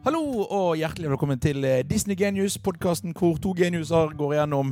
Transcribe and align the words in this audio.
Hallo 0.00 0.46
og 0.48 0.78
hjertelig 0.80 1.10
velkommen 1.10 1.36
til 1.36 1.60
eh, 1.68 1.82
Disney 1.84 2.16
Genius, 2.16 2.54
podkasten 2.64 3.12
hvor 3.12 3.34
to 3.36 3.50
geniuser 3.52 4.14
går 4.16 4.30
gjennom 4.38 4.70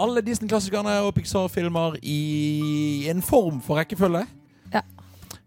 alle 0.00 0.22
Disney-klassikerne 0.24 0.94
og 1.04 1.10
Pixar-filmer 1.18 1.98
i 2.00 3.04
en 3.12 3.20
form 3.20 3.58
for 3.60 3.76
rekkefølge. 3.76 4.22
Ja. 4.72 4.80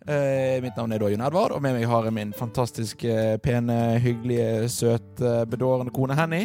Eh, 0.05 0.61
mitt 0.61 0.77
navn 0.77 0.93
er 0.93 1.01
da 1.01 1.09
Jon 1.09 1.25
Edvard, 1.25 1.55
og 1.57 1.65
med 1.65 1.79
meg 1.79 1.87
har 1.89 2.05
jeg 2.05 2.13
min 2.19 2.35
fantastiske, 2.37 3.17
pene, 3.41 3.79
hyggelige, 4.05 4.69
søte, 4.69 5.33
bedårende 5.49 5.97
kone 5.97 6.21
Henny. 6.21 6.43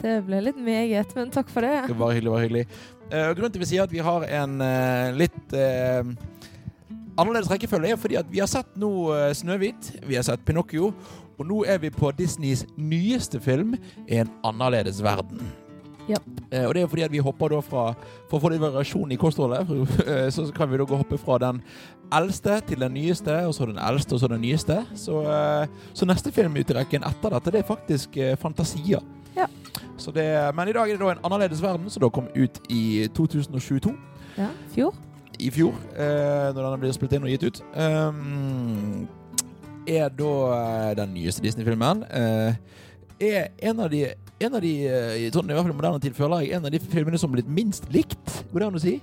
Det 0.00 0.16
ble 0.24 0.40
litt 0.46 0.64
meget, 0.64 1.12
men 1.12 1.28
takk 1.34 1.52
for 1.52 1.68
det. 1.68 1.76
Det 1.92 2.00
var 2.00 2.16
hyggelig, 2.16 2.36
var 2.38 2.46
hyggelig. 2.46 2.66
Eh, 3.10 3.30
grunnen 3.36 3.52
til 3.52 3.60
at 3.60 3.64
vi 3.66 3.72
sier 3.74 3.84
at 3.84 3.92
vi 3.92 4.06
har 4.08 4.24
en 4.40 4.60
eh, 4.64 5.12
litt 5.26 5.58
eh, 5.60 6.14
annerledes 7.20 7.52
rekkefølge, 7.52 7.92
er 7.92 8.00
fordi 8.00 8.16
at 8.24 8.32
vi 8.32 8.40
har 8.40 8.48
sett 8.48 8.80
nå 8.80 8.94
eh, 9.12 9.32
Snøhvit, 9.36 9.98
vi 10.08 10.16
har 10.16 10.24
sett 10.24 10.48
Pinocchio, 10.48 10.94
og 11.40 11.48
nå 11.48 11.62
er 11.64 11.80
vi 11.80 11.90
på 11.90 12.12
Disneys 12.18 12.66
nyeste 12.76 13.40
film, 13.40 13.74
En 14.08 14.28
annerledes 14.44 15.00
verden. 15.02 15.40
Ja. 16.08 16.18
Eh, 16.50 16.64
og 16.66 16.74
det 16.74 16.82
er 16.82 16.88
fordi 16.90 17.04
at 17.06 17.12
vi 17.12 17.20
hopper 17.22 17.52
da 17.52 17.60
fra 17.62 17.82
For 18.28 18.38
å 18.38 18.40
få 18.42 18.48
litt 18.50 18.62
variasjon 18.62 19.12
i 19.14 19.18
kostholdet, 19.20 19.68
eh, 20.10 20.26
så 20.34 20.46
kan 20.56 20.70
vi 20.70 20.80
da 20.80 20.86
gå 20.88 20.98
hoppe 20.98 21.18
fra 21.20 21.38
den 21.38 21.60
eldste 22.12 22.56
til 22.66 22.80
den 22.82 22.96
nyeste, 22.96 23.36
og 23.46 23.54
så 23.54 23.68
den 23.70 23.78
eldste, 23.78 24.16
og 24.16 24.20
så 24.24 24.30
den 24.32 24.42
nyeste. 24.42 24.80
Så, 24.98 25.20
eh, 25.22 25.68
så 25.94 26.08
neste 26.08 26.32
film 26.34 26.56
ut 26.58 26.70
i 26.72 26.76
rekken 26.80 27.06
etter 27.06 27.36
dette, 27.36 27.52
det 27.54 27.62
er 27.62 27.68
faktisk 27.68 28.16
eh, 28.18 28.34
Fantasia. 28.40 28.98
Ja. 29.36 29.46
Så 30.00 30.10
det, 30.10 30.26
men 30.56 30.68
i 30.68 30.74
dag 30.74 30.90
er 30.90 30.98
det 30.98 31.04
da 31.04 31.12
En 31.14 31.22
annerledes 31.28 31.62
verden, 31.62 31.86
som 31.92 32.02
da 32.02 32.10
kom 32.10 32.26
ut 32.34 32.58
i 32.72 33.06
2022 33.14 33.92
Ja, 34.40 34.48
fjor. 34.74 34.96
i 35.38 35.50
fjor, 35.54 35.76
eh, 35.94 36.50
når 36.56 36.70
den 36.72 36.80
blir 36.82 36.92
spilt 36.96 37.14
inn 37.16 37.24
og 37.24 37.30
gitt 37.30 37.46
ut, 37.46 37.62
um, 37.76 39.06
er 39.90 40.10
da 40.14 40.32
eh, 40.54 40.92
den 40.98 41.14
nyeste 41.16 41.42
Disney-filmen. 41.44 42.04
Eh, 42.06 42.52
er 43.20 43.48
en 43.70 43.80
av 43.84 43.90
de, 43.92 44.04
en 44.40 44.54
av 44.54 44.60
de 44.64 44.88
eh, 44.88 45.26
i 45.26 45.30
sånn, 45.32 45.50
i 45.50 45.54
hvert 45.54 45.64
fall 45.66 45.74
i 45.74 45.76
moderne 45.76 46.00
tid, 46.02 46.14
føler 46.16 46.44
jeg, 46.44 46.52
en 46.56 46.66
av 46.66 46.72
de 46.72 46.80
filmene 46.80 47.18
som 47.20 47.28
har 47.30 47.36
blitt 47.40 47.56
minst 47.60 47.84
likt. 47.92 48.26
Går 48.52 48.58
det 48.62 48.68
an 48.68 48.78
å 48.78 48.82
si? 48.82 48.94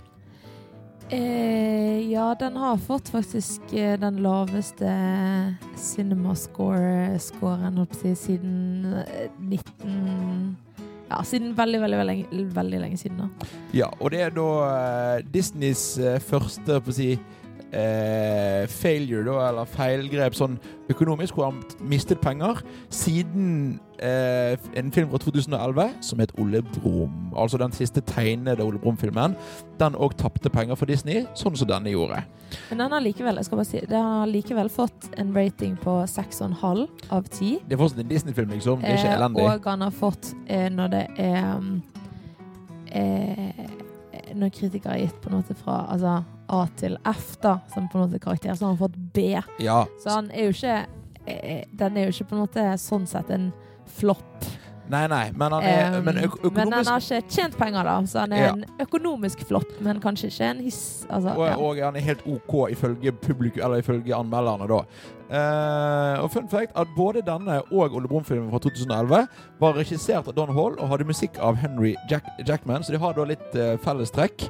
Eh, 1.13 1.99
ja, 2.11 2.35
den 2.39 2.57
har 2.59 2.77
fått 2.83 3.07
faktisk 3.13 3.61
den 3.71 4.15
laveste 4.25 4.89
cinemascore-scoren, 5.79 7.77
si, 8.01 8.15
siden 8.27 8.55
eh, 9.05 9.29
19... 9.37 10.57
Ja, 11.07 11.21
siden 11.23 11.53
veldig, 11.55 11.79
veldig, 11.79 11.97
veldig, 12.01 12.45
veldig 12.51 12.79
lenge 12.81 12.97
siden 12.99 13.21
da. 13.21 13.27
Ja, 13.71 13.87
og 14.01 14.11
det 14.11 14.25
er 14.25 14.31
da 14.35 14.49
Disneys 15.31 15.95
første, 16.27 16.81
på 16.83 16.91
å 16.91 16.95
si 16.97 17.15
eh, 17.73 18.67
failure, 18.71 19.23
da, 19.27 19.49
eller 19.49 19.65
feilgrep 19.69 20.35
sånn 20.37 20.57
økonomisk, 20.89 21.35
hvor 21.35 21.49
han 21.51 21.61
mistet 21.83 22.21
penger, 22.23 22.61
siden 22.93 23.79
eh, 23.99 24.55
en 24.79 24.91
film 24.95 25.09
fra 25.11 25.19
2011 25.19 25.89
som 26.05 26.19
het 26.23 26.31
Ole 26.39 26.61
Brumm. 26.61 27.33
Altså 27.35 27.59
den 27.59 27.71
siste 27.75 28.01
tegnede 28.01 28.63
Ole 28.63 28.79
Brumm-filmen. 28.79 29.35
Den 29.81 29.95
òg 29.99 30.15
tapte 30.17 30.49
penger 30.53 30.75
for 30.79 30.85
Disney, 30.89 31.25
sånn 31.35 31.57
som 31.59 31.67
denne 31.69 31.91
gjorde. 31.91 32.23
Men 32.69 32.79
den 32.85 32.91
har 32.95 33.03
likevel, 33.03 33.35
jeg 33.41 33.45
skal 33.49 33.59
bare 33.59 33.67
si, 33.67 33.81
den 33.91 34.07
har 34.07 34.29
likevel 34.31 34.69
fått 34.71 35.09
en 35.19 35.33
rating 35.35 35.75
på 35.83 35.97
6,5 36.07 36.87
av 37.11 37.27
10. 37.27 37.59
Det 37.67 37.75
er 37.75 37.81
fortsatt 37.81 37.99
en 38.05 38.07
Disney-film, 38.13 38.53
liksom. 38.55 38.79
Det 38.81 38.93
er 38.93 39.01
ikke 39.01 39.11
Eh, 39.11 39.19
elendig. 39.19 39.43
og 39.43 39.65
han 39.67 39.81
har 39.81 39.91
fått, 39.91 40.33
eh, 40.47 40.69
når 40.69 40.87
det 40.95 41.07
er 41.19 41.55
um, 41.57 41.81
eh, 42.91 43.67
Når 44.35 44.49
kritikere 44.51 44.91
har 44.91 44.99
gitt 44.99 45.21
på 45.23 45.29
en 45.29 45.37
måte 45.41 45.55
fra 45.55 45.87
altså, 45.91 46.23
A 46.49 46.65
til 46.79 46.97
F, 47.05 47.35
da, 47.43 47.57
som 47.73 47.89
på 47.91 47.97
en 47.99 48.07
måte 48.07 48.19
karakter, 48.23 48.53
så 48.55 48.65
har 48.65 48.75
han 48.75 48.79
fått 48.81 48.95
B. 49.13 49.41
Ja, 49.59 49.85
Så 50.03 50.09
han 50.09 50.31
er 50.31 50.47
jo 50.47 50.55
ikke 50.55 50.77
eh, 51.27 51.65
Den 51.71 51.97
er 51.97 52.07
jo 52.07 52.15
ikke 52.15 52.29
på 52.29 52.37
en 52.37 52.45
måte 52.45 52.69
sånn 52.81 53.07
sett 53.09 53.29
en 53.35 53.51
flopp. 53.97 54.47
Nei, 54.87 55.03
nei, 55.11 55.31
men 55.35 55.51
han 55.51 55.63
er 55.67 55.97
Um, 55.97 56.05
men 56.05 56.15
men 56.53 56.71
han 56.71 56.85
har 56.87 57.01
ikke 57.03 57.27
tjent 57.27 57.57
penger, 57.59 57.83
da, 57.83 57.97
så 58.07 58.19
han 58.23 58.31
er 58.31 58.43
Ja. 58.45 58.51
en 58.53 58.63
økonomisk 58.79 59.43
flopp, 59.47 59.67
men 59.83 59.99
kanskje 59.99 60.29
ikke 60.31 60.45
en 60.49 60.61
hiss. 60.63 61.05
Altså, 61.09 61.33
og, 61.35 61.45
ja. 61.47 61.55
og 61.57 61.81
han 61.83 61.95
er 61.95 61.99
helt 62.05 62.23
OK 62.25 62.71
ifølge 62.71 63.11
publikum, 63.11 63.63
eller 63.65 63.77
ifølge 63.83 64.15
anmelderne, 64.15 64.67
da. 64.67 64.79
Uh, 65.27 66.23
og 66.23 66.31
fun 66.31 66.47
fact 66.47 66.71
at 66.75 66.87
både 66.95 67.21
denne 67.21 67.61
og 67.71 67.95
Ole 67.95 68.07
Brumm-filmen 68.07 68.49
fra 68.49 68.59
2011 68.63 69.27
var 69.59 69.73
regissert 69.75 70.27
av 70.27 70.33
Don 70.37 70.53
Hall 70.55 70.79
og 70.79 70.87
hadde 70.87 71.03
musikk 71.03 71.35
av 71.43 71.55
Henry 71.59 71.95
Jack 72.09 72.23
Jackman, 72.47 72.83
så 72.83 72.95
de 72.95 72.97
har 73.03 73.13
da 73.17 73.25
litt 73.27 73.55
uh, 73.59 73.75
fellestrekk. 73.83 74.47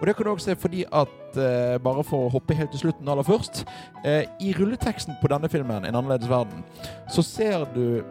Og 0.00 0.06
det 0.06 0.16
kan 0.16 0.24
du 0.26 0.30
også 0.32 0.44
se 0.50 0.56
fordi 0.56 0.84
at 0.92 1.36
eh, 1.36 1.78
Bare 1.78 2.04
for 2.04 2.26
å 2.26 2.30
hoppe 2.32 2.54
helt 2.54 2.70
til 2.70 2.80
slutten 2.80 3.08
aller 3.08 3.22
først. 3.22 3.64
eh, 4.04 4.24
I 4.40 4.52
rulleteksten 4.58 5.14
på 5.22 5.28
denne 5.28 5.48
filmen, 5.48 5.84
'En 5.84 5.94
annerledes 5.94 6.28
verden', 6.28 6.64
så 7.08 7.22
ser 7.22 7.64
du 7.74 8.02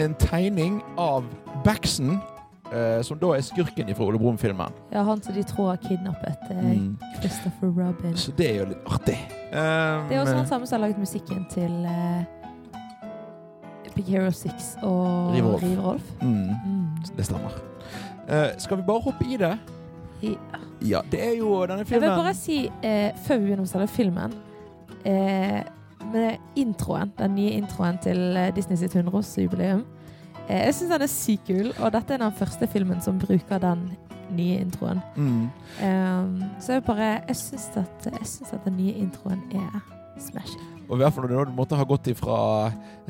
en 0.00 0.14
tegning 0.14 0.82
av 0.98 1.24
Baxen, 1.64 2.20
eh, 2.72 3.02
som 3.02 3.18
da 3.18 3.26
er 3.32 3.40
skurken 3.40 3.94
fra 3.96 4.04
Ole 4.04 4.18
Brumm-filmen. 4.18 4.72
ja, 4.92 5.02
han 5.02 5.22
som 5.22 5.34
de 5.34 5.42
tror 5.42 5.66
har 5.70 5.76
kidnappet 5.76 6.36
eh, 6.50 6.56
Mm. 6.56 6.98
Christopher 7.20 7.68
Robin. 7.68 8.14
Så 8.16 8.32
det 8.36 8.50
er 8.50 8.58
jo 8.58 8.64
litt 8.64 8.84
artig. 8.86 9.18
Um, 9.52 10.08
Det 10.08 10.16
er 10.16 10.20
også 10.20 10.36
han 10.36 10.46
samme 10.46 10.66
som 10.66 10.80
har 10.80 10.88
laget 10.88 10.98
musikken 10.98 11.46
til 11.50 11.84
eh, 11.86 12.24
Big 13.94 14.04
Hero 14.04 14.30
6 14.30 14.76
og 14.82 15.32
River 15.34 15.50
Rolf. 15.52 15.62
Rolf. 15.84 16.02
Mm, 16.22 16.50
Mm. 16.64 16.88
det 17.16 17.24
stemmer. 17.24 17.50
Eh, 18.28 18.48
skal 18.58 18.76
vi 18.76 18.82
bare 18.82 19.00
hoppe 19.00 19.24
i 19.32 19.36
det? 19.36 19.58
I, 20.22 20.36
Ja, 20.86 21.00
det 21.10 21.22
er 21.24 21.34
jo 21.38 21.52
denne 21.66 21.84
filmen 21.84 22.02
jeg 22.02 22.02
vil 22.02 22.22
bare 22.22 22.34
si, 22.36 22.58
eh, 22.82 23.10
før 23.26 23.40
vi 23.40 23.48
begynner 23.48 23.66
å 23.66 23.70
selge 23.70 23.88
filmen 23.92 24.34
eh, 25.04 25.62
Med 26.12 26.38
introen, 26.56 27.12
den 27.18 27.34
nye 27.34 27.56
introen 27.58 27.98
til 28.04 28.36
eh, 28.36 28.52
Disney 28.54 28.78
sitt 28.80 28.94
100-årsjubileum 28.94 29.84
eh, 30.48 30.66
Jeg 30.66 30.74
syns 30.78 30.94
den 30.94 31.06
er 31.08 31.12
sykt 31.12 31.50
kul, 31.50 31.72
og 31.80 31.92
dette 31.96 32.14
er 32.14 32.24
den 32.24 32.38
første 32.38 32.68
filmen 32.70 33.02
som 33.04 33.18
bruker 33.18 33.62
den 33.62 33.90
nye 34.36 34.58
introen. 34.58 35.00
mm. 35.16 35.48
Um, 35.86 36.42
så 36.60 36.72
jeg 36.72 36.82
bare 36.86 37.20
Jeg 37.28 37.36
syns 37.36 37.68
at, 37.76 38.08
at 38.52 38.64
den 38.64 38.76
nye 38.76 38.92
introen 38.92 39.42
er 39.54 39.80
smashing. 40.18 40.75
Og 40.86 40.96
i 40.96 41.00
hvert 41.02 41.14
fall 41.14 41.26
når 41.26 41.48
du 41.48 41.54
måtte 41.56 41.78
ha 41.78 41.86
gått 41.88 42.10
ifra 42.12 42.38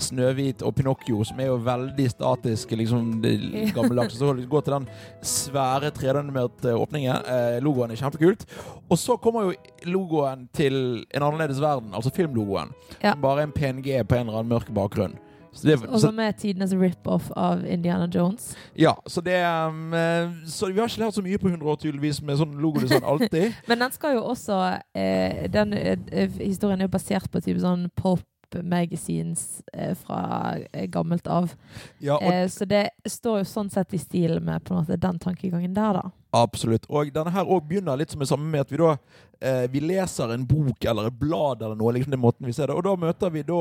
Snøhvit 0.01 0.65
og 0.65 0.75
Pinocchio, 0.77 1.23
som 1.29 1.41
er 1.41 1.51
jo 1.51 1.59
veldig 1.65 2.09
statiske, 2.13 2.79
liksom 2.81 3.21
gammeldagse, 3.77 4.19
så 4.21 4.33
gå 4.33 4.63
til 4.65 4.77
den 4.79 4.89
svære 5.25 5.93
3D-animerte 5.97 6.75
åpningen. 6.77 7.29
Eh, 7.29 7.59
logoen 7.65 7.93
er 7.93 8.01
kjempekult. 8.01 8.47
Og 8.89 9.01
så 9.01 9.19
kommer 9.21 9.49
jo 9.51 9.93
logoen 9.93 10.47
til 10.57 10.77
En 11.15 11.25
annerledes 11.25 11.61
verden, 11.63 11.93
altså 11.95 12.13
filmlogoen. 12.15 12.73
Ja. 13.03 13.15
Bare 13.21 13.45
en 13.47 13.55
PNG 13.55 14.01
på 14.09 14.17
en 14.17 14.27
eller 14.27 14.41
annen 14.41 14.53
mørk 14.53 14.73
bakgrunn. 14.75 15.17
Det, 15.62 15.78
Og 15.89 15.97
så, 15.97 16.06
som 16.09 16.19
er 16.22 16.33
tidenes 16.37 16.72
rip-off 16.77 17.31
av 17.37 17.65
Indiana 17.67 18.09
Jones. 18.12 18.55
ja, 18.77 18.94
så 19.06 19.21
det 19.25 19.39
um, 19.44 19.94
eh, 19.94 20.31
Så 20.47 20.71
vi 20.72 20.81
har 20.81 20.89
ikke 20.89 21.05
lært 21.05 21.15
så 21.15 21.25
mye 21.25 21.39
på 21.39 21.49
100 21.49 21.71
år, 21.71 21.77
tydeligvis, 21.83 22.22
med 22.22 22.41
sånn 22.41 22.56
logodesign 22.61 23.05
alltid. 23.05 23.53
Men 23.71 23.84
den 23.84 23.93
skal 23.97 24.19
jo 24.19 24.25
også 24.31 24.61
eh, 24.95 25.47
Den 25.53 25.72
eh, 25.72 26.31
historien 26.41 26.81
er 26.81 26.91
jo 26.91 26.97
basert 26.97 27.31
på 27.31 27.41
type 27.45 27.61
sånn 27.62 27.89
pop 27.97 28.25
magazines 28.62 29.62
eh, 29.72 29.95
fra 29.95 30.56
eh, 30.72 30.87
gammelt 30.87 31.27
av. 31.27 31.55
Ja, 31.99 32.21
Eh, 32.22 32.49
så 32.49 32.65
det 32.65 32.91
står 33.05 33.39
jo 33.43 33.45
sånn 33.49 33.71
sett 33.71 33.95
i 33.95 33.99
stil 33.99 34.41
med 34.41 34.65
på 34.65 34.75
en 34.75 34.81
måte 34.81 34.97
den 34.97 35.19
tankegangen 35.19 35.75
der, 35.75 36.00
da. 36.00 36.11
Absolutt. 36.37 36.87
Og 36.89 37.12
denne 37.15 37.33
her 37.33 37.47
også 37.47 37.69
begynner 37.69 37.99
litt 37.99 38.11
som 38.11 38.21
det 38.21 38.28
samme 38.28 38.49
med 38.50 38.65
at 38.65 38.72
vi 38.72 38.81
da 38.81 38.97
eh, 39.41 39.66
Vi 39.72 39.81
leser 39.81 40.33
en 40.34 40.47
bok 40.47 40.84
eller 40.84 41.09
et 41.09 41.19
blad 41.19 41.62
eller 41.62 41.77
noe, 41.78 41.93
liksom 41.97 42.12
den 42.15 42.22
måten 42.22 42.47
vi 42.47 42.55
ser 42.56 42.71
det. 42.71 42.77
Og 42.77 42.84
da 42.84 42.97
møter 42.97 43.33
vi 43.33 43.45
da 43.47 43.61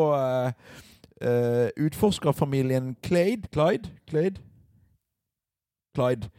eh, 1.22 1.70
utforskerfamilien 1.78 2.96
Clyde 3.04 3.48
Clyde? 3.52 3.90
Clyde? 4.08 4.42
Clyde. 5.96 6.30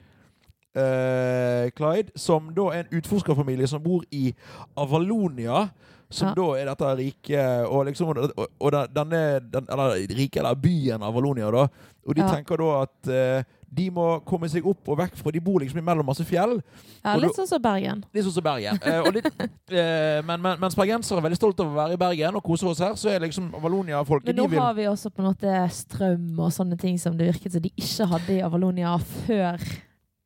Uh, 0.77 1.71
Clyde, 1.71 2.11
som 2.17 2.55
da 2.55 2.61
er 2.61 2.81
en 2.85 2.99
utforskerfamilie 2.99 3.67
som 3.67 3.83
bor 3.83 4.03
i 4.13 4.35
Avalonia. 4.77 5.69
Som 6.09 6.29
Ja. 6.29 6.35
da 6.35 6.53
er 6.55 6.69
dette 6.71 6.97
rike 7.01 7.45
og 7.67 7.87
liksom 7.87 8.13
Og, 8.17 8.47
og 8.61 8.73
denne 8.95 9.41
den, 9.43 9.67
Eller 9.69 10.07
rike, 10.15 10.39
eller 10.39 10.55
byen 10.55 11.03
av 11.03 11.15
Valonia, 11.15 11.51
da. 11.51 11.67
Og 12.07 12.15
de 12.15 12.21
Ja. 12.21 12.29
tenker 12.31 12.57
da 12.57 12.83
at 12.83 13.09
eh, 13.09 13.43
de 13.77 13.91
må 13.91 14.05
komme 14.25 14.49
seg 14.49 14.65
opp 14.65 14.89
og 14.89 14.99
vekk, 14.99 15.17
for 15.17 15.35
de 15.35 15.41
bor 15.43 15.59
liksom 15.61 15.81
imellom 15.81 16.07
masse 16.07 16.25
fjell. 16.25 16.63
Ja, 17.05 17.17
litt 17.17 17.35
sånn 17.35 17.49
som 17.49 17.61
Bergen. 17.61 18.05
Litt 18.15 18.25
sånn 18.25 18.37
som 18.37 18.45
Bergen. 18.47 18.79
Eh, 18.81 19.11
litt, 19.11 19.27
eh, 19.75 20.23
men, 20.23 20.41
men, 20.41 20.61
mens 20.63 20.77
bergensere 20.79 21.19
er 21.19 21.27
veldig 21.27 21.41
stolt 21.41 21.61
av 21.61 21.73
å 21.73 21.75
være 21.75 21.97
i 21.99 22.01
Bergen 22.01 22.39
og 22.39 22.45
kose 22.47 22.69
oss 22.71 22.79
her, 22.79 22.95
så 22.95 23.11
er 23.11 23.21
liksom 23.27 23.51
Avalonia-folket 23.59 24.31
Men 24.31 24.37
de 24.37 24.43
nå 24.43 24.49
vil 24.55 24.63
har 24.63 24.75
vi 24.79 24.87
også 24.87 25.11
på 25.11 25.25
en 25.25 25.31
måte 25.33 25.57
strøm 25.75 26.39
og 26.39 26.55
sånne 26.55 26.79
ting 26.79 26.97
som 27.03 27.19
det 27.19 27.27
virket 27.35 27.53
som 27.53 27.65
de 27.67 27.73
ikke 27.75 28.07
hadde 28.15 28.39
i 28.39 28.43
Avalonia 28.47 28.95
før 29.27 29.59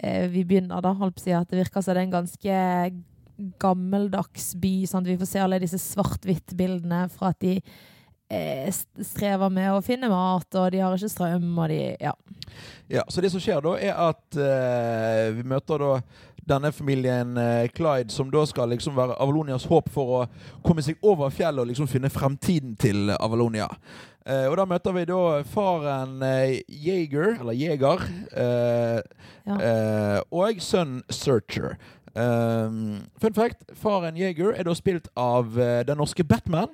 eh, 0.02 0.28
vi 0.28 0.44
begynner, 0.44 0.84
da. 0.84 0.92
Holdt 0.92 1.16
på 1.16 1.24
å 1.24 1.24
si 1.24 1.32
at 1.32 1.48
det 1.48 1.64
virker 1.64 1.80
som 1.82 1.94
det 1.96 2.04
er 2.04 2.06
en 2.06 2.18
ganske 2.20 2.60
gammeldags 3.62 4.52
by. 4.60 4.86
Sant? 4.86 5.06
Vi 5.08 5.18
får 5.20 5.26
se 5.32 5.42
alle 5.44 5.58
disse 5.62 5.78
svart-hvitt-bildene 5.78 7.04
fra 7.12 7.32
at 7.34 7.40
de 7.42 7.56
eh, 8.30 8.70
strever 9.04 9.50
med 9.52 9.72
å 9.74 9.82
finne 9.84 10.10
mat, 10.12 10.46
og 10.54 10.70
de 10.74 10.82
har 10.84 10.96
ikke 10.96 11.12
strøm, 11.12 11.50
og 11.58 11.68
de 11.72 11.96
Ja. 12.00 12.14
Ja, 12.90 13.02
Så 13.08 13.20
det 13.22 13.30
som 13.30 13.40
skjer 13.40 13.60
da, 13.62 13.76
er 13.78 13.94
at 14.10 14.36
eh, 14.36 15.30
vi 15.36 15.42
møter 15.46 15.78
da 15.78 16.00
denne 16.50 16.72
familien 16.74 17.36
eh, 17.38 17.68
Clyde, 17.70 18.10
som 18.10 18.30
da 18.32 18.42
skal 18.48 18.72
liksom 18.72 18.96
være 18.96 19.14
Avalonias 19.22 19.66
håp 19.70 19.88
for 19.94 20.14
å 20.16 20.22
komme 20.66 20.82
seg 20.82 20.96
over 21.06 21.30
fjellet 21.30 21.62
og 21.62 21.68
liksom 21.70 21.86
finne 21.90 22.10
fremtiden 22.10 22.72
til 22.80 23.12
Avalonia. 23.20 23.68
Eh, 24.26 24.48
og 24.50 24.56
da 24.58 24.66
møter 24.66 24.92
vi 24.96 25.04
da 25.08 25.20
faren 25.46 26.18
eh, 26.26 26.58
Jaeger, 26.68 27.36
eller 27.40 27.54
Jeger, 27.56 28.02
eh, 28.34 29.00
Ja. 29.46 29.54
eh, 29.56 30.18
og 30.34 30.58
sønnen 30.60 31.04
Searcher. 31.08 31.78
Um, 32.14 33.00
fun 33.22 33.34
fact, 33.36 33.64
faren 33.78 34.16
Jeger 34.18 34.54
er 34.56 34.66
da 34.66 34.74
spilt 34.74 35.10
av 35.18 35.52
uh, 35.58 35.80
den 35.86 36.00
norske 36.00 36.26
Batman. 36.26 36.72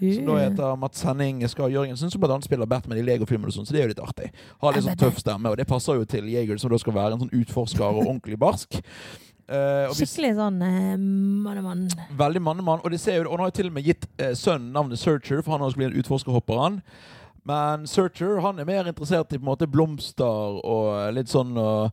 Som 0.00 0.26
da 0.26 0.36
heter 0.36 0.76
Mats 0.76 1.04
Henning 1.06 1.38
Skar 1.48 1.70
Jørgensen, 1.72 2.10
som 2.10 2.20
bl.a. 2.20 2.36
spiller 2.44 2.68
Batman 2.68 2.98
i 2.98 3.04
Lego-filmer. 3.06 3.52
sånn, 3.54 3.64
Så 3.64 3.72
det 3.72 3.80
er 3.80 3.86
jo 3.86 3.92
litt 3.94 4.02
artig. 4.02 4.30
Har 4.60 4.74
litt 4.74 4.84
sånn 4.84 4.98
tøff 5.00 5.20
stemme, 5.22 5.48
og 5.48 5.56
det 5.56 5.68
passer 5.70 6.00
jo 6.00 6.04
til 6.08 6.26
Jaeger, 6.28 6.58
som 6.60 6.72
da 6.72 6.80
skal 6.82 6.96
være 6.96 7.16
en 7.16 7.22
sånn 7.24 7.36
utforsker 7.38 7.86
og 7.86 8.02
ordentlig 8.02 8.36
barsk. 8.42 8.82
Uh, 9.44 9.92
Skikkelig 9.92 10.34
sånn 10.38 10.60
uh, 10.64 10.94
mannemann. 11.46 11.86
Veldig 12.16 12.42
mannemann. 12.42 12.80
Og, 12.82 12.90
de 12.92 13.00
ser 13.00 13.20
jo, 13.20 13.26
og 13.28 13.36
han 13.36 13.44
har 13.44 13.52
jo 13.52 13.58
til 13.60 13.68
og 13.70 13.76
med 13.76 13.88
gitt 13.88 14.06
uh, 14.18 14.32
sønnen 14.36 14.72
navnet 14.74 15.00
Searcher, 15.00 15.42
for 15.44 15.54
han 15.54 15.62
har 15.64 15.70
også 15.70 15.80
blitt 15.80 15.92
en 15.92 16.00
utforskerhopper. 16.02 16.62
han. 16.64 16.80
Men 17.44 17.82
Searcher 17.86 18.38
han 18.40 18.58
er 18.58 18.64
mer 18.64 18.86
interessert 18.88 19.32
i 19.32 19.38
på 19.38 19.42
en 19.44 19.50
måte 19.50 19.66
blomster 19.68 20.60
og 20.64 21.12
litt 21.12 21.28
sånn 21.28 21.50
uh, 21.60 21.90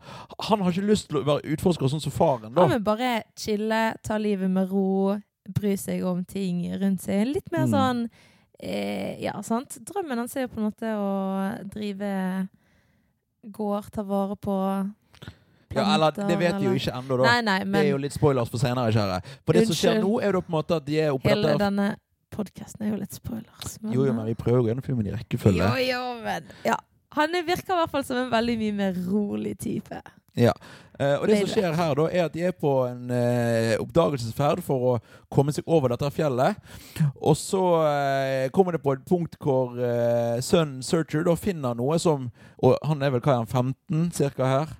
Han 0.47 0.61
har 0.63 0.71
ikke 0.71 0.85
lyst 0.87 1.09
til 1.09 1.19
å 1.19 1.25
være 1.27 1.43
utforsker 1.57 1.91
sånn 1.91 1.99
som 2.03 2.13
faren. 2.15 2.53
da. 2.53 2.61
Han 2.61 2.71
vil 2.77 2.85
bare 2.85 3.23
chille, 3.35 3.81
ta 4.03 4.15
livet 4.17 4.49
med 4.49 4.71
ro, 4.71 5.17
bry 5.51 5.73
seg 5.75 6.05
om 6.07 6.23
ting 6.23 6.63
rundt 6.79 7.01
seg. 7.03 7.25
Litt 7.33 7.51
mer 7.51 7.65
Mm. 7.67 7.73
sånn 7.75 8.09
eh, 8.63 9.19
Ja, 9.19 9.41
sant? 9.41 9.77
Drømmen 9.83 10.17
hans 10.17 10.35
er 10.37 10.41
jo 10.47 10.53
på 10.53 10.61
en 10.61 10.69
måte 10.69 10.87
å 10.95 11.69
drive 11.73 12.47
gård, 13.51 13.91
ta 13.91 14.03
vare 14.03 14.35
på 14.37 14.55
Ja, 15.73 15.95
eller 15.95 16.11
Det 16.11 16.37
vet 16.37 16.57
de 16.59 16.65
jo 16.65 16.71
ikke 16.75 16.91
ennå, 16.93 17.17
da. 17.17 17.23
Nei, 17.41 17.41
nei, 17.41 17.59
Det 17.63 17.85
er 17.87 17.91
jo 17.91 17.97
litt 18.03 18.13
spoilers 18.13 18.49
for 18.51 18.59
senere, 18.59 18.91
kjære. 18.91 19.21
For 19.45 19.53
det 19.53 19.67
som 19.67 19.75
skjer 19.75 20.01
nå, 20.03 20.17
er 20.21 20.31
jo 20.35 20.41
på 20.41 20.51
en 20.51 20.57
måte 20.59 20.75
at 20.75 20.85
de 20.85 20.97
er 20.99 21.11
oppe 21.15 21.29
hele 21.31 21.57
denne 21.57 21.95
podkasten 22.31 22.85
er 22.87 22.93
jo 22.95 23.01
litt 23.01 23.13
spoilers. 23.17 23.77
Jo, 23.83 24.05
jo, 24.07 24.13
men 24.15 24.25
vi 24.31 24.37
prøver 24.39 24.63
å 24.63 24.69
gjennom 24.71 24.85
filmen 24.85 25.07
i 25.11 25.13
rekkefølge. 25.15 25.67
Jo, 25.67 25.85
jo, 25.91 26.01
men 26.23 26.49
ja. 26.67 26.77
Han 27.17 27.35
er- 27.35 27.43
virker 27.43 27.73
i 27.75 27.79
hvert 27.81 27.91
fall 27.91 28.03
som 28.07 28.17
en 28.21 28.31
veldig 28.31 28.57
mye 28.61 28.73
mer 28.77 28.99
rolig 29.11 29.57
type. 29.59 29.99
Eh, 31.01 31.15
og 31.17 31.25
det 31.27 31.39
som 31.41 31.49
skjer 31.49 31.73
her, 31.75 31.95
da, 31.97 32.05
er 32.07 32.25
at 32.27 32.33
de 32.35 32.43
er 32.45 32.53
på 32.55 32.71
en 32.87 33.09
eh, 33.11 33.73
oppdagelsesferd 33.81 34.61
for 34.63 34.85
å 34.91 34.93
komme 35.33 35.51
seg 35.55 35.65
over 35.67 35.91
dette 35.91 36.07
fjellet. 36.13 36.55
Og 37.19 37.35
så 37.39 37.61
eh, 37.89 38.49
kommer 38.55 38.77
det 38.77 38.83
på 38.85 38.93
et 38.95 39.03
punkt 39.09 39.35
hvor 39.41 39.75
eh, 39.81 40.37
sønnen 40.45 40.83
Searcher 40.85 41.25
da 41.27 41.35
finner 41.39 41.75
noe 41.75 41.97
som 41.99 42.29
Og 42.61 42.77
han 42.85 43.01
er 43.01 43.09
vel 43.15 43.23
hva 43.25 43.33
er 43.33 43.41
han, 43.41 43.73
15 43.81 44.11
cirka 44.13 44.45
her? 44.45 44.73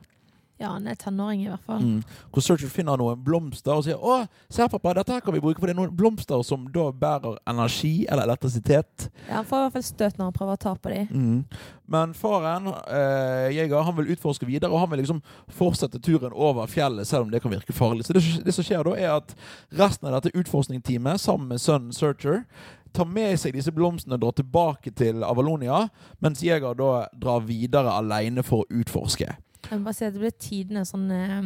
Ja, 0.61 0.75
han 0.75 0.85
er 0.87 0.95
tenåring 0.99 1.41
i 1.45 1.49
hvert 1.49 1.65
fall. 1.65 1.81
Mm. 1.81 2.03
Hvor 2.31 2.45
Searcher 2.45 2.69
finner 2.69 2.99
noen 3.01 3.19
blomster 3.25 3.73
og 3.73 3.85
sier 3.87 3.97
'Å, 3.97 4.27
se 4.49 4.67
pappa, 4.69 4.93
dette 4.93 5.13
her 5.15 5.23
kan 5.25 5.33
vi 5.33 5.41
bruke', 5.41 5.59
for 5.59 5.65
det 5.65 5.75
er 5.75 5.81
noen 5.81 5.95
blomster 5.97 6.43
som 6.45 6.67
da 6.71 6.91
bærer 6.91 7.39
energi 7.47 8.05
eller 8.07 8.23
elektrisitet. 8.29 9.09
Ja, 9.27 9.41
han 9.41 9.45
får 9.45 9.57
i 9.57 9.63
hvert 9.65 9.73
fall 9.73 9.87
støt 9.89 10.17
når 10.17 10.29
han 10.29 10.33
prøver 10.33 10.53
å 10.53 10.61
ta 10.61 10.75
på 10.75 10.89
dem. 10.93 11.07
Mm. 11.11 11.45
Men 11.91 12.13
faren, 12.13 12.67
eh, 12.67 13.49
Jeger, 13.57 13.81
han 13.83 13.97
vil 13.97 14.13
utforske 14.15 14.45
videre, 14.45 14.71
og 14.71 14.79
han 14.79 14.89
vil 14.89 14.99
liksom 14.99 15.21
fortsette 15.49 15.99
turen 15.99 16.31
over 16.33 16.67
fjellet, 16.67 17.07
selv 17.07 17.23
om 17.23 17.31
det 17.31 17.41
kan 17.41 17.51
virke 17.51 17.73
farlig. 17.73 18.05
Så 18.05 18.13
det, 18.13 18.45
det 18.45 18.53
som 18.53 18.63
skjer 18.63 18.83
da, 18.83 18.95
er 18.95 19.15
at 19.17 19.35
resten 19.73 20.07
av 20.07 20.21
dette 20.21 20.37
utforskningsteamet, 20.37 21.19
sammen 21.19 21.47
med 21.47 21.59
sønnen 21.59 21.91
Searcher, 21.91 22.45
tar 22.93 23.05
med 23.05 23.39
seg 23.39 23.55
disse 23.55 23.71
blomstene 23.71 24.17
og 24.17 24.23
drar 24.23 24.35
tilbake 24.39 24.91
til 24.95 25.23
Avalonia, 25.23 25.87
mens 26.23 26.43
Jeger 26.43 26.75
da 26.77 27.07
drar 27.15 27.45
videre 27.47 27.93
alene 27.95 28.43
for 28.43 28.63
å 28.63 28.81
utforske. 28.81 29.35
Jeg 29.69 29.79
må 29.79 29.83
bare 29.87 29.97
si 29.97 30.07
at 30.07 30.15
det 30.15 30.23
ble 30.23 30.33
tidenes 30.41 30.91
sånn 30.93 31.09
uh, 31.11 31.45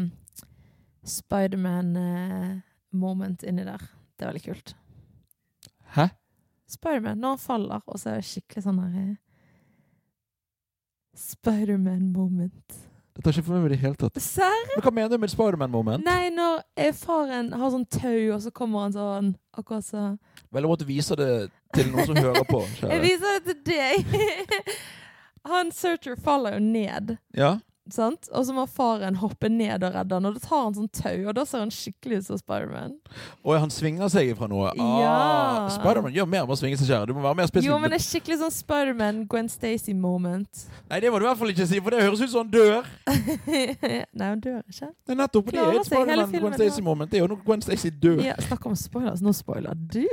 Spiderman-moment 1.06 3.40
inni 3.46 3.64
der. 3.68 3.82
Det 4.16 4.22
er 4.24 4.30
veldig 4.32 4.46
kult. 4.48 4.68
Hæ? 5.96 6.06
Spiderman, 6.72 7.20
når 7.22 7.30
han 7.36 7.44
faller, 7.44 7.82
og 7.86 7.96
så 8.02 8.06
er 8.10 8.16
det 8.22 8.30
skikkelig 8.32 8.62
sånn 8.66 8.82
her 8.82 8.92
uh, 9.04 9.16
Spiderman-moment. 11.16 12.70
Dette 13.16 13.30
har 13.30 13.38
ikke 13.38 13.48
for 13.48 13.56
meg 13.56 13.70
i 13.70 13.72
det 13.72 13.78
hele 13.80 13.96
tatt. 13.96 14.18
Serr? 14.20 14.74
Hva 14.84 14.92
mener 14.92 15.08
du 15.14 15.18
med 15.24 15.32
Spiderman-moment? 15.32 16.04
Nei, 16.04 16.28
når 16.36 16.60
eh, 16.76 16.92
faren 16.96 17.54
har 17.56 17.70
sånn 17.72 17.86
tau, 17.88 18.36
og 18.36 18.42
så 18.44 18.52
kommer 18.52 18.84
han 18.84 18.92
sånn 18.96 19.30
akkurat 19.56 19.86
så 19.88 20.02
Vel, 20.52 20.66
jeg 20.66 20.68
måtte 20.68 20.88
vise 20.90 21.16
det 21.16 21.48
til 21.76 21.92
noen 21.94 22.08
som 22.10 22.18
hører 22.20 22.44
på. 22.50 22.60
Jeg 22.92 23.00
viser 23.04 23.40
det 23.40 23.44
til 23.48 23.60
deg! 23.72 23.96
Han 25.46 25.72
Searcher 25.76 26.16
faller 26.20 26.54
jo 26.58 26.62
ned. 26.66 27.18
Ja? 27.38 27.60
Sant? 27.94 28.30
Og 28.34 28.46
så 28.48 28.54
må 28.56 28.64
faren 28.66 29.16
hoppe 29.22 29.46
ned 29.52 29.84
og 29.86 29.94
redde 29.94 30.16
han, 30.18 30.26
og 30.26 30.34
da 30.34 30.42
tar 30.42 30.64
han 30.64 30.74
sånn 30.74 30.88
tau, 30.90 31.20
og 31.30 31.36
da 31.38 31.44
ser 31.46 31.62
han 31.62 31.70
skikkelig 31.74 32.18
ut 32.24 32.26
som 32.26 32.40
Spiderman. 32.42 32.96
Og 33.46 33.60
han 33.62 33.70
svinger 33.70 34.10
seg 34.10 34.32
ifra 34.32 34.48
noe. 34.50 34.72
Ah, 34.74 34.96
Ja. 35.04 35.68
Spiderman 35.76 36.16
gjør 36.16 36.26
mer 36.32 36.48
med 36.48 36.56
å 36.56 36.58
svinge 36.58 36.80
seg, 36.82 36.90
kjære. 36.90 37.08
Du 37.12 37.14
må 37.14 37.22
være 37.22 37.38
mer 37.38 37.46
spesifikk. 37.52 37.70
Jo, 37.70 37.78
men 37.84 37.94
det 37.94 38.00
er 38.00 38.06
skikkelig 38.08 38.40
sånn 38.42 38.56
Spiderman, 38.56 39.22
Gwen 39.30 39.52
Stacy-moment. 39.54 40.66
Nei, 40.90 41.00
det 41.06 41.12
må 41.14 41.20
du 41.22 41.28
i 41.28 41.30
hvert 41.30 41.38
fall 41.44 41.54
ikke 41.54 41.68
si, 41.70 41.80
for 41.86 41.94
det 41.94 42.02
høres 42.08 42.26
ut 42.26 42.34
som 42.34 42.42
han 42.48 42.52
dør. 42.58 42.90
Nei, 44.18 44.28
han 44.32 44.42
dør 44.42 44.60
ikke. 44.66 44.90
Er 45.10 45.22
nettopp 45.22 45.54
det. 45.54 45.62
Er 45.62 45.80
et 45.80 45.86
Spiderman 45.92 46.36
Gwen 46.40 46.58
Stacy-moment. 46.58 47.12
Det 47.14 47.20
er 47.22 47.26
jo 47.28 47.32
når 47.36 47.46
Gwen 47.46 47.62
Stacy 47.66 47.94
dør. 48.02 48.22
Ja, 48.26 48.36
Snakk 48.50 48.66
om 48.66 48.76
spoilers. 48.76 49.22
Nå 49.22 49.34
spoiler 49.38 49.78
du. 49.78 50.04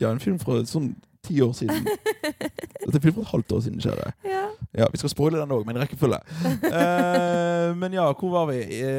Ja, 0.00 0.10
en 0.12 0.20
film 0.20 0.36
fra 0.42 0.60
sånn 0.68 0.92
ti 1.26 1.40
år 1.42 1.56
siden. 1.58 1.88
Dette 2.84 2.98
er 2.98 3.04
film 3.04 3.16
for 3.16 3.24
et 3.26 3.32
halvt 3.34 3.52
år 3.56 3.60
siden, 3.64 3.80
kjære. 3.82 4.12
Ja. 4.26 4.42
Ja, 4.76 4.86
vi 4.92 4.98
skal 5.00 5.12
spoile 5.12 5.40
den 5.40 5.52
òg, 5.54 5.64
men 5.66 5.76
i 5.78 5.80
rekkefølge. 5.82 6.18
uh, 6.44 7.70
men 7.80 7.94
ja, 7.96 8.06
hvor 8.12 8.30
var 8.34 8.46
vi? 8.50 8.60
Uh, 8.80 8.90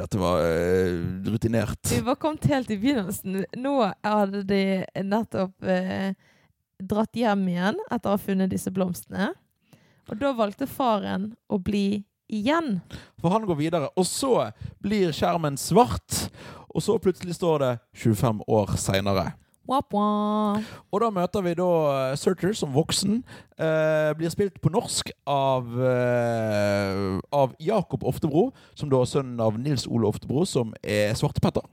dette 0.00 0.18
var 0.20 0.42
uh, 0.42 0.96
rutinert. 1.28 1.82
Vi 1.92 2.00
var 2.06 2.18
kommet 2.20 2.48
helt 2.50 2.70
i 2.74 2.78
begynnelsen. 2.80 3.44
Nå 3.58 3.74
hadde 4.02 4.42
de 4.48 4.62
nettopp 5.06 5.54
dratt 6.78 7.18
hjem 7.18 7.48
igjen 7.50 7.78
etter 7.90 8.10
å 8.10 8.14
ha 8.14 8.20
funnet 8.22 8.52
disse 8.52 8.70
blomstene. 8.74 9.32
Og 10.08 10.16
da 10.20 10.30
valgte 10.36 10.66
faren 10.70 11.32
å 11.50 11.58
bli 11.60 12.04
igjen. 12.28 12.78
For 13.20 13.32
han 13.32 13.46
går 13.48 13.58
videre, 13.58 13.90
og 13.96 14.06
så 14.06 14.50
blir 14.82 15.12
skjermen 15.16 15.58
svart. 15.60 16.28
Og 16.68 16.84
så 16.84 16.98
plutselig 17.02 17.36
står 17.38 17.64
det 17.64 17.72
25 17.96 18.42
år 18.46 18.74
seinere. 18.80 19.32
Wap, 19.68 19.92
wap. 19.92 20.64
Og 20.88 21.02
da 21.02 21.10
møter 21.12 21.42
vi 21.44 21.50
da 21.58 21.64
eh, 21.92 22.14
Searcher 22.16 22.54
som 22.56 22.72
voksen. 22.72 23.18
Eh, 23.60 24.12
blir 24.16 24.32
spilt 24.32 24.56
på 24.64 24.72
norsk 24.72 25.10
av, 25.28 25.68
eh, 25.76 27.18
av 27.36 27.52
Jakob 27.60 28.06
Oftebro, 28.08 28.46
som 28.72 28.88
da 28.88 29.02
er 29.02 29.10
sønnen 29.10 29.42
av 29.44 29.58
Nils 29.60 29.84
Ole 29.84 30.08
Oftebro, 30.08 30.46
som 30.48 30.72
er 30.80 31.12
Svartepetter. 31.20 31.68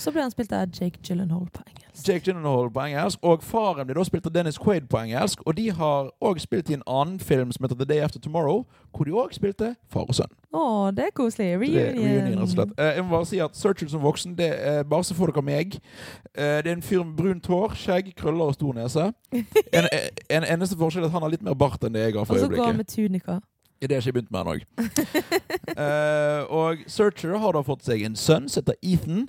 Så 0.00 0.12
ble 0.14 0.22
han 0.22 0.32
spilt 0.32 0.52
av 0.52 0.68
Jake 0.72 1.00
Gyllenhaal 1.04 1.46
på 1.52 1.62
engelsk. 1.66 2.08
Jake 2.08 2.24
Gyllenhaal 2.26 2.70
på 2.72 2.80
engelsk, 2.80 3.18
og 3.22 3.42
faren 3.44 3.86
blir 3.86 3.98
da 3.98 4.04
spilt 4.04 4.26
av 4.26 4.34
Dennis 4.34 4.58
Quaid 4.58 4.88
på 4.88 5.00
engelsk. 5.02 5.42
Og 5.46 5.56
de 5.56 5.70
har 5.76 6.10
òg 6.24 6.40
spilt 6.40 6.70
i 6.70 6.76
en 6.78 6.84
annen 6.86 7.20
film 7.20 7.52
som 7.52 7.64
heter 7.64 7.76
The 7.76 7.84
Day 7.84 8.00
After 8.04 8.20
Tomorrow, 8.20 8.64
hvor 8.94 9.04
de 9.04 9.12
òg 9.12 9.34
spilte 9.36 9.74
far 9.92 10.08
og 10.08 10.16
sønn. 10.16 10.32
Å, 10.56 10.62
det 10.96 11.10
er 11.10 11.14
koselig. 11.14 11.52
Reunion. 11.60 11.76
det 11.76 11.92
Reunion. 12.00 12.30
rett 12.30 12.46
og 12.46 12.54
slett. 12.54 12.74
Eh, 12.78 12.94
jeg 12.96 13.04
må 13.04 13.14
bare 13.16 13.28
si 13.30 13.38
at 13.44 13.56
Searcher 13.56 13.88
som 13.92 14.02
voksen, 14.02 14.34
det 14.38 14.50
er 14.56 14.82
bare 14.82 15.04
så 15.04 15.14
får 15.14 15.34
dere 15.34 15.46
meg. 15.46 15.78
Eh, 16.34 16.58
det 16.64 16.66
er 16.66 16.76
en 16.78 16.82
fyr 16.82 17.04
med 17.04 17.14
brunt 17.20 17.46
hår, 17.46 17.76
skjegg, 17.78 18.12
krøller 18.16 18.50
og 18.50 18.58
stor 18.58 18.74
nese. 18.80 19.10
En, 19.30 19.86
en 20.30 20.44
eneste 20.56 20.76
forskjell 20.78 21.04
er 21.04 21.10
at 21.10 21.14
han 21.14 21.22
har 21.22 21.32
litt 21.36 21.44
mer 21.46 21.54
bart 21.58 21.84
enn 21.86 21.94
det 21.94 22.08
jeg 22.08 22.16
har 22.18 22.26
for 22.26 22.38
Og 22.38 22.46
så 22.46 22.50
går 22.50 22.66
han 22.72 22.80
med 22.80 22.90
tunika. 22.90 23.40
I 23.80 23.86
det 23.88 23.96
har 23.96 24.02
jeg 24.02 24.06
ikke 24.06 24.20
begynt 24.20 24.30
med 24.30 24.40
ennå. 24.40 24.54
uh, 25.80 26.42
og 26.60 26.82
Searcher 26.86 27.38
har 27.40 27.56
da 27.56 27.62
fått 27.64 27.86
seg 27.88 28.02
en 28.04 28.16
sønn 28.18 28.48
som 28.48 28.60
heter 28.60 28.76
Ethan. 28.84 29.28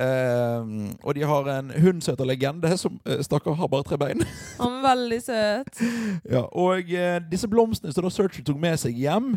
Uh, 0.00 0.88
og 1.04 1.14
de 1.14 1.22
har 1.28 1.48
en 1.52 1.70
hund 1.84 2.00
som 2.02 2.14
heter 2.14 2.26
Legende, 2.26 2.70
som 2.80 2.96
uh, 3.06 3.20
stakkar 3.22 3.54
har 3.54 3.68
bare 3.70 3.86
tre 3.86 3.98
bein. 4.00 4.24
Han 4.62 4.80
er 4.80 4.88
veldig 4.88 5.20
søt. 5.22 5.82
ja, 6.30 6.42
og 6.48 6.90
uh, 6.90 7.18
disse 7.30 7.48
blomstene 7.48 7.92
som 7.92 8.06
da 8.06 8.10
Searcher 8.10 8.42
tok 8.46 8.58
med 8.58 8.80
seg 8.80 8.98
hjem, 8.98 9.36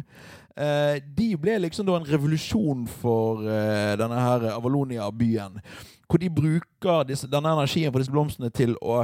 de 0.56 1.26
ble 1.36 1.58
liksom 1.60 1.84
da 1.84 1.98
en 2.00 2.06
revolusjon 2.08 2.86
for 2.88 3.42
denne 4.00 4.20
her 4.24 4.46
Avalonia-byen. 4.54 5.58
Hvor 6.08 6.22
de 6.22 6.30
bruker 6.30 7.04
disse, 7.10 7.28
denne 7.28 7.54
energien 7.56 7.92
fra 7.92 8.00
disse 8.02 8.14
blomstene 8.14 8.50
til 8.54 8.76
å 8.82 9.04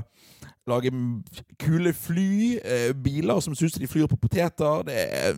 lage 0.70 0.92
kule 1.60 1.94
fly, 1.94 2.58
eh, 2.62 2.92
biler 2.94 3.40
som 3.42 3.56
synes 3.58 3.80
de 3.82 3.90
flyr 3.90 4.08
på 4.08 4.20
poteter. 4.22 4.84
Det 4.88 4.98
er 4.98 5.38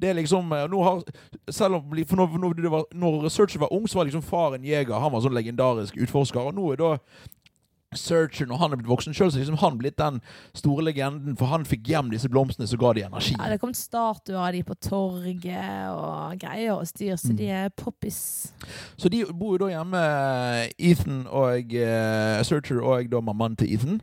det 0.00 0.08
er 0.08 0.16
liksom 0.16 0.52
eh, 0.52 0.82
har, 0.84 1.02
selv 1.50 1.74
om, 1.74 2.04
for 2.06 2.16
når, 2.16 2.38
når, 2.38 2.68
var, 2.68 2.84
når 2.92 3.28
Searcher 3.28 3.60
var 3.60 3.72
ung, 3.72 3.88
så 3.88 3.98
var 3.98 4.04
liksom 4.04 4.22
faren 4.22 4.64
jeger. 4.64 4.96
Han 4.98 5.12
var 5.12 5.22
sånn 5.24 5.36
legendarisk 5.36 5.98
utforsker. 6.00 6.40
Og 6.40 6.56
nå 6.56 6.72
er 6.72 6.80
da 6.80 6.94
Searcher, 7.94 8.46
når 8.46 8.56
han 8.56 8.72
er 8.72 8.78
blitt 8.78 8.88
voksen 8.90 9.14
sjøl, 9.16 9.32
så 9.32 9.38
er 9.38 9.42
liksom 9.42 9.58
han 9.58 9.78
blitt 9.80 9.96
den 9.98 10.20
store 10.54 10.84
legenden. 10.86 11.34
For 11.38 11.50
han 11.50 11.64
fikk 11.66 11.88
hjem 11.90 12.12
disse 12.12 12.28
blomstene, 12.30 12.68
så 12.70 12.78
ga 12.78 12.92
de 12.94 13.02
energi. 13.02 13.34
Ja, 13.34 13.48
det 13.50 13.58
kom 13.58 13.72
statuer 13.74 14.38
av 14.38 14.52
de 14.54 14.60
på 14.62 14.76
torget 14.78 15.88
og 15.90 16.36
greier 16.38 16.76
og 16.76 16.86
styr, 16.86 17.16
så 17.18 17.34
de 17.34 17.48
er 17.50 17.72
poppis. 17.74 18.20
Så 18.94 19.10
de 19.10 19.24
bor 19.34 19.56
jo 19.56 19.64
da 19.64 19.72
hjemme, 19.72 20.04
Ethan 20.78 21.24
og 21.26 21.74
uh, 21.74 22.38
Searcher 22.46 22.78
og 22.78 23.10
da 23.10 23.24
mammaen 23.26 23.58
til 23.58 23.74
Ethan. 23.74 23.98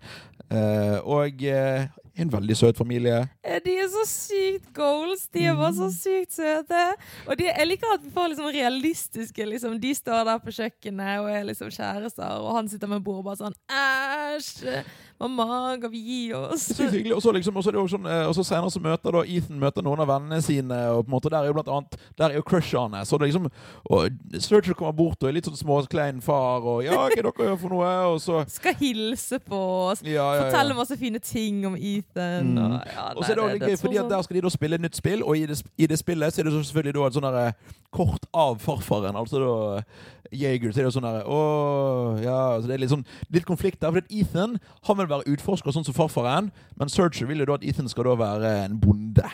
Uh, 0.51 1.00
og 1.03 1.41
eh, 1.44 1.88
en 2.17 2.31
veldig 2.33 2.55
søt 2.57 2.77
familie. 2.79 3.19
Eh, 3.45 3.59
De 3.65 3.75
er 3.77 3.88
så 3.93 4.03
sykt 4.09 4.71
goals. 4.75 5.27
De 5.33 5.45
er 5.45 5.55
bare 5.59 5.74
så 5.77 5.89
sykt 5.93 6.33
søte. 6.38 6.83
Og 7.27 7.38
de, 7.38 7.45
jeg 7.50 7.67
liker 7.69 7.93
at 7.93 8.03
vi 8.05 8.12
får 8.15 8.31
liksom 8.33 8.50
realistiske 8.55 9.45
liksom. 9.51 9.79
De 9.83 9.93
står 9.95 10.24
der 10.29 10.41
på 10.43 10.53
kjøkkenet 10.57 11.19
og 11.21 11.29
er 11.31 11.43
liksom 11.51 11.69
kjærester, 11.74 12.39
og 12.41 12.55
han 12.57 12.69
sitter 12.71 12.88
med 12.91 13.03
bordet 13.05 13.21
og 13.21 13.29
bare 13.29 13.41
sånn 13.43 13.57
Æsj! 13.69 14.83
Mamma, 15.19 15.77
kan 15.81 15.91
vi 15.91 15.97
gi 16.05 16.33
oss? 16.38 16.67
Sykt 16.75 16.93
hyggelig. 16.93 17.15
Og 17.15 17.21
så 17.21 17.31
liksom, 17.33 17.55
og 17.57 17.63
så 17.65 17.71
det 17.74 17.79
jo 17.79 17.88
sånn, 17.89 18.05
eh, 18.05 18.25
og 18.29 18.36
så 18.38 18.43
senere 18.45 18.69
så 18.69 18.81
møter 18.83 19.15
da 19.15 19.24
Ethan 19.25 19.57
møter 19.62 19.86
noen 19.86 20.03
av 20.03 20.12
vennene 20.12 20.38
sine, 20.45 20.77
og 20.93 21.07
på 21.07 21.09
en 21.09 21.15
måte 21.15 21.31
der 21.33 21.39
er 21.41 21.50
jo 21.50 21.55
blant 21.57 21.71
annet 21.74 21.95
Der 22.19 22.29
er 22.29 22.38
jo 22.38 22.43
crushene. 22.45 23.01
Så 23.07 23.17
det 23.17 23.31
liksom 23.31 23.47
og 23.89 24.19
Searcher 24.38 24.77
kommer 24.77 24.93
bort 24.97 25.24
og 25.24 25.29
er 25.29 25.38
litt 25.39 25.50
sånn 25.50 25.57
småklein 25.57 26.21
far, 26.21 26.62
og 26.62 26.83
ja, 26.86 26.93
hva 26.93 27.07
er 27.09 27.25
dere 27.25 27.47
gjør 27.50 27.57
for 27.63 27.74
noe? 27.74 27.93
Og 28.13 28.19
så 28.21 28.43
Skal 28.51 28.77
hilse 28.77 29.39
på 29.41 29.62
oss. 29.89 30.03
ja, 30.05 30.12
ja, 30.13 30.27
ja. 30.38 30.45
Fortelle 30.45 30.77
masse 30.77 31.00
fine 31.01 31.24
ting 31.24 31.65
om 31.65 31.79
Ethan. 31.79 32.53
Mm. 32.53 32.62
Og, 32.67 32.93
ja, 32.93 33.07
Og 33.15 33.24
så 33.24 33.31
er 33.31 33.41
det, 33.41 33.47
også 33.47 33.71
gøy, 33.71 33.77
fordi 33.81 34.01
at 34.03 34.13
Der 34.13 34.21
skal 34.27 34.39
de 34.39 34.45
da 34.45 34.53
spille 34.53 34.77
et 34.77 34.86
nytt 34.86 35.01
spill, 35.01 35.25
og 35.25 35.38
i 35.38 35.47
det, 35.50 35.59
i 35.77 35.89
det 35.89 35.97
spillet 36.00 36.33
så 36.33 36.41
er 36.41 36.50
det 36.50 36.53
så 36.53 36.63
selvfølgelig 36.69 36.97
da 37.00 37.07
et 37.09 37.17
sånn 37.17 37.27
der, 37.31 37.41
eh, 37.47 37.75
kort 37.97 38.25
av 38.36 38.59
farfaren. 38.62 39.15
Altså 39.15 39.39
da 39.41 39.91
Jaeger. 40.31 40.74
Så 40.74 40.81
er 40.81 40.88
det 40.88 40.93
sånn 40.95 41.07
der, 41.07 41.24
åh, 41.24 42.17
ja, 42.24 42.38
så 42.59 42.67
det 42.67 42.75
er 42.77 42.81
litt 42.83 42.91
sånn 42.91 43.05
litt 43.33 43.47
konflikt 43.47 43.79
der. 43.83 43.93
For 43.95 44.03
Ethan 44.12 44.57
han 44.88 45.00
vil 45.00 45.06
være 45.11 45.27
utforsker 45.33 45.71
sånn 45.75 45.85
som 45.87 45.93
farfaren, 45.97 46.51
men 46.77 46.89
Searcher 46.89 47.27
vil 47.29 47.39
jo 47.43 47.45
da 47.49 47.57
at 47.59 47.63
Ethan 47.67 47.89
skal 47.89 48.03
da 48.09 48.15
være 48.19 48.51
en 48.65 48.79
bonde. 48.79 49.25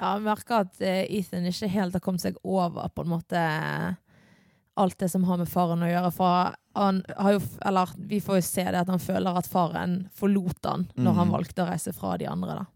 Ja, 0.00 0.14
jeg 0.16 0.24
merker 0.26 0.64
at 0.64 0.80
eh, 0.82 1.04
Ethan 1.20 1.46
ikke 1.46 1.68
helt 1.70 1.92
har 1.96 2.00
kommet 2.04 2.20
seg 2.24 2.36
over 2.42 2.88
på 2.94 3.04
en 3.04 3.12
måte 3.14 3.42
alt 4.76 4.98
det 4.98 5.08
som 5.12 5.22
har 5.28 5.38
med 5.38 5.48
faren 5.48 5.84
å 5.86 5.88
gjøre. 5.88 6.10
For 6.16 6.54
han 6.74 7.02
har 7.14 7.36
jo, 7.36 7.40
eller 7.62 7.92
vi 8.10 8.18
får 8.24 8.40
jo 8.40 8.46
se 8.48 8.64
det 8.66 8.80
at 8.82 8.90
han 8.90 8.98
føler 9.02 9.38
at 9.38 9.46
faren 9.50 10.00
forlot 10.18 10.66
han 10.66 10.88
når 10.96 11.12
Mm. 11.12 11.18
han 11.20 11.30
valgte 11.36 11.62
å 11.62 11.68
reise 11.70 11.92
fra 11.94 12.16
de 12.18 12.26
andre. 12.26 12.56
da. 12.58 12.66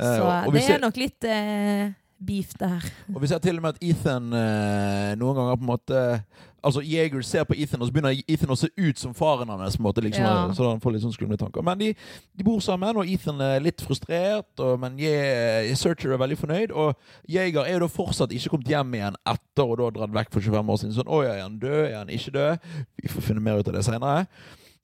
Eh, 0.00 0.16
Så 0.16 0.22
og, 0.24 0.46
og, 0.48 0.52
det 0.54 0.62
ser, 0.64 0.74
er 0.78 0.80
nok 0.86 0.96
litt 0.96 1.24
eh, 1.24 1.92
beef 2.18 2.54
her. 2.60 2.82
og 3.14 3.20
vi 3.20 3.26
ser 3.28 3.38
til 3.44 3.56
og 3.58 3.62
med 3.62 3.74
at 3.76 3.82
Ethan 3.84 4.32
eh, 4.32 5.14
noen 5.20 5.36
ganger 5.36 5.56
på 5.60 5.66
en 5.66 5.72
måte 5.74 6.24
Altså 6.64 6.80
Jager 6.82 7.20
ser 7.22 7.44
på 7.46 7.54
Ethan, 7.54 7.80
og 7.82 7.86
så 7.88 7.92
begynner 7.94 8.16
Ethan 8.28 8.50
å 8.50 8.56
se 8.58 8.66
ut 8.76 8.98
som 8.98 9.12
faren 9.14 9.48
hans. 9.48 9.76
på 9.76 9.80
en 9.80 9.86
måte, 9.86 10.02
liksom, 10.02 10.24
Ja. 10.24 10.48
Så 10.54 10.66
han 10.70 10.80
får 10.80 10.92
litt 10.92 11.02
sånn 11.04 11.12
skumle 11.14 11.36
tanker. 11.38 11.62
Men 11.62 11.78
de, 11.78 11.94
de 12.36 12.44
bor 12.44 12.58
sammen, 12.60 12.96
og 12.96 13.06
Ethan 13.06 13.40
er 13.40 13.60
litt 13.60 13.80
frustrert, 13.80 14.48
og, 14.58 14.80
men 14.80 14.98
Ye- 14.98 15.74
Searcher 15.78 16.12
er 16.12 16.18
veldig 16.18 16.38
fornøyd. 16.38 16.72
Og 16.74 16.96
Jager 17.28 17.62
er 17.64 17.72
jo 17.78 17.84
da 17.86 17.86
fortsatt 17.86 18.32
ikke 18.34 18.50
kommet 18.50 18.68
hjem 18.74 18.94
igjen 18.98 19.16
etter 19.24 19.62
å 19.64 19.76
da 19.78 19.90
dratt 20.00 20.16
vekk 20.18 20.32
for 20.32 20.40
25 20.40 20.72
år 20.74 20.80
siden. 20.82 20.94
Sånn, 20.98 21.08
å 21.14 21.22
er 21.22 21.42
han 21.44 21.58
død? 21.62 21.84
Er 21.92 21.98
han 22.02 22.08
ikke 22.10 22.34
død? 22.34 22.58
Vi 23.02 23.08
får 23.08 23.22
finne 23.30 23.40
mer 23.40 23.58
ut 23.62 23.68
av 23.68 23.74
det 23.78 23.84
senere. 23.86 24.26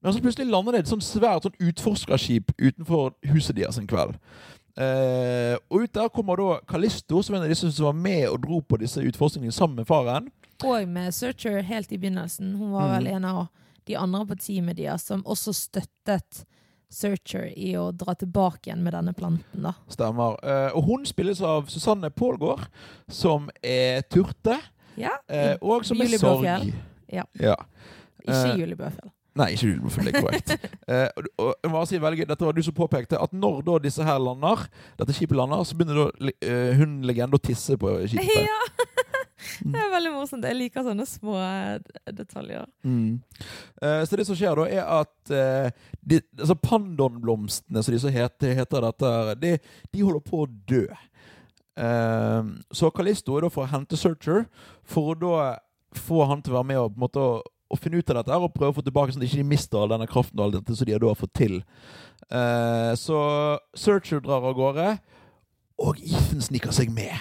Men 0.05 0.13
så 0.13 0.21
plutselig 0.21 0.51
lander 0.53 0.73
det 0.77 0.85
et 0.85 0.93
sånn 0.93 1.01
svært 1.03 1.43
sånn 1.49 1.59
utforskerskip 1.59 2.53
utenfor 2.61 3.15
huset 3.33 3.57
deres 3.57 3.79
en 3.81 3.87
kveld. 3.89 4.15
Eh, 4.77 5.55
og 5.71 5.85
ut 5.87 5.93
der 5.95 6.09
kommer 6.11 6.37
da 6.37 6.59
Kalisto, 6.69 7.23
som 7.23 7.37
en 7.37 7.43
av 7.47 7.49
disse 7.53 7.71
som 7.73 7.87
var 7.87 7.95
med 7.99 8.29
og 8.29 8.41
dro 8.43 8.61
på 8.61 8.79
disse 8.83 9.01
utforskningene 9.01 9.55
sammen 9.55 9.77
med 9.81 9.87
faren. 9.87 10.31
Og 10.63 10.89
med 10.89 11.15
Searcher 11.15 11.63
helt 11.63 11.93
i 11.93 11.99
begynnelsen. 11.99 12.55
Hun 12.57 12.71
var 12.73 12.89
Mm. 12.89 12.95
vel 12.95 13.07
en 13.15 13.25
av 13.25 13.47
de 13.87 13.97
andre 13.97 14.27
på 14.27 14.37
teamet 14.39 14.77
deres 14.77 15.03
som 15.03 15.23
også 15.25 15.53
støttet 15.53 16.45
Searcher 16.91 17.51
i 17.59 17.73
å 17.77 17.91
dra 17.93 18.15
tilbake 18.15 18.69
igjen 18.71 18.83
med 18.83 18.93
denne 18.95 19.13
planten. 19.13 19.63
da. 19.63 19.73
Stemmer. 19.91 20.37
Eh, 20.45 20.71
og 20.77 20.85
hun 20.85 21.05
spilles 21.05 21.41
av 21.43 21.67
Susanne 21.69 22.11
Pålgaard, 22.11 22.69
som 23.09 23.51
er 23.63 24.03
turte, 24.03 24.61
Ja, 24.97 25.11
eh, 25.29 25.57
og 25.61 25.85
som 25.85 26.01
er 26.01 26.07
sorg. 26.07 26.41
Blåfjell. 26.45 26.73
Ja. 27.11 27.25
ja. 27.41 27.57
Ikke 28.23 28.53
eh, 28.53 28.57
Julie 28.61 28.77
Bøfjell. 28.77 29.11
Nei, 29.35 29.49
ikke 29.57 29.67
Julie 29.67 29.81
Blåfjell, 29.81 30.05
det 30.07 30.15
er 30.15 30.23
korrekt. 30.23 30.51
eh, 30.89 31.09
og, 31.39 31.55
og 31.65 31.89
si 31.89 31.99
veldig 31.99 32.29
Dette 32.29 32.47
var 32.47 32.53
du 32.53 32.63
som 32.63 32.75
påpekte 32.75 33.19
at 33.21 33.33
når 33.35 33.65
da 33.67 33.79
disse 33.83 34.05
her 34.07 34.19
lander, 34.23 34.69
dette 34.97 35.13
skipet 35.13 35.37
lander, 35.37 35.65
så 35.67 35.75
begynner 35.75 36.13
da 36.13 36.31
uh, 36.47 36.75
hun 36.79 37.03
legende 37.03 37.35
å 37.35 37.43
tisse 37.43 37.77
på 37.77 37.97
skipet. 38.07 38.47
Ja! 38.47 38.61
Det 39.65 39.81
er 39.81 39.91
veldig 39.93 40.13
morsomt. 40.15 40.47
Jeg 40.49 40.57
liker 40.59 40.85
sånne 40.87 41.07
små 41.09 41.37
eh, 41.41 41.79
detaljer. 42.17 42.67
Mm. 42.87 43.21
Eh, 43.83 44.03
så 44.09 44.19
det 44.19 44.27
som 44.29 44.39
skjer 44.39 44.61
da, 44.61 44.67
er 44.69 44.93
at 45.01 45.33
eh, 45.35 45.89
de, 46.01 46.21
altså 46.39 46.57
Pandonblomstene, 46.61 47.83
som 47.85 47.95
de 47.95 48.01
så 48.03 48.13
heter, 48.15 48.55
heter 48.61 48.87
dette, 48.89 49.13
de, 49.43 49.55
de 49.93 50.05
holder 50.05 50.25
på 50.25 50.45
å 50.45 50.51
dø. 50.71 50.85
Eh, 51.81 52.53
så 52.75 52.93
Kalisto 52.95 53.37
er 53.37 53.47
da 53.47 53.53
for 53.53 53.67
å 53.67 53.73
hente 53.73 53.99
Searcher, 54.01 54.47
for 54.87 55.15
å 55.15 55.19
da 55.21 55.41
få 55.95 56.25
han 56.31 56.43
til 56.43 56.55
å 56.55 56.61
være 56.61 56.71
med 56.73 56.81
og 56.83 56.95
på 56.95 56.99
en 56.99 57.07
måte 57.07 57.23
å, 57.23 57.35
å 57.45 57.79
finne 57.79 58.01
ut 58.01 58.11
av 58.11 58.21
dette 58.21 58.39
og 58.39 58.55
prøve 58.55 58.73
å 58.75 58.79
få 58.79 58.87
tilbake 58.87 59.15
sånn 59.15 59.23
at 59.23 59.29
de 59.29 59.33
ikke 59.33 59.53
mister 59.53 59.81
all 59.81 59.93
denne 59.93 60.09
kraften 60.11 60.41
og 60.41 60.49
alt 60.49 60.59
dette 60.61 60.77
som 60.79 60.89
de 60.89 60.95
har 60.95 61.03
da 61.03 61.15
fått 61.19 61.35
til. 61.39 61.61
Så 62.99 63.19
Searcher 63.79 64.23
drar 64.25 64.47
av 64.47 64.57
gårde, 64.59 64.89
og 65.83 65.99
Ethan 66.03 66.43
sniker 66.45 66.75
seg 66.75 66.93
med. 66.95 67.15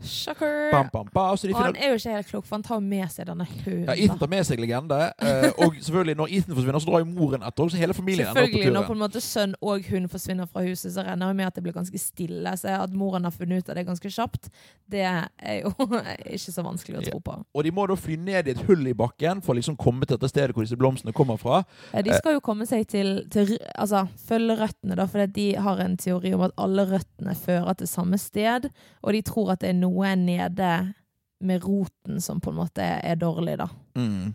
Shocker! 0.00 0.70
Bam, 0.70 0.88
bam, 0.92 1.08
bam. 1.12 1.32
Og 1.34 1.56
han 1.58 1.74
er 1.76 1.88
jo 1.90 1.96
ikke 1.98 2.12
helt 2.14 2.28
klok, 2.30 2.44
for 2.46 2.54
han 2.54 2.62
tar 2.62 2.78
med 2.84 3.10
seg 3.10 3.26
denne 3.26 3.42
hunden. 3.50 3.88
ja, 3.88 3.96
Ethan 3.98 4.18
tar 4.20 4.30
med 4.30 4.44
seg 4.46 4.60
legende. 4.62 4.98
eh, 5.18 5.48
og 5.58 5.74
selvfølgelig, 5.74 6.14
når 6.20 6.34
Ethan 6.36 6.54
forsvinner, 6.54 6.78
så 6.84 6.86
drar 6.92 7.02
jo 7.02 7.08
moren 7.10 7.42
etter. 7.42 7.72
Så 7.72 7.80
hele 7.80 7.96
familien 7.96 8.28
ender 8.28 8.44
opp 8.44 8.46
på 8.46 8.52
Selvfølgelig, 8.52 8.74
når 8.76 8.86
på 8.86 8.94
en 8.94 9.02
måte 9.02 9.22
sønn 9.24 9.56
og 9.58 9.88
hund 9.90 10.06
forsvinner 10.12 10.46
fra 10.46 10.62
huset, 10.62 10.92
så 10.94 11.02
regner 11.02 11.32
jeg 11.32 11.38
med 11.40 11.46
at 11.50 11.58
det 11.58 11.64
blir 11.66 11.74
ganske 11.74 11.98
stille. 11.98 12.52
Så 12.60 12.76
at 12.78 12.94
moren 12.94 13.26
har 13.26 13.34
funnet 13.34 13.64
ut 13.64 13.72
av 13.74 13.80
det 13.80 13.84
ganske 13.88 14.12
kjapt, 14.14 14.46
det 14.86 15.02
er 15.02 15.58
jo 15.64 15.72
ikke 16.38 16.54
så 16.54 16.62
vanskelig 16.62 17.00
å 17.00 17.04
tro 17.08 17.18
på. 17.26 17.36
Og 17.58 17.66
de 17.66 17.74
må 17.74 17.88
da 17.90 17.98
fly 17.98 18.16
ned 18.22 18.46
i 18.46 18.54
et 18.54 18.62
hull 18.70 18.86
i 18.86 18.94
bakken 18.94 19.42
for 19.42 19.56
å 19.56 19.58
liksom 19.58 19.76
komme 19.80 20.06
til 20.06 20.14
dette 20.14 20.30
stedet 20.30 20.54
hvor 20.54 20.62
disse 20.62 20.78
blomstene 20.78 21.12
kommer 21.16 21.40
fra. 21.42 21.64
Ja, 21.90 22.04
De 22.06 22.14
skal 22.14 22.38
jo 22.38 22.44
komme 22.44 22.68
seg 22.70 22.86
til, 22.92 23.24
til 23.34 23.56
Altså 23.74 24.04
følge 24.28 24.54
røttene, 24.62 24.94
da, 24.94 25.08
for 25.10 25.26
de 25.26 25.48
har 25.58 25.82
en 25.82 25.98
teori 25.98 26.32
om 26.38 26.46
at 26.46 26.54
alle 26.56 26.86
røttene 26.94 27.34
fører 27.34 27.74
til 27.82 27.90
samme 27.90 28.16
sted, 28.22 28.70
og 29.02 29.12
de 29.12 29.22
tror 29.26 29.52
at 29.56 29.60
det 29.66 29.72
er 29.72 29.78
noe 29.78 29.87
nede 30.18 30.94
med 31.40 31.64
roten 31.64 32.20
som 32.20 32.40
på 32.40 32.50
en 32.50 32.58
måte 32.58 32.82
er 32.82 33.18
dårlig, 33.18 33.58
da. 33.60 33.68
Mm. 33.98 34.34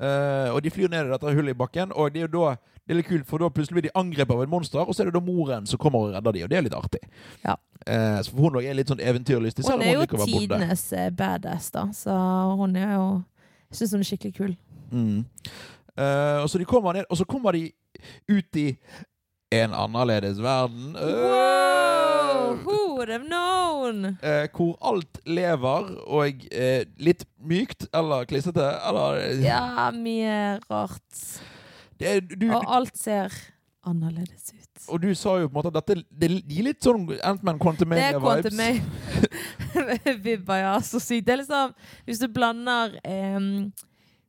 Uh, 0.00 0.54
og 0.54 0.62
de 0.64 0.72
flyr 0.72 0.88
ned 0.88 1.08
i 1.08 1.12
dette 1.12 1.32
hullet 1.36 1.54
i 1.54 1.58
bakken, 1.58 1.92
og 1.92 2.12
det 2.12 2.22
er 2.22 2.28
jo 2.28 2.34
da 2.40 2.56
det 2.90 2.94
er 2.94 2.98
litt 3.04 3.06
kult, 3.06 3.26
for 3.28 3.38
da 3.38 3.46
plutselig 3.54 3.76
blir 3.76 3.84
de 3.86 3.90
angrepet 4.00 4.34
av 4.34 4.40
et 4.42 4.50
monster, 4.50 4.80
og 4.82 4.96
så 4.96 5.04
er 5.04 5.10
det 5.10 5.14
da 5.14 5.20
moren 5.22 5.66
som 5.68 5.78
kommer 5.78 6.08
og 6.08 6.14
redder 6.16 6.34
de, 6.34 6.40
og 6.42 6.48
det 6.50 6.56
er 6.58 6.64
litt 6.66 6.74
artig. 6.74 7.02
Ja. 7.44 7.54
Uh, 7.84 8.16
så 8.18 8.32
for 8.32 8.48
hun 8.48 8.56
er 8.64 8.74
litt 8.74 8.90
sånn 8.90 9.02
eventyrlystig, 9.04 9.62
Hun 9.68 9.84
er 9.84 9.94
jo 9.94 10.06
å 10.08 10.26
tidenes 10.26 10.82
eh, 10.98 11.12
badass, 11.14 11.68
da, 11.76 11.84
så 11.94 12.16
hun 12.58 12.74
er 12.76 12.96
jo 12.96 13.04
Jeg 13.70 13.78
syns 13.78 13.94
hun 13.94 14.02
er 14.02 14.08
skikkelig 14.08 14.34
kul. 14.34 14.56
Mm. 14.90 15.20
Uh, 15.94 16.42
og 16.42 16.48
så 16.50 16.58
de 16.58 16.66
kommer 16.66 16.98
ned, 16.98 17.06
og 17.06 17.20
så 17.20 17.28
kommer 17.30 17.54
de 17.54 17.68
ut 18.26 18.58
i 18.58 18.66
en 19.52 19.72
annerledes 19.74 20.38
verden. 20.42 20.92
Wow! 20.94 22.52
Eh, 22.52 22.58
Who 22.64 22.94
would 22.96 23.08
have 23.10 23.24
known? 23.26 24.04
eh, 24.22 24.46
hvor 24.54 24.76
alt 24.82 25.18
lever, 25.26 25.90
og 26.06 26.34
eh, 26.52 26.84
litt 27.02 27.24
mykt 27.42 27.86
eller 27.94 28.24
klissete, 28.30 28.68
eller 28.86 29.16
Ja, 29.42 29.90
mye 29.94 30.58
rart. 30.70 31.40
det 32.00 32.20
du, 32.40 32.46
Og 32.54 32.64
alt 32.76 32.96
ser 32.98 33.28
annerledes 33.86 34.52
ut. 34.54 34.58
Og 34.88 35.02
du 35.02 35.14
sa 35.14 35.36
jo 35.40 35.48
på 35.48 35.58
en 35.58 35.64
måte 35.64 35.76
at 35.76 35.86
dette 35.86 36.04
det 36.20 36.30
gir 36.48 36.62
litt 36.70 36.82
sånn 36.84 37.08
Ant-Man 37.22 37.58
Det 37.58 37.98
er 37.98 38.20
Quantumania-vibber, 38.20 40.56
ja. 40.64 40.80
Så 40.80 41.00
sykt. 41.02 41.26
Det 41.26 41.32
er 41.34 41.38
liksom 41.42 41.74
Hvis 42.06 42.18
du 42.22 42.28
blander 42.32 42.88
eh, 43.04 43.40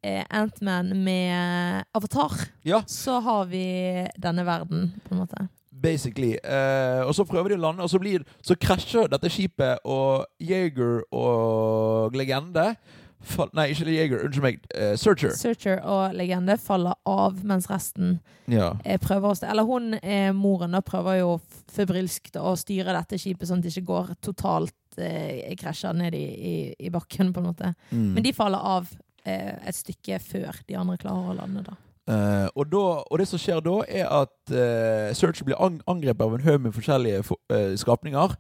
Ant-Man 0.04 0.94
med 1.04 1.84
Avatar, 1.94 2.32
Ja, 2.66 2.82
så 2.88 3.20
har 3.22 3.46
vi 3.46 4.08
denne 4.18 4.46
verden, 4.46 4.94
på 5.08 5.14
en 5.16 5.20
måte. 5.26 5.48
basically. 5.82 6.36
Eh, 6.44 7.02
og 7.08 7.14
så 7.16 7.26
prøver 7.26 7.50
de 7.50 7.56
å 7.58 7.62
lande, 7.62 7.82
og 7.84 7.90
så, 7.90 8.00
blir, 8.00 8.22
så 8.46 8.56
krasjer 8.56 9.08
dette 9.10 9.30
skipet, 9.30 9.80
og 9.86 10.26
Jaeger 10.40 11.02
og 11.12 12.14
Legende 12.14 12.76
fall, 13.22 13.50
Nei, 13.54 13.68
ikke 13.70 13.86
Jaeger, 13.94 14.24
unnskyld 14.26 14.42
meg. 14.42 14.60
eh, 14.74 14.96
Searcher. 14.98 15.30
Searcher 15.38 15.82
og 15.86 16.16
Legende 16.18 16.58
faller 16.58 16.94
av, 17.06 17.44
mens 17.46 17.68
resten 17.70 18.20
Ja. 18.50 18.74
eh, 18.84 18.98
prøver 18.98 19.30
å 19.30 19.44
Eller 19.50 19.64
hun, 19.64 19.94
eh, 20.02 20.32
moren, 20.34 20.72
da, 20.72 20.82
prøver 20.82 21.20
jo 21.20 21.40
febrilsk 21.72 22.32
å 22.38 22.56
styre 22.58 22.94
dette 22.94 23.18
skipet 23.22 23.48
sånn 23.48 23.58
at 23.60 23.64
det 23.64 23.76
ikke 23.78 23.86
går 23.86 24.16
totalt 24.22 24.74
eh, 24.98 25.54
krasjer 25.56 25.94
ned 25.94 26.14
i, 26.14 26.26
i, 26.26 26.76
i 26.80 26.90
bakken, 26.90 27.32
på 27.34 27.38
en 27.40 27.46
måte. 27.54 27.76
Mm. 27.92 28.14
Men 28.16 28.24
de 28.24 28.34
faller 28.34 28.58
av 28.58 28.88
eh, 28.92 28.98
et 29.26 29.78
stykke 29.78 30.20
før 30.24 30.62
de 30.68 30.78
andre 30.80 30.98
klarer 31.02 31.32
å 31.34 31.38
lande, 31.38 31.64
da. 31.68 31.78
Uh, 32.10 32.50
og, 32.58 32.66
da, 32.72 32.86
og 33.06 33.20
det 33.22 33.28
som 33.30 33.40
skjer 33.40 33.60
da, 33.64 33.76
er 33.86 34.08
at 34.10 34.34
uh, 34.52 35.14
Search 35.16 35.44
blir 35.46 35.60
ang 35.62 35.78
angrepet 35.88 36.26
av 36.26 36.34
en 36.34 36.44
haug 36.44 36.64
med 36.64 36.74
forskjellige 36.74 37.22
for, 37.28 37.38
uh, 37.54 37.76
skapninger, 37.78 38.34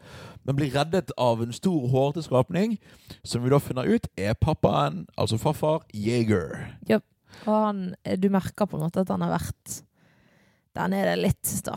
men 0.43 0.57
blir 0.57 0.73
reddet 0.73 1.13
av 1.21 1.43
en 1.43 1.53
stor, 1.53 1.85
hårete 1.93 2.25
skapning, 2.25 2.75
som 3.23 3.45
vi 3.45 3.53
da 3.53 3.61
finner 3.61 3.87
ut 3.87 4.09
er 4.17 4.33
pappaen, 4.33 5.05
altså 5.13 5.37
farfar, 5.39 5.85
Jaeger. 5.93 6.65
Og 7.45 7.53
han, 7.53 7.85
eh, 8.03 8.17
du 8.19 8.27
merker 8.33 8.67
på 8.67 8.77
en 8.77 8.83
måte 8.87 9.05
at 9.05 9.13
han 9.13 9.23
har 9.23 9.37
vært 9.37 9.77
den 10.71 10.93
er 10.95 11.09
det 11.09 11.15
litt, 11.19 11.49
da. 11.65 11.73